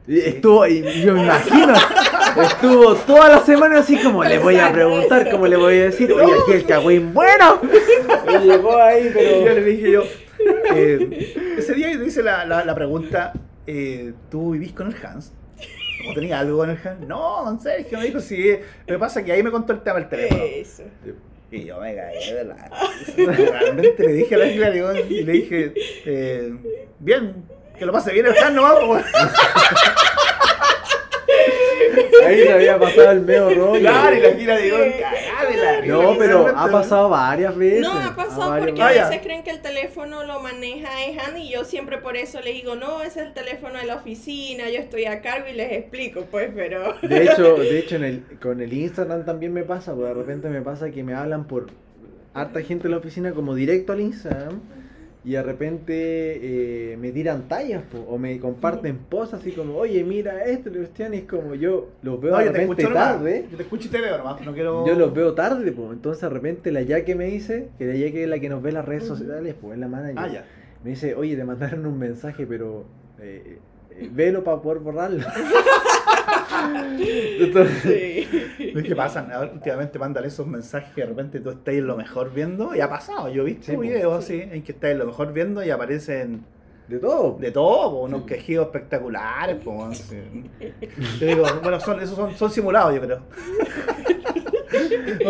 Y 0.06 0.20
Estuvo, 0.20 0.66
y 0.66 1.02
yo 1.02 1.12
me 1.12 1.24
imagino, 1.24 1.74
estuvo 2.42 2.94
toda 2.94 3.28
la 3.28 3.40
semana 3.44 3.80
así 3.80 3.98
como 3.98 4.24
le 4.24 4.38
voy 4.38 4.56
a 4.56 4.72
preguntar, 4.72 5.30
como 5.30 5.46
le 5.46 5.56
voy 5.56 5.74
a 5.80 5.84
decir, 5.84 6.10
oye, 6.12 6.32
aquí 6.42 6.52
el 6.52 6.64
cagüín 6.64 7.12
bueno. 7.12 7.60
Y 8.42 8.46
llegó 8.46 8.76
ahí, 8.80 9.02
Y 9.02 9.08
yo 9.08 9.12
pero. 9.14 9.54
le 9.54 9.64
dije 9.64 9.90
yo, 9.90 10.04
eh, 10.74 11.54
ese 11.58 11.74
día 11.74 11.90
hice 11.92 12.22
la, 12.22 12.44
la, 12.44 12.64
la 12.64 12.74
pregunta, 12.74 13.32
eh, 13.66 14.12
¿tú 14.30 14.52
vivís 14.52 14.72
con 14.72 14.88
el 14.88 14.96
Hans? 15.04 15.32
¿O 16.08 16.14
tenías 16.14 16.40
algo 16.40 16.58
con 16.58 16.70
el 16.70 16.78
Hans? 16.82 17.00
No, 17.06 17.44
don 17.44 17.60
Sergio, 17.60 17.98
me 17.98 18.06
dijo, 18.06 18.20
sí, 18.20 18.50
lo 18.86 18.94
que 18.94 18.98
pasa 18.98 19.20
es 19.20 19.26
que 19.26 19.32
ahí 19.32 19.42
me 19.42 19.50
contó 19.50 19.72
el 19.72 19.80
tema 19.80 19.98
del 19.98 20.08
teléfono. 20.08 20.42
Eso. 20.42 20.84
Y 21.50 21.64
yo 21.64 21.80
me 21.80 21.94
caí 21.94 22.32
de 22.32 22.44
la. 22.44 22.70
Realmente 23.16 24.02
le 24.04 24.12
dije 24.12 24.34
a 24.34 24.38
la 24.38 24.46
Hillary 24.46 24.82
weón, 24.82 24.98
y 25.08 25.22
le 25.22 25.32
dije, 25.32 25.72
eh, 26.04 26.52
bien, 26.98 27.44
que 27.78 27.86
lo 27.86 27.92
pase 27.92 28.12
bien 28.12 28.26
el 28.26 28.36
Hans 28.36 28.54
nomás, 28.54 28.74
po, 28.74 28.86
weón. 28.92 29.04
Ahí 32.26 32.42
se 32.42 32.52
había 32.52 32.78
pasado 32.78 33.12
el 33.12 33.20
medio 33.22 33.48
rollo. 33.48 33.80
Claro, 33.80 34.16
y 34.16 34.20
la 34.20 34.30
cagada 34.30 34.58
de 34.58 34.70
risa, 34.70 35.08
No, 35.88 36.16
pero 36.18 36.48
ha 36.48 36.70
pasado 36.70 37.08
varias 37.08 37.56
veces. 37.56 37.82
No, 37.82 37.92
ha 37.92 38.14
pasado 38.14 38.58
porque 38.58 38.82
a 38.82 38.88
veces 38.88 39.20
creen 39.22 39.42
que 39.42 39.50
el 39.50 39.60
teléfono 39.60 40.24
lo 40.24 40.40
maneja 40.40 40.88
Ejan 41.04 41.38
y 41.38 41.50
yo 41.50 41.64
siempre 41.64 41.98
por 41.98 42.16
eso 42.16 42.40
le 42.40 42.52
digo, 42.52 42.76
no, 42.76 43.02
es 43.02 43.16
el 43.16 43.32
teléfono 43.32 43.78
de 43.78 43.86
la 43.86 43.96
oficina, 43.96 44.68
yo 44.70 44.78
estoy 44.78 45.06
a 45.06 45.20
cargo 45.20 45.48
y 45.48 45.54
les 45.54 45.72
explico, 45.72 46.26
pues, 46.30 46.50
pero... 46.54 46.94
De 47.02 47.24
hecho, 47.24 47.54
de 47.58 47.78
hecho 47.78 47.96
en 47.96 48.04
el, 48.04 48.22
con 48.40 48.60
el 48.60 48.72
Instagram 48.72 49.24
también 49.24 49.52
me 49.52 49.62
pasa, 49.62 49.94
porque 49.94 50.08
de 50.08 50.14
repente 50.14 50.48
me 50.48 50.62
pasa 50.62 50.90
que 50.90 51.02
me 51.02 51.14
hablan 51.14 51.44
por 51.44 51.66
harta 52.34 52.60
gente 52.62 52.86
en 52.86 52.92
la 52.92 52.98
oficina 52.98 53.32
como 53.32 53.54
directo 53.54 53.92
al 53.92 54.00
Instagram 54.00 54.60
y 55.28 55.32
de 55.32 55.42
repente 55.42 56.92
eh, 56.92 56.96
me 56.96 57.12
tiran 57.12 57.48
tallas 57.48 57.82
po, 57.82 57.98
o 57.98 58.16
me 58.16 58.40
comparten 58.40 58.96
posts 58.96 59.34
así 59.34 59.52
como, 59.52 59.76
oye, 59.76 60.02
mira 60.02 60.42
esto, 60.46 60.70
Cristian, 60.70 61.12
y 61.12 61.18
es 61.18 61.24
como 61.24 61.54
yo 61.54 61.90
los 62.00 62.18
veo 62.18 62.30
No, 62.32 62.38
de 62.38 62.46
yo 62.46 62.52
repente 62.52 62.82
nomás. 62.84 62.98
tarde. 62.98 63.44
Yo 63.50 63.56
te 63.58 63.62
escucho 63.64 63.88
y 63.88 63.90
te 63.90 64.00
veo 64.00 64.16
nomás, 64.16 64.40
no 64.40 64.54
quiero... 64.54 64.86
Yo 64.86 64.94
los 64.94 65.12
veo 65.12 65.34
tarde, 65.34 65.70
pues. 65.72 65.92
Entonces 65.92 66.22
de 66.22 66.30
repente 66.30 66.72
la 66.72 66.80
ya 66.80 67.04
que 67.04 67.14
me 67.14 67.26
dice, 67.26 67.68
que 67.76 67.84
la 67.84 67.94
ya 67.94 68.10
que 68.10 68.22
es 68.22 68.28
la 68.30 68.38
que 68.38 68.48
nos 68.48 68.62
ve 68.62 68.70
en 68.70 68.76
las 68.76 68.86
redes 68.86 69.04
sociales, 69.04 69.54
pues 69.60 69.74
es 69.74 69.78
la 69.80 69.88
manager. 69.88 70.18
Ah, 70.18 70.28
ya. 70.28 70.44
Me 70.82 70.90
dice, 70.90 71.14
oye, 71.14 71.36
te 71.36 71.44
mandaron 71.44 71.84
un 71.84 71.98
mensaje, 71.98 72.46
pero 72.46 72.86
eh, 73.20 73.58
velo 74.12 74.44
para 74.44 74.60
poder 74.60 74.78
borrarlo. 74.80 75.24
Entonces, 77.40 77.82
Sí. 77.82 78.70
No 78.74 78.80
es 78.80 78.86
que 78.86 78.96
pasan, 78.96 79.30
ahora 79.32 79.50
últimamente 79.52 79.98
mandan 79.98 80.24
esos 80.24 80.46
mensajes 80.46 80.92
que 80.94 81.00
de 81.02 81.06
repente 81.06 81.40
tú 81.40 81.50
estás 81.50 81.74
en 81.74 81.86
lo 81.86 81.96
mejor 81.96 82.32
viendo, 82.32 82.74
y 82.74 82.80
ha 82.80 82.88
pasado, 82.88 83.28
yo 83.28 83.42
he 83.42 83.46
visto 83.46 83.66
Sí, 83.72 83.76
videos 83.76 84.24
así, 84.24 84.40
en 84.40 84.62
que 84.62 84.72
estás 84.72 84.90
en 84.90 84.98
lo 84.98 85.06
mejor 85.06 85.32
viendo 85.32 85.64
y 85.64 85.70
aparecen 85.70 86.44
de 86.88 86.98
todo. 86.98 87.36
de 87.38 87.50
todo, 87.50 87.90
po, 87.90 88.02
unos 88.04 88.22
quejidos 88.22 88.66
espectaculares, 88.66 89.56
po. 89.62 89.90
Yo 91.20 91.26
digo, 91.26 91.44
bueno, 91.62 91.80
son, 91.80 92.00
esos 92.00 92.16
son, 92.16 92.34
son 92.36 92.50
simulados, 92.50 92.94
yo 92.94 93.00
creo. 93.00 93.20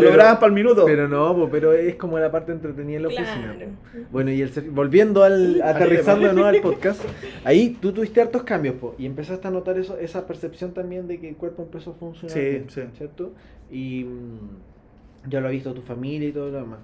Lo 0.00 0.16
para 0.16 0.46
el 0.46 0.52
minuto. 0.52 0.84
Pero 0.84 1.08
no, 1.08 1.48
pero 1.50 1.72
es 1.72 1.96
como 1.96 2.18
la 2.18 2.30
parte 2.30 2.52
entretenida 2.52 2.96
en 2.96 3.02
la 3.02 3.08
oficina. 3.08 3.54
Claro. 3.56 3.72
Bueno, 4.10 4.30
y 4.30 4.42
el 4.42 4.50
volviendo 4.70 5.22
al, 5.22 5.62
aterrizando 5.62 6.32
nuevo 6.32 6.48
al 6.48 6.60
podcast, 6.60 7.00
ahí 7.44 7.76
tú 7.80 7.92
tuviste 7.92 8.20
hartos 8.20 8.42
cambios, 8.42 8.76
po, 8.76 8.94
y 8.98 9.06
empezaste 9.06 9.48
a 9.48 9.50
notar 9.50 9.78
eso, 9.78 9.98
esa 9.98 10.26
percepción 10.26 10.72
también 10.72 11.06
de 11.06 11.18
que 11.20 11.28
el 11.28 11.36
cuerpo 11.36 11.62
empezó 11.62 11.92
a 11.92 11.94
funcionar, 11.94 12.36
Sí, 12.36 12.40
bien, 12.40 12.70
sí. 12.70 12.82
¿cierto? 12.96 13.32
Y 13.70 14.04
mm, 14.04 15.30
ya 15.30 15.40
lo 15.40 15.48
ha 15.48 15.50
visto 15.50 15.72
tu 15.74 15.82
familia 15.82 16.28
y 16.28 16.32
todo 16.32 16.50
lo 16.50 16.58
demás. 16.58 16.80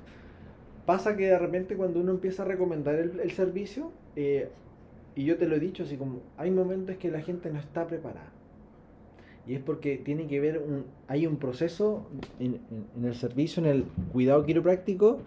Pasa 0.86 1.16
que 1.16 1.26
de 1.26 1.38
repente 1.38 1.76
cuando 1.76 2.00
uno 2.00 2.12
empieza 2.12 2.42
a 2.42 2.46
recomendar 2.46 2.94
el, 2.96 3.20
el 3.20 3.30
servicio, 3.30 3.90
eh, 4.16 4.48
y 5.16 5.24
yo 5.24 5.36
te 5.36 5.46
lo 5.46 5.56
he 5.56 5.60
dicho, 5.60 5.84
así 5.84 5.96
como 5.96 6.20
hay 6.36 6.50
momentos 6.50 6.96
que 6.96 7.10
la 7.10 7.20
gente 7.20 7.50
no 7.50 7.58
está 7.58 7.86
preparada. 7.86 8.33
Y 9.46 9.54
es 9.54 9.60
porque 9.60 9.96
tiene 9.98 10.26
que 10.26 10.40
ver, 10.40 10.58
un, 10.58 10.84
hay 11.06 11.26
un 11.26 11.36
proceso 11.36 12.06
en, 12.40 12.54
en- 12.70 12.86
en 12.98 13.04
el 13.04 13.14
servicio, 13.14 13.62
en 13.62 13.68
el 13.68 13.84
cuidado 14.12 14.44
quiropráctico, 14.46 15.18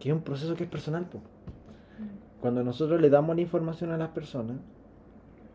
que 0.00 0.08
es 0.10 0.14
un 0.14 0.22
proceso 0.22 0.54
que 0.56 0.64
es 0.64 0.70
personal. 0.70 1.04
po. 1.06 1.20
Cuando 2.40 2.62
nosotros 2.64 3.00
le 3.00 3.10
damos 3.10 3.36
la 3.36 3.42
información 3.42 3.90
a 3.90 3.96
las 3.98 4.10
personas, 4.10 4.56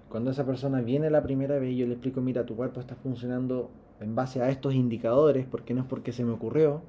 cuando 0.10 0.32
esa 0.32 0.46
persona 0.46 0.82
viene 0.82 1.10
la 1.10 1.22
primera 1.24 1.58
vez, 1.60 1.76
yo 1.76 1.86
le 1.86 1.94
explico, 1.94 2.22
mira, 2.22 2.46
tu 2.46 2.56
cuerpo 2.56 2.80
está 2.80 2.96
funcionando 2.96 3.70
en 4.00 4.16
base 4.16 4.42
a 4.42 4.50
estos 4.50 4.74
indicadores, 4.74 5.46
porque 5.50 5.74
no 5.74 5.82
es 5.82 5.88
porque 5.88 6.12
se 6.12 6.24
me 6.24 6.32
ocurrió, 6.32 6.82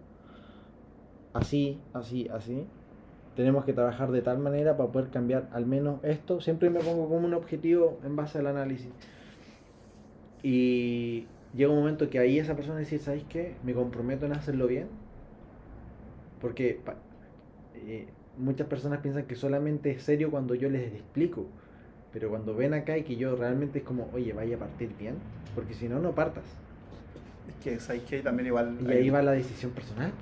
así, 1.33 1.79
así, 1.93 2.29
así. 2.29 2.65
Tenemos 3.37 3.65
que 3.65 3.73
trabajar 3.73 4.11
de 4.11 4.23
tal 4.23 4.39
manera 4.39 4.77
para 4.77 4.91
poder 4.91 5.09
cambiar 5.11 5.49
al 5.53 5.65
menos 5.67 6.03
esto. 6.03 6.41
Siempre 6.41 6.69
me 6.69 6.81
pongo 6.81 7.09
como 7.09 7.27
un 7.27 7.35
objetivo 7.35 7.99
en 8.05 8.17
base 8.17 8.39
al 8.39 8.47
análisis. 8.49 8.89
Y 10.43 11.27
llega 11.55 11.71
un 11.71 11.79
momento 11.79 12.09
que 12.11 12.19
ahí 12.19 12.39
esa 12.39 12.55
persona 12.57 12.79
dice, 12.79 12.99
¿sabes 12.99 13.25
qué? 13.29 13.55
Me 13.65 13.73
comprometo 13.75 14.27
en 14.27 14.33
hacerlo 14.33 14.67
bien. 14.67 14.87
Porque 16.41 16.79
pa- 16.85 16.97
eh, 17.75 18.07
muchas 18.39 18.67
personas 18.67 19.01
piensan 19.01 19.25
que 19.25 19.35
solamente 19.35 19.91
es 19.91 20.03
serio 20.03 20.31
cuando 20.31 20.55
yo 20.55 20.71
les 20.71 20.93
explico. 20.93 21.47
Pero 22.13 22.29
cuando 22.31 22.55
ven 22.57 22.75
acá 22.75 22.97
y 22.99 23.03
que 23.05 23.17
yo 23.17 23.37
realmente 23.37 23.79
es 23.81 23.85
como, 23.85 24.09
oye, 24.13 24.33
vaya 24.33 24.57
a 24.57 24.59
partir 24.59 24.91
bien. 24.99 25.15
Porque 25.55 25.75
si 25.75 25.89
no, 25.89 25.99
no 26.01 26.13
partas. 26.15 26.45
Es 27.49 27.65
que, 27.65 27.81
¿sabes 27.81 28.03
qué? 28.09 28.21
También 28.21 28.47
igual... 28.47 28.79
Y 28.81 28.91
hay- 28.91 28.99
ahí 28.99 29.11
va 29.11 29.23
la 29.23 29.33
decisión 29.33 29.73
personal. 29.73 30.13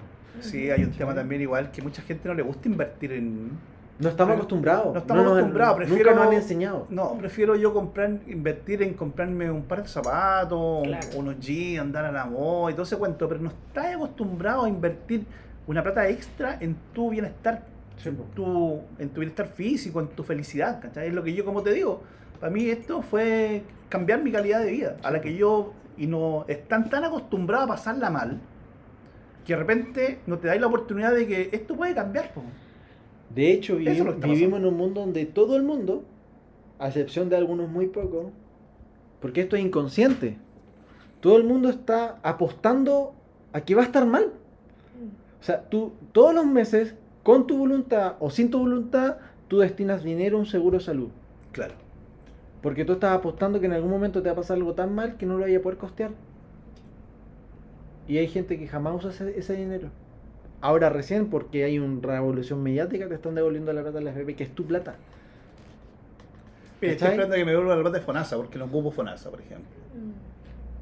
Sí, 0.40 0.70
hay 0.70 0.84
un 0.84 0.92
tema 0.92 1.14
también 1.14 1.40
igual 1.42 1.70
que 1.72 1.82
mucha 1.82 2.02
gente 2.02 2.28
no 2.28 2.34
le 2.34 2.42
gusta 2.42 2.68
invertir 2.68 3.12
en... 3.12 3.50
No 3.98 4.08
estamos 4.10 4.32
Pero- 4.32 4.42
acostumbrados. 4.42 4.92
no 4.94 4.98
estamos 5.00 5.24
nos- 5.24 5.32
acostumbrados, 5.32 5.76
Nunca 5.78 5.86
prefiero- 5.88 6.14
nos 6.14 6.26
han 6.28 6.32
enseñado. 6.34 6.86
No, 6.88 7.14
prefiero 7.18 7.56
yo 7.56 7.74
comprar, 7.74 8.10
invertir 8.28 8.82
en 8.82 8.94
comprarme 8.94 9.50
un 9.50 9.62
par 9.64 9.82
de 9.82 9.88
zapatos, 9.88 10.84
Claro. 10.86 11.06
unos 11.16 11.40
jeans, 11.40 11.80
andar 11.80 12.04
a 12.04 12.12
la 12.12 12.24
moda 12.26 12.70
y 12.70 12.74
todo 12.74 12.84
ese 12.84 12.96
cuento, 12.96 13.28
pero 13.28 13.40
no 13.40 13.48
estás 13.48 13.96
acostumbrado 13.96 14.64
a 14.64 14.68
invertir 14.68 15.24
una 15.66 15.82
plata 15.82 16.08
extra 16.08 16.56
en 16.60 16.76
tu 16.92 17.10
bienestar, 17.10 17.62
Sí, 17.96 18.08
en 18.10 18.16
po. 18.16 18.24
tu, 18.34 18.80
en 19.00 19.08
tu 19.08 19.20
bienestar 19.20 19.46
físico, 19.48 19.98
en 20.00 20.06
tu 20.08 20.22
felicidad, 20.22 20.80
¿cachai? 20.80 21.08
Es 21.08 21.12
lo 21.14 21.24
que 21.24 21.34
yo, 21.34 21.44
como 21.44 21.62
te 21.62 21.72
digo, 21.72 22.00
para 22.38 22.52
mí 22.52 22.70
esto 22.70 23.02
fue 23.02 23.64
cambiar 23.88 24.22
mi 24.22 24.30
calidad 24.30 24.60
de 24.60 24.70
vida, 24.70 24.96
a 25.02 25.10
la 25.10 25.20
que 25.20 25.34
yo, 25.34 25.72
y 25.96 26.06
no 26.06 26.44
están 26.46 26.88
tan 26.88 27.02
acostumbrados 27.02 27.64
a 27.64 27.68
pasarla 27.72 28.10
mal, 28.10 28.38
que 29.44 29.54
de 29.54 29.58
repente 29.58 30.20
no 30.28 30.38
te 30.38 30.46
dais 30.46 30.60
la 30.60 30.68
oportunidad 30.68 31.12
de 31.12 31.26
que 31.26 31.48
esto 31.50 31.74
puede 31.74 31.94
cambiar, 31.96 32.32
po. 32.32 32.42
De 33.34 33.52
hecho, 33.52 33.76
vivimos, 33.76 34.58
en 34.58 34.66
un 34.66 34.76
mundo 34.76 35.00
donde 35.00 35.26
todo 35.26 35.56
el 35.56 35.62
mundo, 35.62 36.02
a 36.78 36.88
excepción 36.88 37.28
de 37.28 37.36
algunos 37.36 37.68
muy 37.68 37.86
pocos, 37.86 38.26
porque 39.20 39.42
esto 39.42 39.56
es 39.56 39.62
inconsciente, 39.62 40.36
todo 41.20 41.36
el 41.36 41.44
mundo 41.44 41.68
está 41.68 42.18
apostando 42.22 43.12
a 43.52 43.60
que 43.60 43.74
va 43.74 43.82
a 43.82 43.86
estar 43.86 44.06
mal. 44.06 44.32
O 45.40 45.44
sea, 45.44 45.68
tú 45.68 45.92
todos 46.12 46.34
los 46.34 46.46
meses, 46.46 46.94
con 47.22 47.46
tu 47.46 47.58
voluntad 47.58 48.16
o 48.20 48.30
sin 48.30 48.50
tu 48.50 48.58
voluntad, 48.58 49.18
tú 49.48 49.58
destinas 49.58 50.02
dinero 50.02 50.36
a 50.36 50.40
un 50.40 50.46
seguro 50.46 50.78
de 50.78 50.84
salud. 50.84 51.08
Claro. 51.52 51.74
Porque 52.62 52.84
tú 52.84 52.94
estás 52.94 53.16
apostando 53.16 53.60
que 53.60 53.66
en 53.66 53.72
algún 53.72 53.90
momento 53.90 54.22
te 54.22 54.28
va 54.28 54.32
a 54.32 54.36
pasar 54.36 54.56
algo 54.56 54.74
tan 54.74 54.94
mal 54.94 55.16
que 55.16 55.26
no 55.26 55.34
lo 55.34 55.40
vaya 55.40 55.58
a 55.58 55.62
poder 55.62 55.78
costear. 55.78 56.10
Y 58.08 58.18
hay 58.18 58.28
gente 58.28 58.58
que 58.58 58.66
jamás 58.66 58.96
usa 58.96 59.10
ese, 59.10 59.38
ese 59.38 59.54
dinero. 59.54 59.90
Ahora 60.60 60.88
recién, 60.88 61.28
porque 61.28 61.64
hay 61.64 61.78
una 61.78 62.00
revolución 62.00 62.62
mediática, 62.62 63.08
te 63.08 63.14
están 63.14 63.34
devolviendo 63.34 63.72
la 63.72 63.82
plata 63.82 63.98
a 63.98 64.00
la 64.00 64.10
FP, 64.10 64.34
que 64.34 64.44
es 64.44 64.54
tu 64.54 64.66
plata. 64.66 64.96
Mira, 66.80 66.92
estoy 66.94 67.08
esperando 67.08 67.36
que 67.36 67.44
me 67.44 67.54
vuelva 67.54 67.76
la 67.76 67.82
plata 67.82 67.98
de 67.98 68.04
FONASA, 68.04 68.36
porque 68.36 68.58
no 68.58 68.64
ocupo 68.64 68.90
FONASA, 68.90 69.30
por 69.30 69.40
ejemplo. 69.40 69.68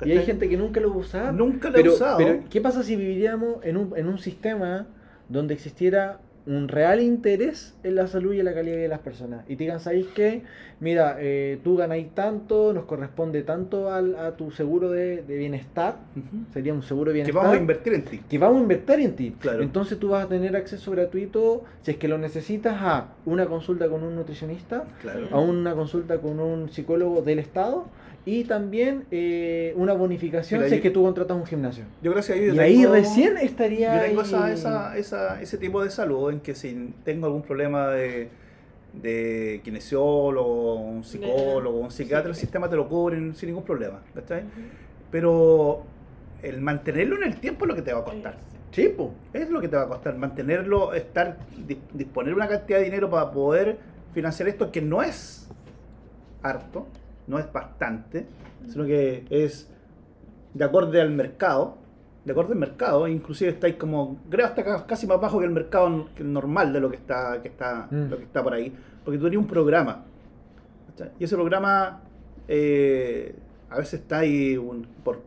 Y 0.05 0.12
hay 0.12 0.25
gente 0.25 0.49
que 0.49 0.57
nunca 0.57 0.81
lo 0.81 0.91
va 0.91 0.97
a 0.97 0.99
usar. 0.99 1.35
Nunca 1.35 1.69
lo 1.69 1.75
pero, 1.75 1.91
ha 1.91 1.95
usado. 1.95 2.19
Pero, 2.19 2.45
¿qué 2.51 2.61
pasa 2.61 2.83
si 2.83 2.97
viviríamos 2.97 3.65
en 3.65 3.77
un, 3.77 3.97
en 3.97 4.07
un 4.09 4.19
sistema 4.19 4.87
donde 5.29 5.55
existiera 5.55 6.21
un 6.47 6.69
real 6.69 7.01
interés 7.01 7.75
en 7.83 7.97
la 7.97 8.07
salud 8.07 8.33
y 8.33 8.39
en 8.39 8.45
la 8.45 8.55
calidad 8.55 8.73
de 8.73 8.77
vida 8.77 8.83
de 8.85 8.89
las 8.89 9.01
personas? 9.01 9.45
Y 9.49 9.57
te 9.57 9.65
digan, 9.65 9.81
¿sabéis 9.81 10.07
qué? 10.15 10.43
Mira, 10.79 11.17
eh, 11.19 11.59
tú 11.65 11.77
ganáis 11.77 12.09
tanto, 12.15 12.73
nos 12.73 12.85
corresponde 12.85 13.43
tanto 13.43 13.91
al, 13.93 14.15
a 14.17 14.37
tu 14.37 14.51
seguro 14.51 14.91
de, 14.91 15.23
de 15.23 15.37
bienestar, 15.39 15.97
sería 16.53 16.73
un 16.75 16.83
seguro 16.83 17.11
de 17.13 17.19
Que 17.19 17.25
bienestar. 17.25 17.43
vamos 17.43 17.57
a 17.57 17.61
invertir 17.61 17.95
en 17.95 18.05
ti. 18.05 18.21
que 18.29 18.39
vamos 18.39 18.59
a 18.59 18.63
invertir 18.63 19.01
en 19.01 19.17
ti. 19.17 19.35
Claro. 19.41 19.63
Entonces 19.63 19.99
tú 19.99 20.11
vas 20.11 20.25
a 20.27 20.29
tener 20.29 20.55
acceso 20.55 20.91
gratuito, 20.91 21.65
si 21.83 21.93
es 21.93 21.97
que 21.97 22.09
lo 22.09 22.19
necesitas, 22.19 22.77
a 22.81 23.09
una 23.25 23.47
consulta 23.47 23.89
con 23.89 24.03
un 24.03 24.15
nutricionista, 24.17 24.85
Claro. 25.03 25.29
a 25.33 25.41
una 25.41 25.75
consulta 25.75 26.19
con 26.19 26.39
un 26.41 26.69
psicólogo 26.71 27.23
del 27.23 27.39
Estado 27.39 27.87
y 28.27 28.45
también 28.45 29.05
eh, 29.11 29.73
una 29.77 29.95
bonificación 29.95 30.59
Mira, 30.61 30.69
si 30.69 30.75
es 30.75 30.81
yo- 30.81 30.83
que 30.83 30.91
tú 30.91 31.03
contratas 31.05 31.35
un 31.37 31.47
gimnasio. 31.47 31.85
Yo 32.03 32.11
gracias 32.12 32.37
a 32.37 32.41
Dios 32.41 32.57
Y 32.57 32.59
ahí 32.59 32.81
tengo- 32.83 32.93
recién 32.93 33.37
estaría... 33.39 33.95
Yo 33.97 34.03
tengo 34.09 34.21
ahí- 34.21 34.27
esa, 34.27 34.53
esa, 34.53 34.97
esa- 34.99 35.41
ese 35.41 35.57
tipo 35.59 35.83
de 35.83 35.91
salud 35.91 36.31
en 36.33 36.41
que 36.41 36.55
si 36.55 36.93
tengo 37.05 37.27
algún 37.27 37.43
problema 37.43 37.89
de, 37.89 38.29
de 38.93 39.61
kinesiólogo, 39.62 40.75
un 40.75 41.05
psicólogo, 41.05 41.79
un 41.79 41.91
psiquiatra, 41.91 42.29
el 42.29 42.35
sí. 42.35 42.43
sistema 42.43 42.69
te 42.69 42.77
lo 42.77 42.89
cubren 42.89 43.35
sin 43.37 43.49
ningún 43.49 43.65
problema. 43.65 44.03
¿cachai? 44.12 44.43
Pero 45.11 45.85
el 46.43 46.61
mantenerlo 46.61 47.17
en 47.17 47.23
el 47.23 47.37
tiempo 47.37 47.65
es 47.65 47.69
lo 47.69 47.75
que 47.77 47.83
te 47.83 47.93
va 47.93 48.01
a 48.01 48.05
costar. 48.05 48.37
Sí, 48.73 48.89
po. 48.89 49.12
Es 49.33 49.49
lo 49.49 49.61
que 49.61 49.69
te 49.69 49.77
va 49.77 49.83
a 49.85 49.89
costar. 49.89 50.17
Mantenerlo, 50.19 50.93
estar, 50.95 51.39
dis- 51.67 51.79
disponer 51.95 52.35
una 52.35 52.49
cantidad 52.49 52.79
de 52.81 52.85
dinero 52.87 53.09
para 53.09 53.31
poder 53.31 53.79
financiar 54.12 54.49
esto, 54.49 54.73
que 54.73 54.83
no 54.83 55.03
es 55.03 55.49
harto, 56.43 56.87
no 57.27 57.39
es 57.39 57.53
bastante, 57.53 58.27
sino 58.69 58.85
que 58.85 59.25
es 59.31 59.69
de 60.55 60.65
acorde 60.65 61.01
al 61.01 61.11
mercado. 61.11 61.79
De 62.25 62.33
acuerdo 62.33 62.53
al 62.55 62.59
mercado, 62.59 63.07
inclusive 63.07 63.51
estáis 63.53 63.77
como, 63.77 64.19
creo 64.29 64.47
hasta 64.47 64.65
ca- 64.65 64.85
casi 64.87 65.07
más 65.07 65.21
bajo 65.21 65.39
que 65.39 65.45
el 65.45 65.53
mercado 65.53 66.07
normal 66.19 66.73
de 66.73 66.81
lo 66.81 66.91
que 66.91 66.97
está, 66.97 67.41
que 67.41 67.49
está, 67.49 67.87
Mm. 67.91 68.11
lo 68.11 68.17
que 68.19 68.25
está 68.25 68.43
por 68.43 68.53
ahí. 68.55 68.73
Porque 69.05 69.19
tú 69.19 69.25
tenías 69.25 69.43
un 69.43 69.49
programa. 69.49 70.05
Y 71.21 71.25
ese 71.25 71.37
programa 71.37 72.01
eh, 72.49 73.35
a 73.71 73.79
veces 73.79 74.01
está 74.01 74.19
ahí 74.19 74.57
un- 74.57 74.87
por, 75.05 75.21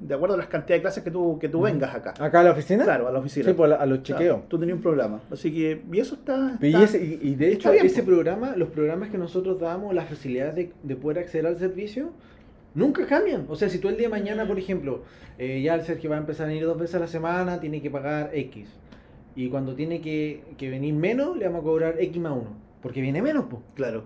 de 0.00 0.14
acuerdo 0.14 0.34
a 0.34 0.38
las 0.38 0.46
cantidades 0.48 0.78
de 0.78 0.82
clases 0.82 1.04
que 1.04 1.10
tú, 1.10 1.38
que 1.38 1.48
tú 1.48 1.60
vengas 1.60 1.94
acá. 1.94 2.14
¿Acá 2.18 2.40
a 2.40 2.42
la 2.44 2.52
oficina? 2.52 2.84
Claro, 2.84 3.06
a 3.08 3.12
la 3.12 3.18
oficina. 3.18 3.46
Sí, 3.46 3.52
pues 3.52 3.70
a, 3.72 3.86
los 3.86 3.98
Claro, 4.00 4.02
chequeos. 4.02 4.48
tú 4.48 4.58
tenías 4.58 4.76
un 4.76 4.82
programa. 4.82 5.20
Así 5.30 5.52
que, 5.52 5.82
y 5.92 5.98
eso 6.00 6.14
está. 6.14 6.58
Y, 6.60 6.74
ese- 6.74 7.04
y- 7.04 7.18
y 7.22 7.34
de 7.34 7.52
hecho, 7.52 7.70
bien, 7.70 7.84
ese 7.86 8.02
programa, 8.02 8.56
los 8.56 8.70
programas 8.70 9.10
que 9.10 9.18
nosotros 9.18 9.60
damos, 9.60 9.94
las 9.94 10.08
facilidades 10.08 10.54
de, 10.54 10.72
de 10.82 10.96
poder 10.96 11.18
acceder 11.18 11.46
al 11.46 11.58
servicio, 11.58 12.10
nunca 12.74 13.06
cambian. 13.06 13.44
O 13.48 13.56
sea, 13.56 13.68
si 13.68 13.78
tú 13.78 13.88
el 13.88 13.96
día 13.96 14.06
de 14.08 14.10
mañana, 14.10 14.46
por 14.46 14.58
ejemplo, 14.58 15.02
eh, 15.38 15.60
ya 15.62 15.74
el 15.74 15.82
Sergio 15.82 16.10
va 16.10 16.16
a 16.16 16.20
empezar 16.20 16.48
a 16.48 16.54
ir 16.54 16.64
dos 16.64 16.78
veces 16.78 16.96
a 16.96 17.00
la 17.00 17.06
semana, 17.06 17.60
tiene 17.60 17.82
que 17.82 17.90
pagar 17.90 18.30
X. 18.32 18.68
Y 19.36 19.48
cuando 19.48 19.74
tiene 19.74 20.00
que, 20.00 20.42
que 20.56 20.70
venir 20.70 20.94
menos, 20.94 21.36
le 21.36 21.46
vamos 21.46 21.60
a 21.60 21.64
cobrar 21.64 21.94
X 22.00 22.20
más 22.20 22.32
uno. 22.32 22.56
Porque 22.82 23.00
viene 23.00 23.20
menos, 23.22 23.44
po. 23.44 23.62
Claro. 23.74 24.04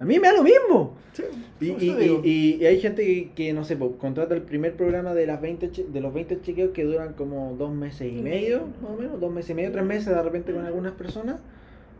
A 0.00 0.04
mí 0.04 0.18
me 0.20 0.28
da 0.28 0.34
lo 0.34 0.42
mismo. 0.44 0.96
Sí, 1.12 1.24
Y, 1.60 1.66
y- 1.70 2.20
y- 2.22 2.58
y 2.60 2.66
hay 2.66 2.80
gente 2.80 3.04
que, 3.04 3.30
que, 3.34 3.52
no 3.52 3.64
sé, 3.64 3.76
po, 3.76 3.92
contrata 3.98 4.34
el 4.34 4.42
primer 4.42 4.74
programa 4.74 5.12
de 5.14 5.26
las 5.26 5.40
20 5.40 5.70
che- 5.72 5.86
de 5.92 6.00
los 6.00 6.14
20 6.14 6.40
chequeos 6.40 6.70
que 6.70 6.84
duran 6.84 7.14
como 7.14 7.56
dos 7.58 7.74
meses 7.74 8.02
y 8.12 8.18
Y 8.18 8.22
medio, 8.22 8.22
medio. 8.22 8.60
más 8.80 8.90
o 8.92 8.96
menos, 8.96 9.20
dos 9.20 9.32
meses 9.32 9.50
y 9.50 9.54
medio, 9.54 9.72
tres 9.72 9.84
meses 9.84 10.06
de 10.14 10.22
repente 10.22 10.52
con 10.52 10.64
algunas 10.64 10.92
personas. 10.92 11.40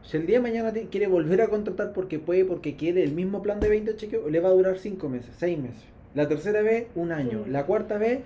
Si 0.04 0.16
el 0.16 0.26
día 0.26 0.36
de 0.38 0.42
mañana 0.42 0.72
te- 0.72 0.86
quiere 0.86 1.08
volver 1.08 1.40
a 1.42 1.48
contratar 1.48 1.92
porque 1.92 2.20
puede, 2.20 2.44
porque 2.44 2.76
quiere 2.76 3.02
el 3.02 3.10
mismo 3.12 3.42
plan 3.42 3.58
de 3.58 3.68
20 3.68 3.96
chequeos, 3.96 4.30
le 4.30 4.38
va 4.38 4.48
a 4.50 4.52
durar 4.52 4.78
cinco 4.78 5.08
meses, 5.08 5.30
seis 5.36 5.58
meses. 5.58 5.82
La 6.14 6.28
tercera 6.28 6.62
vez, 6.62 6.86
un 6.94 7.10
año. 7.10 7.42
Mm. 7.46 7.50
La 7.50 7.66
cuarta 7.66 7.98
vez, 7.98 8.20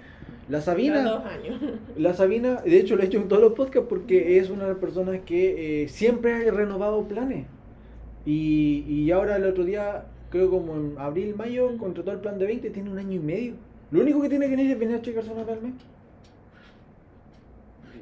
la 0.50 0.60
Sabina. 0.60 1.02
dos 1.02 1.24
años. 1.24 1.58
La 1.96 2.12
Sabina, 2.12 2.60
de 2.62 2.78
hecho 2.78 2.94
lo 2.96 3.02
he 3.02 3.06
hecho 3.06 3.16
en 3.18 3.28
todos 3.28 3.40
los 3.42 3.54
podcasts 3.54 3.88
porque 3.88 4.36
es 4.38 4.50
una 4.50 4.64
de 4.64 4.70
las 4.70 4.78
personas 4.78 5.20
que 5.24 5.84
eh, 5.84 5.88
siempre 5.88 6.34
ha 6.46 6.50
renovado 6.52 7.04
planes. 7.08 7.46
Y, 8.24 8.84
y 8.88 9.10
ahora 9.10 9.36
el 9.36 9.44
otro 9.46 9.64
día, 9.64 10.04
creo 10.30 10.50
como 10.50 10.74
en 10.74 10.94
abril, 10.98 11.34
mayo, 11.36 11.76
contrató 11.78 12.12
el 12.12 12.18
plan 12.18 12.38
de 12.38 12.46
20, 12.46 12.70
tiene 12.70 12.90
un 12.90 12.98
año 12.98 13.12
y 13.12 13.18
medio. 13.18 13.54
Lo 13.90 14.00
único 14.00 14.22
que 14.22 14.28
tiene 14.28 14.46
que 14.48 14.56
venir 14.56 14.70
es 14.72 14.78
venir 14.78 14.96
a 14.96 15.02
checarse 15.02 15.30
una 15.32 15.44
vez 15.44 15.56
al 15.58 15.62
mes. 15.62 15.72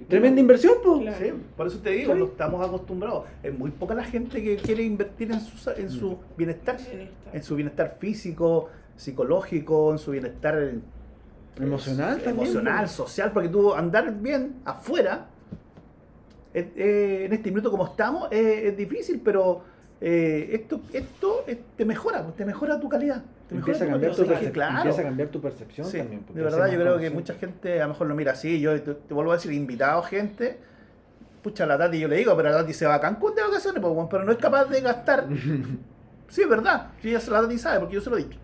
Tremenda 0.08 0.40
inversión, 0.40 0.74
pues. 0.82 1.02
Claro. 1.02 1.16
Sí, 1.20 1.32
por 1.56 1.66
eso 1.66 1.78
te 1.78 1.90
digo, 1.90 2.12
Sí. 2.14 2.18
no 2.18 2.24
estamos 2.26 2.66
acostumbrados. 2.66 3.24
Es 3.42 3.56
muy 3.56 3.70
poca 3.70 3.94
la 3.94 4.04
gente 4.04 4.42
que 4.42 4.56
quiere 4.56 4.82
invertir 4.82 5.30
en 5.30 5.40
su, 5.40 5.56
sa- 5.56 5.74
en 5.74 5.90
su 5.90 6.18
bienestar, 6.36 6.76
Bienestar. 6.78 7.34
en 7.36 7.42
su 7.42 7.54
bienestar 7.54 7.96
físico, 8.00 8.68
psicológico, 8.96 9.92
en 9.92 9.98
su 9.98 10.10
bienestar 10.10 10.58
eh, 10.60 10.78
Emocional 11.62 12.18
eh, 12.18 12.22
también, 12.22 12.46
emocional, 12.46 12.78
pues. 12.80 12.90
social, 12.92 13.30
porque 13.32 13.48
tú 13.50 13.72
andar 13.74 14.12
bien 14.20 14.54
afuera, 14.64 15.26
eh, 16.54 16.72
eh, 16.76 17.22
en 17.26 17.32
este 17.32 17.50
minuto 17.50 17.70
como 17.70 17.86
estamos, 17.86 18.28
eh, 18.32 18.68
es 18.68 18.76
difícil, 18.76 19.20
pero 19.22 19.62
eh, 20.00 20.48
esto, 20.52 20.80
esto 20.92 21.44
eh, 21.46 21.60
te 21.76 21.84
mejora, 21.84 22.26
te 22.36 22.44
mejora 22.44 22.80
tu 22.80 22.88
calidad. 22.88 23.22
Te 23.48 23.54
mejora 23.54 23.72
Empieza 23.74 23.84
a 23.84 23.86
tu 23.86 23.92
cambiar 23.92 24.12
tu 24.12 24.16
calidad. 24.18 24.34
percepción. 24.34 24.52
Claro. 24.52 24.76
Empieza 24.78 25.00
a 25.00 25.04
cambiar 25.04 25.28
tu 25.28 25.40
percepción 25.40 25.86
Sí, 25.86 25.98
también. 25.98 26.22
porque 26.22 26.38
de 26.38 26.44
verdad 26.44 26.66
yo 26.70 26.78
creo 26.80 26.98
que 26.98 27.10
mucha 27.10 27.34
gente 27.34 27.80
a 27.80 27.84
lo 27.86 27.92
mejor 27.92 28.06
lo 28.06 28.14
mira 28.14 28.32
así, 28.32 28.60
yo 28.60 28.80
te, 28.80 28.94
te 28.94 29.14
vuelvo 29.14 29.32
a 29.32 29.34
decir, 29.36 29.52
invitado 29.52 30.02
gente, 30.02 30.58
pucha 31.42 31.66
la 31.66 31.76
Tati 31.78 31.98
yo 31.98 32.08
le 32.08 32.16
digo, 32.16 32.36
pero 32.36 32.50
la 32.50 32.58
Tati 32.58 32.72
se 32.72 32.86
va 32.86 32.94
a 32.94 33.00
Cancún 33.00 33.34
de 33.34 33.42
vacaciones, 33.42 33.82
pues, 33.82 34.06
pero 34.10 34.24
no 34.24 34.32
es 34.32 34.38
capaz 34.38 34.66
de 34.66 34.80
gastar. 34.80 35.26
sí, 36.28 36.42
es 36.42 36.48
verdad, 36.48 36.88
sí, 37.02 37.10
la 37.12 37.42
Tati 37.42 37.58
sabe, 37.58 37.80
porque 37.80 37.94
yo 37.96 38.00
se 38.00 38.10
lo 38.10 38.16
he 38.18 38.24
dicho. 38.24 38.38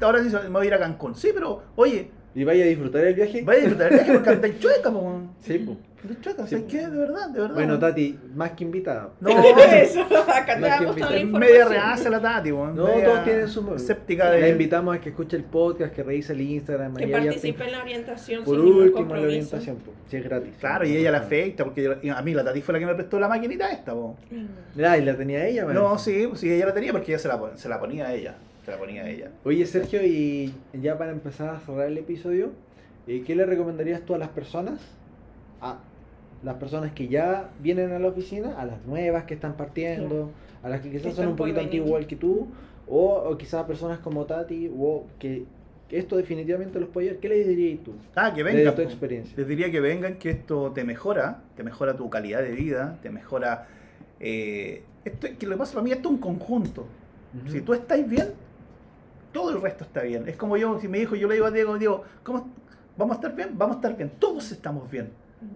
Ahora 0.00 0.20
dice, 0.20 0.38
me 0.44 0.48
voy 0.48 0.64
a 0.64 0.68
ir 0.68 0.74
a 0.74 0.78
Cancún. 0.78 1.14
Sí, 1.14 1.30
pero, 1.34 1.62
oye, 1.76 2.10
¿Y 2.34 2.44
vaya 2.44 2.64
a 2.64 2.68
disfrutar 2.68 3.04
el 3.04 3.14
viaje? 3.14 3.42
vaya 3.42 3.58
a 3.58 3.62
disfrutar 3.62 3.88
el 3.92 3.94
viaje 3.98 4.12
porque 4.12 4.30
anda 4.30 4.46
en 4.48 4.58
chueca, 4.58 4.88
weón. 4.90 5.30
Sí. 5.40 5.54
Anda 6.00 6.14
en 6.14 6.20
chueca, 6.20 6.46
Sí, 6.46 6.50
¿sabes 6.50 6.64
po. 6.64 6.70
qué? 6.70 6.78
De 6.86 6.96
verdad, 6.96 7.28
de 7.30 7.40
verdad. 7.40 7.54
Bueno. 7.54 7.78
Tati, 7.78 8.18
más 8.36 8.52
que 8.52 8.62
invitada. 8.64 9.08
No, 9.20 9.30
Eso, 9.72 10.02
acá 10.02 10.54
te 10.54 10.60
damos 10.60 10.94
toda 10.94 11.10
la 11.10 11.16
es 11.16 11.22
información. 11.22 11.68
media 11.68 12.10
la 12.10 12.20
Tati, 12.22 12.52
weón. 12.52 12.76
No, 12.76 12.86
media 12.86 13.04
todos 13.04 13.24
tienen 13.24 13.48
su 13.48 13.74
escéptica 13.74 14.24
La 14.26 14.30
de... 14.32 14.48
invitamos 14.50 14.96
a 14.96 15.00
que 15.00 15.08
escuche 15.08 15.36
el 15.36 15.42
podcast, 15.44 15.92
que 15.92 16.02
revise 16.04 16.32
el 16.34 16.40
Instagram. 16.42 16.94
Que 16.94 17.08
participe 17.08 17.58
te- 17.58 17.64
en 17.64 17.72
la 17.72 17.82
orientación 17.82 18.44
Por 18.44 18.56
sin 18.56 18.64
último, 18.66 19.14
la 19.16 19.20
orientación, 19.22 19.76
po, 19.78 19.92
si 20.08 20.16
es 20.18 20.24
gratis. 20.24 20.54
Claro, 20.60 20.86
y 20.86 20.96
ella 20.96 21.10
la 21.10 21.18
afecta, 21.18 21.64
porque 21.64 21.82
yo- 21.82 22.14
a 22.14 22.22
mí 22.22 22.34
la 22.34 22.44
Tati 22.44 22.60
fue 22.62 22.74
la 22.74 22.78
que 22.78 22.86
me 22.86 22.94
prestó 22.94 23.18
la 23.18 23.26
maquinita 23.28 23.68
esta, 23.72 23.92
po. 23.94 24.16
Mm. 24.30 24.84
Ah, 24.84 24.96
y 24.96 25.04
la 25.04 25.16
tenía 25.16 25.44
ella, 25.46 25.64
man. 25.64 25.74
No, 25.74 25.98
sí, 25.98 26.28
sí, 26.36 26.52
ella 26.52 26.66
la 26.66 26.74
tenía 26.74 26.92
porque 26.92 27.10
ella 27.12 27.18
se 27.18 27.26
la, 27.26 27.40
se 27.56 27.68
la 27.68 27.80
ponía 27.80 28.06
a 28.06 28.14
ella. 28.14 28.36
Se 28.68 28.72
la 28.72 28.78
ponía 28.78 29.04
a 29.04 29.08
ella. 29.08 29.30
Oye, 29.44 29.64
Sergio, 29.64 30.04
y 30.04 30.52
ya 30.74 30.98
para 30.98 31.10
empezar 31.10 31.48
a 31.48 31.58
cerrar 31.60 31.86
el 31.86 31.96
episodio, 31.96 32.50
eh, 33.06 33.22
¿qué 33.26 33.34
le 33.34 33.46
recomendarías 33.46 34.02
tú 34.02 34.14
a 34.14 34.18
las 34.18 34.28
personas? 34.28 34.78
A 35.62 35.78
las 36.42 36.56
personas 36.56 36.92
que 36.92 37.08
ya 37.08 37.48
vienen 37.62 37.92
a 37.92 37.98
la 37.98 38.08
oficina, 38.08 38.60
a 38.60 38.66
las 38.66 38.84
nuevas 38.84 39.24
que 39.24 39.32
están 39.32 39.56
partiendo, 39.56 40.32
a 40.62 40.68
las 40.68 40.82
que 40.82 40.90
quizás 40.90 41.06
Que 41.06 41.12
son 41.12 41.28
un 41.28 41.36
poquito 41.36 41.60
antiguas 41.60 41.88
igual 41.88 42.06
que 42.06 42.16
tú, 42.16 42.48
o, 42.86 43.14
o 43.14 43.38
quizás 43.38 43.64
personas 43.64 44.00
como 44.00 44.26
Tati, 44.26 44.70
o 44.78 45.06
que, 45.18 45.44
esto 45.88 46.18
definitivamente 46.18 46.78
los 46.78 46.90
puede 46.90 47.06
ayudar. 47.06 47.22
¿Qué 47.22 47.28
les 47.30 47.48
dirías 47.48 47.82
tú? 47.82 47.94
Ah, 48.14 48.34
que 48.34 48.42
vengan. 48.42 48.74
tu 48.74 48.82
po. 48.82 48.86
experiencia. 48.86 49.34
Les 49.38 49.48
diría 49.48 49.70
que 49.70 49.80
vengan, 49.80 50.18
que 50.18 50.28
esto 50.28 50.72
te 50.72 50.84
mejora, 50.84 51.42
te 51.56 51.62
mejora 51.62 51.96
tu 51.96 52.10
calidad 52.10 52.42
de 52.42 52.52
vida, 52.52 52.98
te 53.02 53.08
mejora... 53.08 53.66
eh, 54.20 54.82
esto, 55.06 55.26
que 55.38 55.46
lo 55.46 55.52
que 55.52 55.58
pasa 55.58 55.72
para 55.72 55.84
mí 55.84 55.90
esto 55.90 56.08
es 56.10 56.14
un 56.16 56.20
conjunto. 56.20 56.84
Ujú. 57.34 57.50
Si 57.50 57.60
tú 57.62 57.72
estás 57.72 58.06
bien, 58.06 58.26
todo 59.32 59.50
el 59.50 59.60
resto 59.60 59.84
está 59.84 60.02
bien. 60.02 60.28
Es 60.28 60.36
como 60.36 60.56
yo, 60.56 60.80
si 60.80 60.88
me 60.88 60.98
dijo, 60.98 61.14
yo 61.14 61.28
le 61.28 61.34
digo 61.34 61.46
a 61.46 61.50
Diego, 61.50 61.78
Diego, 61.78 62.04
¿cómo, 62.22 62.48
¿vamos 62.96 63.16
a 63.16 63.20
estar 63.20 63.34
bien? 63.34 63.50
Vamos 63.56 63.76
a 63.76 63.78
estar 63.78 63.96
bien. 63.96 64.12
Todos 64.18 64.50
estamos 64.52 64.90
bien. 64.90 65.10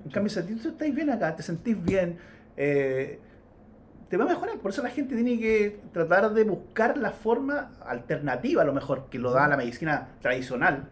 En 0.04 0.10
cambio, 0.10 0.30
si 0.30 0.42
tú 0.42 0.68
estás 0.68 0.94
bien 0.94 1.10
acá, 1.10 1.34
te 1.34 1.42
sentís 1.42 1.82
bien, 1.82 2.18
eh, 2.56 3.18
te 4.08 4.16
va 4.16 4.24
a 4.24 4.28
mejorar. 4.28 4.58
Por 4.58 4.70
eso 4.70 4.82
la 4.82 4.90
gente 4.90 5.14
tiene 5.14 5.38
que 5.38 5.80
tratar 5.92 6.32
de 6.32 6.44
buscar 6.44 6.96
la 6.98 7.10
forma 7.10 7.72
alternativa, 7.84 8.62
a 8.62 8.64
lo 8.64 8.72
mejor, 8.72 9.06
que 9.10 9.18
lo 9.18 9.32
da 9.32 9.48
la 9.48 9.56
medicina 9.56 10.08
tradicional, 10.20 10.88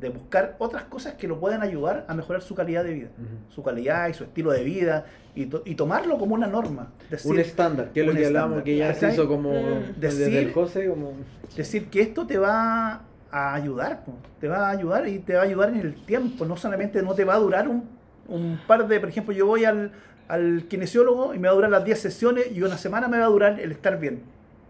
de 0.00 0.08
buscar 0.08 0.56
otras 0.58 0.84
cosas 0.84 1.14
que 1.14 1.28
lo 1.28 1.38
puedan 1.38 1.62
ayudar 1.62 2.04
a 2.08 2.14
mejorar 2.14 2.42
su 2.42 2.54
calidad 2.54 2.82
de 2.84 2.92
vida, 2.92 3.08
su 3.48 3.62
calidad 3.62 4.08
y 4.08 4.14
su 4.14 4.24
estilo 4.24 4.50
de 4.50 4.64
vida, 4.64 5.04
y, 5.34 5.46
to- 5.46 5.62
y 5.64 5.74
tomarlo 5.74 6.18
como 6.18 6.34
una 6.34 6.46
norma. 6.46 6.92
Decir, 7.10 7.30
un 7.30 7.38
estándar, 7.38 7.90
que 7.92 8.00
es 8.00 8.06
lo 8.06 8.12
que 8.14 8.26
hablamos, 8.26 8.62
que 8.62 8.76
ya 8.76 8.92
se 8.94 9.12
hizo 9.12 9.28
como 9.28 9.52
Mm. 9.52 10.00
desde 10.00 10.26
el 10.26 10.32
Decir- 10.48 10.52
José, 10.54 10.88
como... 10.88 11.12
decir 11.56 11.88
que 11.88 12.00
esto 12.02 12.26
te 12.26 12.38
va 12.38 13.02
a 13.30 13.54
ayudar, 13.54 14.04
po. 14.04 14.12
te 14.40 14.48
va 14.48 14.68
a 14.68 14.70
ayudar 14.70 15.08
y 15.08 15.18
te 15.20 15.34
va 15.34 15.40
a 15.40 15.44
ayudar 15.44 15.70
en 15.70 15.80
el 15.80 15.94
tiempo, 16.04 16.44
no 16.44 16.56
solamente 16.56 17.02
no 17.02 17.14
te 17.14 17.24
va 17.24 17.34
a 17.34 17.38
durar 17.38 17.68
un, 17.68 17.88
un 18.28 18.58
par 18.66 18.86
de, 18.86 19.00
por 19.00 19.08
ejemplo, 19.08 19.32
yo 19.32 19.46
voy 19.46 19.64
al, 19.64 19.92
al 20.28 20.64
kinesiólogo 20.68 21.34
y 21.34 21.38
me 21.38 21.48
va 21.48 21.52
a 21.52 21.54
durar 21.56 21.70
las 21.70 21.84
10 21.84 21.98
sesiones 22.00 22.50
y 22.52 22.62
una 22.62 22.76
semana 22.76 23.08
me 23.08 23.18
va 23.18 23.24
a 23.24 23.28
durar 23.28 23.58
el 23.60 23.72
estar 23.72 23.98
bien. 23.98 24.22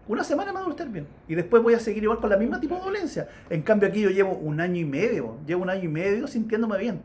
Una 0.07 0.23
semana 0.23 0.51
me 0.51 0.59
va 0.59 0.65
a 0.67 0.69
estar 0.69 0.87
bien. 0.89 1.07
Y 1.27 1.35
después 1.35 1.63
voy 1.63 1.73
a 1.75 1.79
seguir 1.79 2.03
igual 2.03 2.19
con 2.19 2.29
la 2.29 2.37
misma 2.37 2.59
tipo 2.59 2.75
de 2.75 2.81
dolencia. 2.81 3.27
En 3.49 3.61
cambio 3.61 3.87
aquí 3.87 4.01
yo 4.01 4.09
llevo 4.09 4.33
un 4.33 4.59
año 4.59 4.81
y 4.81 4.85
medio, 4.85 5.37
llevo 5.47 5.63
un 5.63 5.69
año 5.69 5.83
y 5.85 5.87
medio 5.87 6.27
sintiéndome 6.27 6.77
bien. 6.77 7.01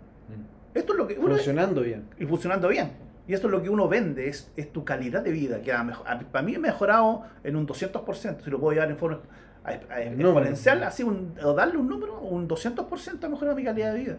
Esto 0.75 0.93
es 0.93 0.99
lo 0.99 1.07
que 1.07 1.15
uno, 1.19 1.29
Funcionando 1.35 1.81
bien. 1.83 2.05
y 2.19 2.27
funcionando 2.27 2.69
bien. 2.69 2.93
Y 3.27 3.35
esto 3.35 3.47
es 3.49 3.53
lo 3.53 3.63
que 3.63 3.69
uno 3.71 3.89
vende, 3.89 4.29
es, 4.29 4.51
es 4.57 4.73
tu 4.73 4.85
calidad 4.85 5.23
de 5.23 5.31
vida, 5.33 5.61
que 5.61 5.73
a 5.73 5.81
a- 5.81 6.19
para 6.33 6.43
mí 6.45 6.55
ha 6.55 6.59
mejorado 6.59 7.23
en 7.45 7.57
un 7.57 7.67
200%, 7.67 8.43
si 8.45 8.51
lo 8.51 8.59
puedo 8.59 8.73
llevar 8.73 8.91
en 8.91 8.97
forma 8.97 9.21
a- 9.65 9.75
exponencial, 10.03 10.83
así, 10.83 11.03
un, 11.03 11.35
o 11.43 11.53
darle 11.55 11.77
un 11.79 11.89
número, 11.89 12.21
un 12.21 12.49
200% 12.49 13.25
a 13.25 13.29
mejorar 13.29 13.55
mi 13.55 13.65
calidad 13.65 13.93
de 13.93 13.99
vida. 14.01 14.17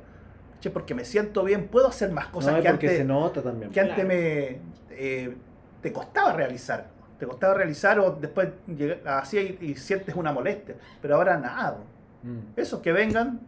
Che, 0.60 0.70
porque 0.70 0.94
me 0.94 1.06
siento 1.06 1.44
bien, 1.44 1.68
puedo 1.68 1.88
hacer 1.88 2.12
más 2.12 2.28
cosas 2.28 2.56
no, 2.58 2.62
que 2.62 2.70
porque 2.70 2.88
antes 2.88 2.98
se 3.00 3.06
nota 3.06 3.42
también. 3.42 3.72
que 3.72 3.80
antes 3.80 3.96
Claro. 3.96 4.10
me 4.10 4.58
eh, 4.92 5.36
te 5.82 5.92
costaba 5.94 6.34
realizar. 6.34 6.88
Te 7.20 7.26
costaba 7.28 7.54
realizar 7.54 8.00
o 8.00 8.12
después 8.12 8.50
llega- 8.68 9.20
así 9.20 9.58
y, 9.62 9.66
y 9.72 9.76
sientes 9.76 10.16
una 10.16 10.32
molestia. 10.32 10.76
Pero 11.02 11.16
ahora 11.16 11.38
nada. 11.38 11.78
Mm. 12.24 12.40
Esos 12.60 12.80
que 12.82 12.92
vengan 12.92 13.42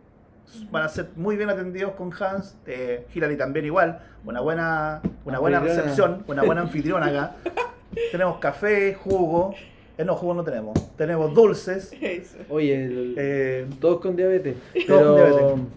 van 0.69 0.83
a 0.83 0.89
ser 0.89 1.07
muy 1.15 1.37
bien 1.37 1.49
atendidos 1.49 1.93
con 1.93 2.11
Hans. 2.19 2.57
Eh, 2.65 3.07
Hilary 3.13 3.37
también 3.37 3.65
igual. 3.65 3.99
Una 4.25 4.41
buena, 4.41 5.01
una 5.25 5.39
buena 5.39 5.57
Anfitriona. 5.59 5.81
recepción, 5.83 6.23
una 6.27 6.43
buena 6.43 6.61
anfitriona 6.61 7.05
acá. 7.07 7.35
tenemos 8.11 8.37
café, 8.39 8.93
jugo. 8.93 9.53
Eh, 9.97 10.03
no, 10.05 10.15
jugo 10.15 10.33
no 10.33 10.43
tenemos. 10.43 10.95
Tenemos 10.97 11.33
dulces. 11.33 11.93
Eso. 12.01 12.37
Oye, 12.49 12.85
el- 12.85 13.15
Eh, 13.17 13.67
todos 13.79 14.01
con 14.01 14.15
diabetes. 14.15 14.55
Todos 14.85 14.85
Pero, 14.87 15.05
con 15.05 15.15
diabetes. 15.15 15.67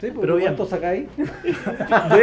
Sí, 0.00 0.06
pues, 0.12 0.20
Pero 0.20 0.36
bien. 0.36 0.46
¿cuántos 0.48 0.68
sacáis? 0.68 1.08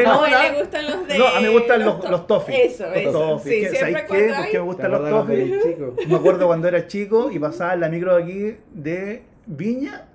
No, 0.06 0.28
le 0.28 0.60
gustan 0.60 0.86
los 0.88 1.08
de. 1.08 1.18
No, 1.18 1.28
a 1.28 1.38
mí 1.40 1.44
me 1.44 1.50
gustan 1.50 1.86
los, 1.86 2.00
to- 2.00 2.10
los 2.12 2.28
toffees. 2.28 2.74
Eso, 2.74 2.86
Los 2.88 2.98
eso. 2.98 3.12
toffees. 3.12 3.44
Sí, 3.44 3.50
¿Qué- 3.50 3.70
siempre 3.70 3.80
¿Sabéis 3.80 3.98
qué? 3.98 4.08
cuando 4.08 4.34
¿Por 4.36 4.44
hay. 4.46 4.52
qué 4.52 4.58
me 4.60 4.64
gustan 4.66 4.92
los 4.92 5.02
¿Te 5.02 5.08
acuerdas 5.08 5.26
cuando 5.26 5.84
toffees? 5.86 6.08
Me 6.08 6.16
acuerdo 6.16 6.48
cuando 6.48 6.68
era 6.68 6.88
chico 6.88 7.32
y 7.32 7.40
pasaba 7.40 7.74
en 7.74 7.80
la 7.82 7.90
micro 7.90 8.16
de 8.16 8.24
aquí 8.24 8.58
de 8.74 9.24
Viña, 9.46 10.06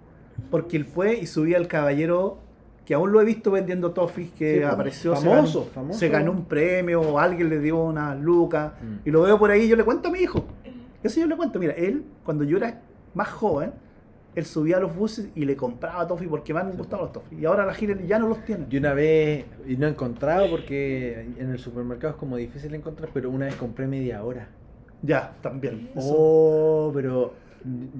porque 0.51 0.77
él 0.77 0.85
fue 0.87 1.15
y 1.15 1.27
subía 1.27 1.59
el 1.59 1.69
caballero, 1.69 2.39
que 2.87 2.95
aún 2.95 3.13
lo 3.13 3.21
he 3.21 3.25
visto 3.25 3.51
vendiendo 3.51 3.93
toffees, 3.93 4.31
que 4.31 4.55
Sí, 4.55 4.61
pues, 4.61 4.73
apareció, 4.73 5.17
se 5.17 5.27
famoso, 5.29 5.61
ganó, 5.61 5.71
famoso. 5.73 5.99
se 5.99 6.09
ganó 6.09 6.33
un 6.33 6.45
premio, 6.47 7.01
o 7.03 7.19
alguien 7.19 7.49
le 7.51 7.59
dio 7.61 7.77
una 7.79 8.15
lucas, 8.15 8.73
Mm. 8.81 9.07
y 9.09 9.11
lo 9.11 9.23
veo 9.23 9.39
por 9.39 9.51
ahí 9.51 9.63
y 9.65 9.69
yo 9.69 9.77
le 9.77 9.85
cuento 9.85 10.09
a 10.09 10.13
mi 10.13 10.21
hijo. 10.21 10.45
Eso 11.03 11.21
yo 11.21 11.27
le 11.27 11.37
cuento, 11.37 11.59
mira, 11.59 11.75
él, 11.75 12.05
cuando 12.25 12.43
yo 12.45 12.57
era 12.57 12.81
más 13.15 13.29
joven, 13.29 13.73
él 14.35 14.45
subía 14.45 14.77
a 14.77 14.81
los 14.81 14.95
buses 14.95 15.29
y 15.35 15.45
le 15.45 15.57
compraba 15.57 16.07
toffees 16.07 16.31
porque 16.31 16.55
me 16.55 16.61
han 16.61 16.77
gustado 16.77 17.03
los 17.03 17.13
toffees. 17.13 17.41
Y 17.41 17.45
ahora 17.45 17.67
la 17.67 17.75
gira 17.75 17.97
ya 18.07 18.19
no 18.19 18.29
los 18.29 18.45
tiene. 18.45 18.67
Y 18.71 18.77
una 18.77 18.95
vez, 18.95 19.45
y 19.67 19.77
no 19.77 19.87
he 19.87 19.91
encontrado 19.91 20.49
porque 20.51 21.27
en 21.39 21.51
el 21.51 21.59
supermercado 21.59 22.15
es 22.15 22.19
como 22.19 22.37
difícil 22.37 22.75
encontrar, 22.75 23.11
pero 23.13 23.31
una 23.31 23.47
vez 23.47 23.57
compré 23.57 23.87
media 23.87 24.23
hora. 24.23 24.49
Ya, 25.03 25.35
también. 25.41 25.91
Eso. 25.95 26.15
Oh, 26.15 26.93
pero 26.95 27.33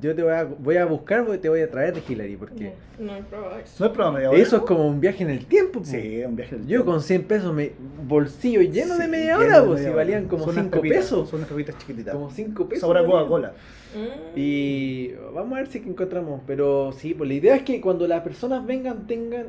yo 0.01 0.15
te 0.15 0.23
voy 0.23 0.33
a, 0.33 0.45
voy 0.45 0.77
a 0.77 0.87
buscar 0.87 1.25
porque 1.25 1.39
te 1.39 1.49
voy 1.49 1.61
a 1.61 1.71
traer 1.71 1.95
de 1.95 2.03
Hillary, 2.07 2.37
porque 2.37 2.73
No, 2.99 3.07
no 3.07 3.17
he 3.17 3.23
probado 3.23 3.59
eso. 3.59 3.77
¿No 3.79 3.87
es 3.87 3.93
prueba 3.93 4.13
media 4.13 4.31
hora? 4.31 4.39
eso 4.39 4.57
es 4.57 4.63
como 4.63 4.87
un 4.87 5.01
viaje 5.01 5.23
en 5.23 5.31
el 5.31 5.47
tiempo. 5.47 5.81
po. 5.81 5.85
Sí, 5.85 6.23
un 6.25 6.37
viaje 6.37 6.57
del 6.57 6.67
Yo 6.67 6.85
con 6.85 7.03
100 7.03 7.25
pesos, 7.25 7.55
me, 7.55 7.73
bolsillo 8.07 8.63
lleno 8.63 8.97
de 8.97 9.09
media 9.09 9.39
hora, 9.39 9.65
pues 9.65 9.83
si 9.83 9.91
valían 9.91 10.29
como 10.29 10.45
Son 10.45 10.55
unas 10.55 10.65
5 10.67 10.77
pepitas, 10.77 10.99
pesos. 10.99 11.29
Son 11.29 11.41
unas 11.41 11.51
pepitas 11.51 11.79
chiquititas. 11.79 12.15
Como 12.15 12.31
5 12.31 12.69
pesos. 12.69 12.81
Sabor 12.81 12.99
a 12.99 13.03
valían. 13.03 13.19
Coca-Cola. 13.19 13.53
Mm. 13.95 14.39
Y 14.39 15.13
vamos 15.35 15.53
a 15.55 15.57
ver 15.57 15.67
si 15.69 15.81
que 15.81 15.89
encontramos. 15.91 16.41
Pero 16.47 16.93
sí, 16.93 17.15
pues 17.15 17.29
la 17.29 17.35
idea 17.35 17.57
es 17.57 17.63
que 17.63 17.81
cuando 17.81 18.07
las 18.07 18.23
personas 18.23 18.65
vengan 18.67 19.07
tengan 19.07 19.47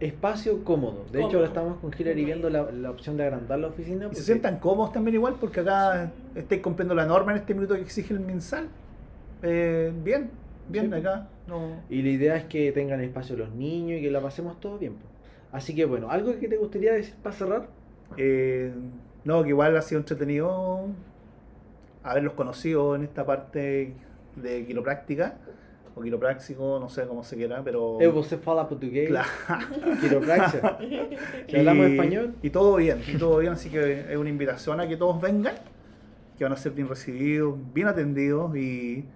espacio 0.00 0.62
cómodo. 0.64 1.04
De 1.10 1.20
hecho, 1.22 1.36
ahora 1.36 1.48
estamos 1.48 1.78
con 1.78 1.90
Hillary 1.98 2.24
viendo 2.24 2.50
la, 2.50 2.70
la 2.70 2.90
opción 2.90 3.16
de 3.16 3.24
agrandar 3.24 3.58
la 3.58 3.68
oficina. 3.68 4.08
Y 4.12 4.14
se 4.14 4.22
sientan 4.24 4.58
cómodos 4.58 4.92
también 4.92 5.14
igual 5.14 5.36
porque 5.40 5.60
acá 5.60 6.12
estáis 6.34 6.60
cumpliendo 6.60 6.94
la 6.94 7.06
norma 7.06 7.32
en 7.32 7.38
este 7.38 7.54
minuto 7.54 7.74
que 7.74 7.80
exige 7.82 8.12
el 8.12 8.20
mensal. 8.20 8.68
Eh, 9.42 9.92
bien, 10.04 10.30
bien 10.68 10.90
Sí. 10.90 10.94
acá. 10.96 11.28
No. 11.46 11.80
Y 11.88 12.02
la 12.02 12.08
idea 12.10 12.36
es 12.36 12.44
que 12.44 12.72
tengan 12.72 13.00
espacio 13.00 13.36
los 13.36 13.54
niños 13.54 13.98
y 14.00 14.02
que 14.02 14.10
la 14.10 14.20
pasemos 14.20 14.60
todo 14.60 14.78
bien. 14.78 14.94
pues. 14.94 15.06
Así 15.52 15.74
que 15.74 15.84
bueno, 15.86 16.10
¿algo 16.10 16.38
que 16.38 16.48
te 16.48 16.56
gustaría 16.56 16.92
decir 16.92 17.14
para 17.22 17.34
cerrar? 17.34 17.68
Eh, 18.18 18.72
no, 19.24 19.42
que 19.44 19.48
igual 19.50 19.76
ha 19.76 19.82
sido 19.82 20.00
entretenido 20.00 20.86
haberlos 22.10 22.32
conocido 22.34 22.94
en 22.96 23.02
esta 23.04 23.24
parte 23.24 23.94
de 24.36 24.64
quiropráctica 24.66 25.34
o 25.94 26.02
quiropráctico, 26.02 26.78
no 26.78 26.88
sé 26.90 27.06
cómo 27.06 27.24
se 27.24 27.36
quiera, 27.36 27.62
pero... 27.64 27.98
Eu 28.00 28.12
você 28.12 28.36
fala 28.36 28.68
portugués, 28.68 29.08
Claro. 29.08 29.28
quiropraxia. 30.00 30.78
Si 31.48 31.56
hablamos 31.56 31.86
español, 31.86 32.34
Y 32.42 32.50
todo 32.50 32.76
bien, 32.76 33.00
y 33.08 33.16
todo 33.16 33.38
bien, 33.38 33.54
así 33.54 33.70
que 33.70 34.12
es 34.12 34.16
una 34.18 34.28
invitación 34.28 34.78
a 34.80 34.86
que 34.86 34.96
todos 34.98 35.18
vengan, 35.20 35.54
que 36.36 36.44
van 36.44 36.52
a 36.52 36.56
ser 36.56 36.72
bien 36.72 36.86
recibidos, 36.88 37.56
bien 37.72 37.88
atendidos 37.88 38.54
y, 38.56 39.06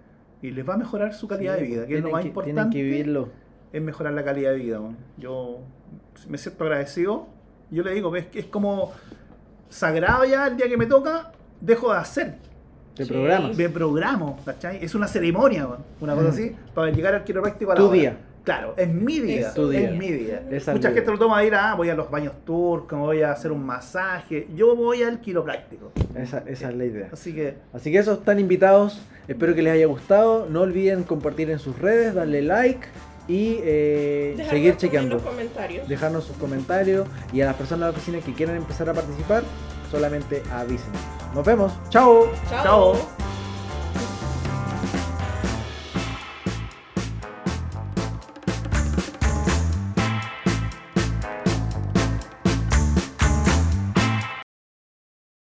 y 0.40 0.50
les 0.52 0.66
va 0.66 0.74
a 0.74 0.76
mejorar 0.78 1.12
su 1.12 1.28
calidad 1.28 1.56
sí, 1.56 1.60
de 1.62 1.66
vida, 1.68 1.86
que 1.86 1.98
es 1.98 2.02
lo 2.02 2.10
más 2.12 2.22
que- 2.22 2.28
importante. 2.28 2.54
Tienen 2.54 2.72
que 2.72 2.82
vivirlo. 2.82 3.28
es 3.74 3.82
mejorar 3.82 4.14
la 4.14 4.24
calidad 4.24 4.52
de 4.52 4.56
vida. 4.56 4.80
man. 4.80 4.96
Yo 5.18 5.58
me 6.28 6.38
siento 6.38 6.64
agradecido. 6.64 7.26
Yo 7.70 7.82
le 7.82 7.92
digo, 7.92 8.16
es, 8.16 8.26
que 8.26 8.38
es 8.40 8.46
como 8.46 8.92
sagrado 9.68 10.24
ya 10.24 10.46
el 10.46 10.56
día 10.56 10.66
que 10.66 10.76
me 10.78 10.86
toca, 10.86 11.30
dejo 11.60 11.92
de 11.92 11.98
hacer, 11.98 12.34
Te 13.00 13.06
Sí. 13.06 13.12
programas. 13.12 13.56
me 13.56 13.68
programo, 13.68 14.38
¿cachai? 14.44 14.84
Es 14.84 14.94
una 14.94 15.08
ceremonia, 15.08 15.66
man, 15.66 15.78
una 16.00 16.14
cosa 16.14 16.28
Mm. 16.28 16.32
así, 16.32 16.56
para 16.74 16.90
llegar 16.90 17.14
al 17.14 17.24
quiropráctico 17.24 17.72
a 17.72 17.74
la 17.74 17.80
Tu 17.80 17.86
hora. 17.86 17.94
día. 17.96 18.16
Claro, 18.44 18.74
es 18.76 18.88
mi 18.88 19.20
día, 19.20 19.48
Es 19.48 19.54
tu 19.54 19.68
día. 19.68 19.90
es 19.90 19.98
mi 19.98 20.10
día. 20.10 20.42
Esa 20.50 20.72
Mucha 20.72 20.88
es 20.88 20.94
gente 20.94 21.10
lo 21.10 21.18
toma 21.18 21.38
a 21.38 21.44
ir 21.44 21.54
a, 21.54 21.72
ah, 21.72 21.74
voy 21.74 21.90
a 21.90 21.94
los 21.94 22.10
baños 22.10 22.32
turcos, 22.44 22.98
voy 22.98 23.20
a 23.22 23.32
hacer 23.32 23.52
un 23.52 23.64
masaje. 23.64 24.48
Yo 24.56 24.74
voy 24.74 25.02
al 25.02 25.20
quiropráctico. 25.20 25.92
Esa, 26.14 26.38
esa 26.46 26.70
es 26.70 26.74
la 26.76 26.84
idea. 26.86 27.08
Así 27.12 27.34
que 27.34 27.56
Así 27.74 27.92
que 27.92 27.98
eso, 27.98 28.14
están 28.14 28.38
invitados. 28.40 29.00
Espero 29.28 29.54
que 29.54 29.62
les 29.62 29.74
haya 29.74 29.86
gustado. 29.86 30.46
No 30.50 30.62
olviden 30.62 31.04
compartir 31.04 31.50
en 31.50 31.58
sus 31.58 31.78
redes, 31.78 32.14
darle 32.14 32.40
like 32.42 32.86
y 33.28 33.58
eh, 33.62 34.46
seguir 34.48 34.76
chequeando. 34.76 35.16
los 35.16 35.22
comentarios. 35.22 35.86
Dejarnos 35.86 36.24
sus 36.24 36.36
comentarios 36.38 37.06
y 37.32 37.42
a 37.42 37.46
las 37.46 37.54
personas 37.56 37.80
de 37.88 37.92
la 37.92 37.98
oficina 37.98 38.18
que 38.24 38.32
quieran 38.32 38.56
empezar 38.56 38.88
a 38.88 38.94
participar, 38.94 39.42
solamente 39.90 40.42
avisen. 40.52 40.92
Nos 41.34 41.44
vemos. 41.44 41.72
Chao. 41.90 42.30
Chao. 42.48 42.62
Chao. 42.62 42.96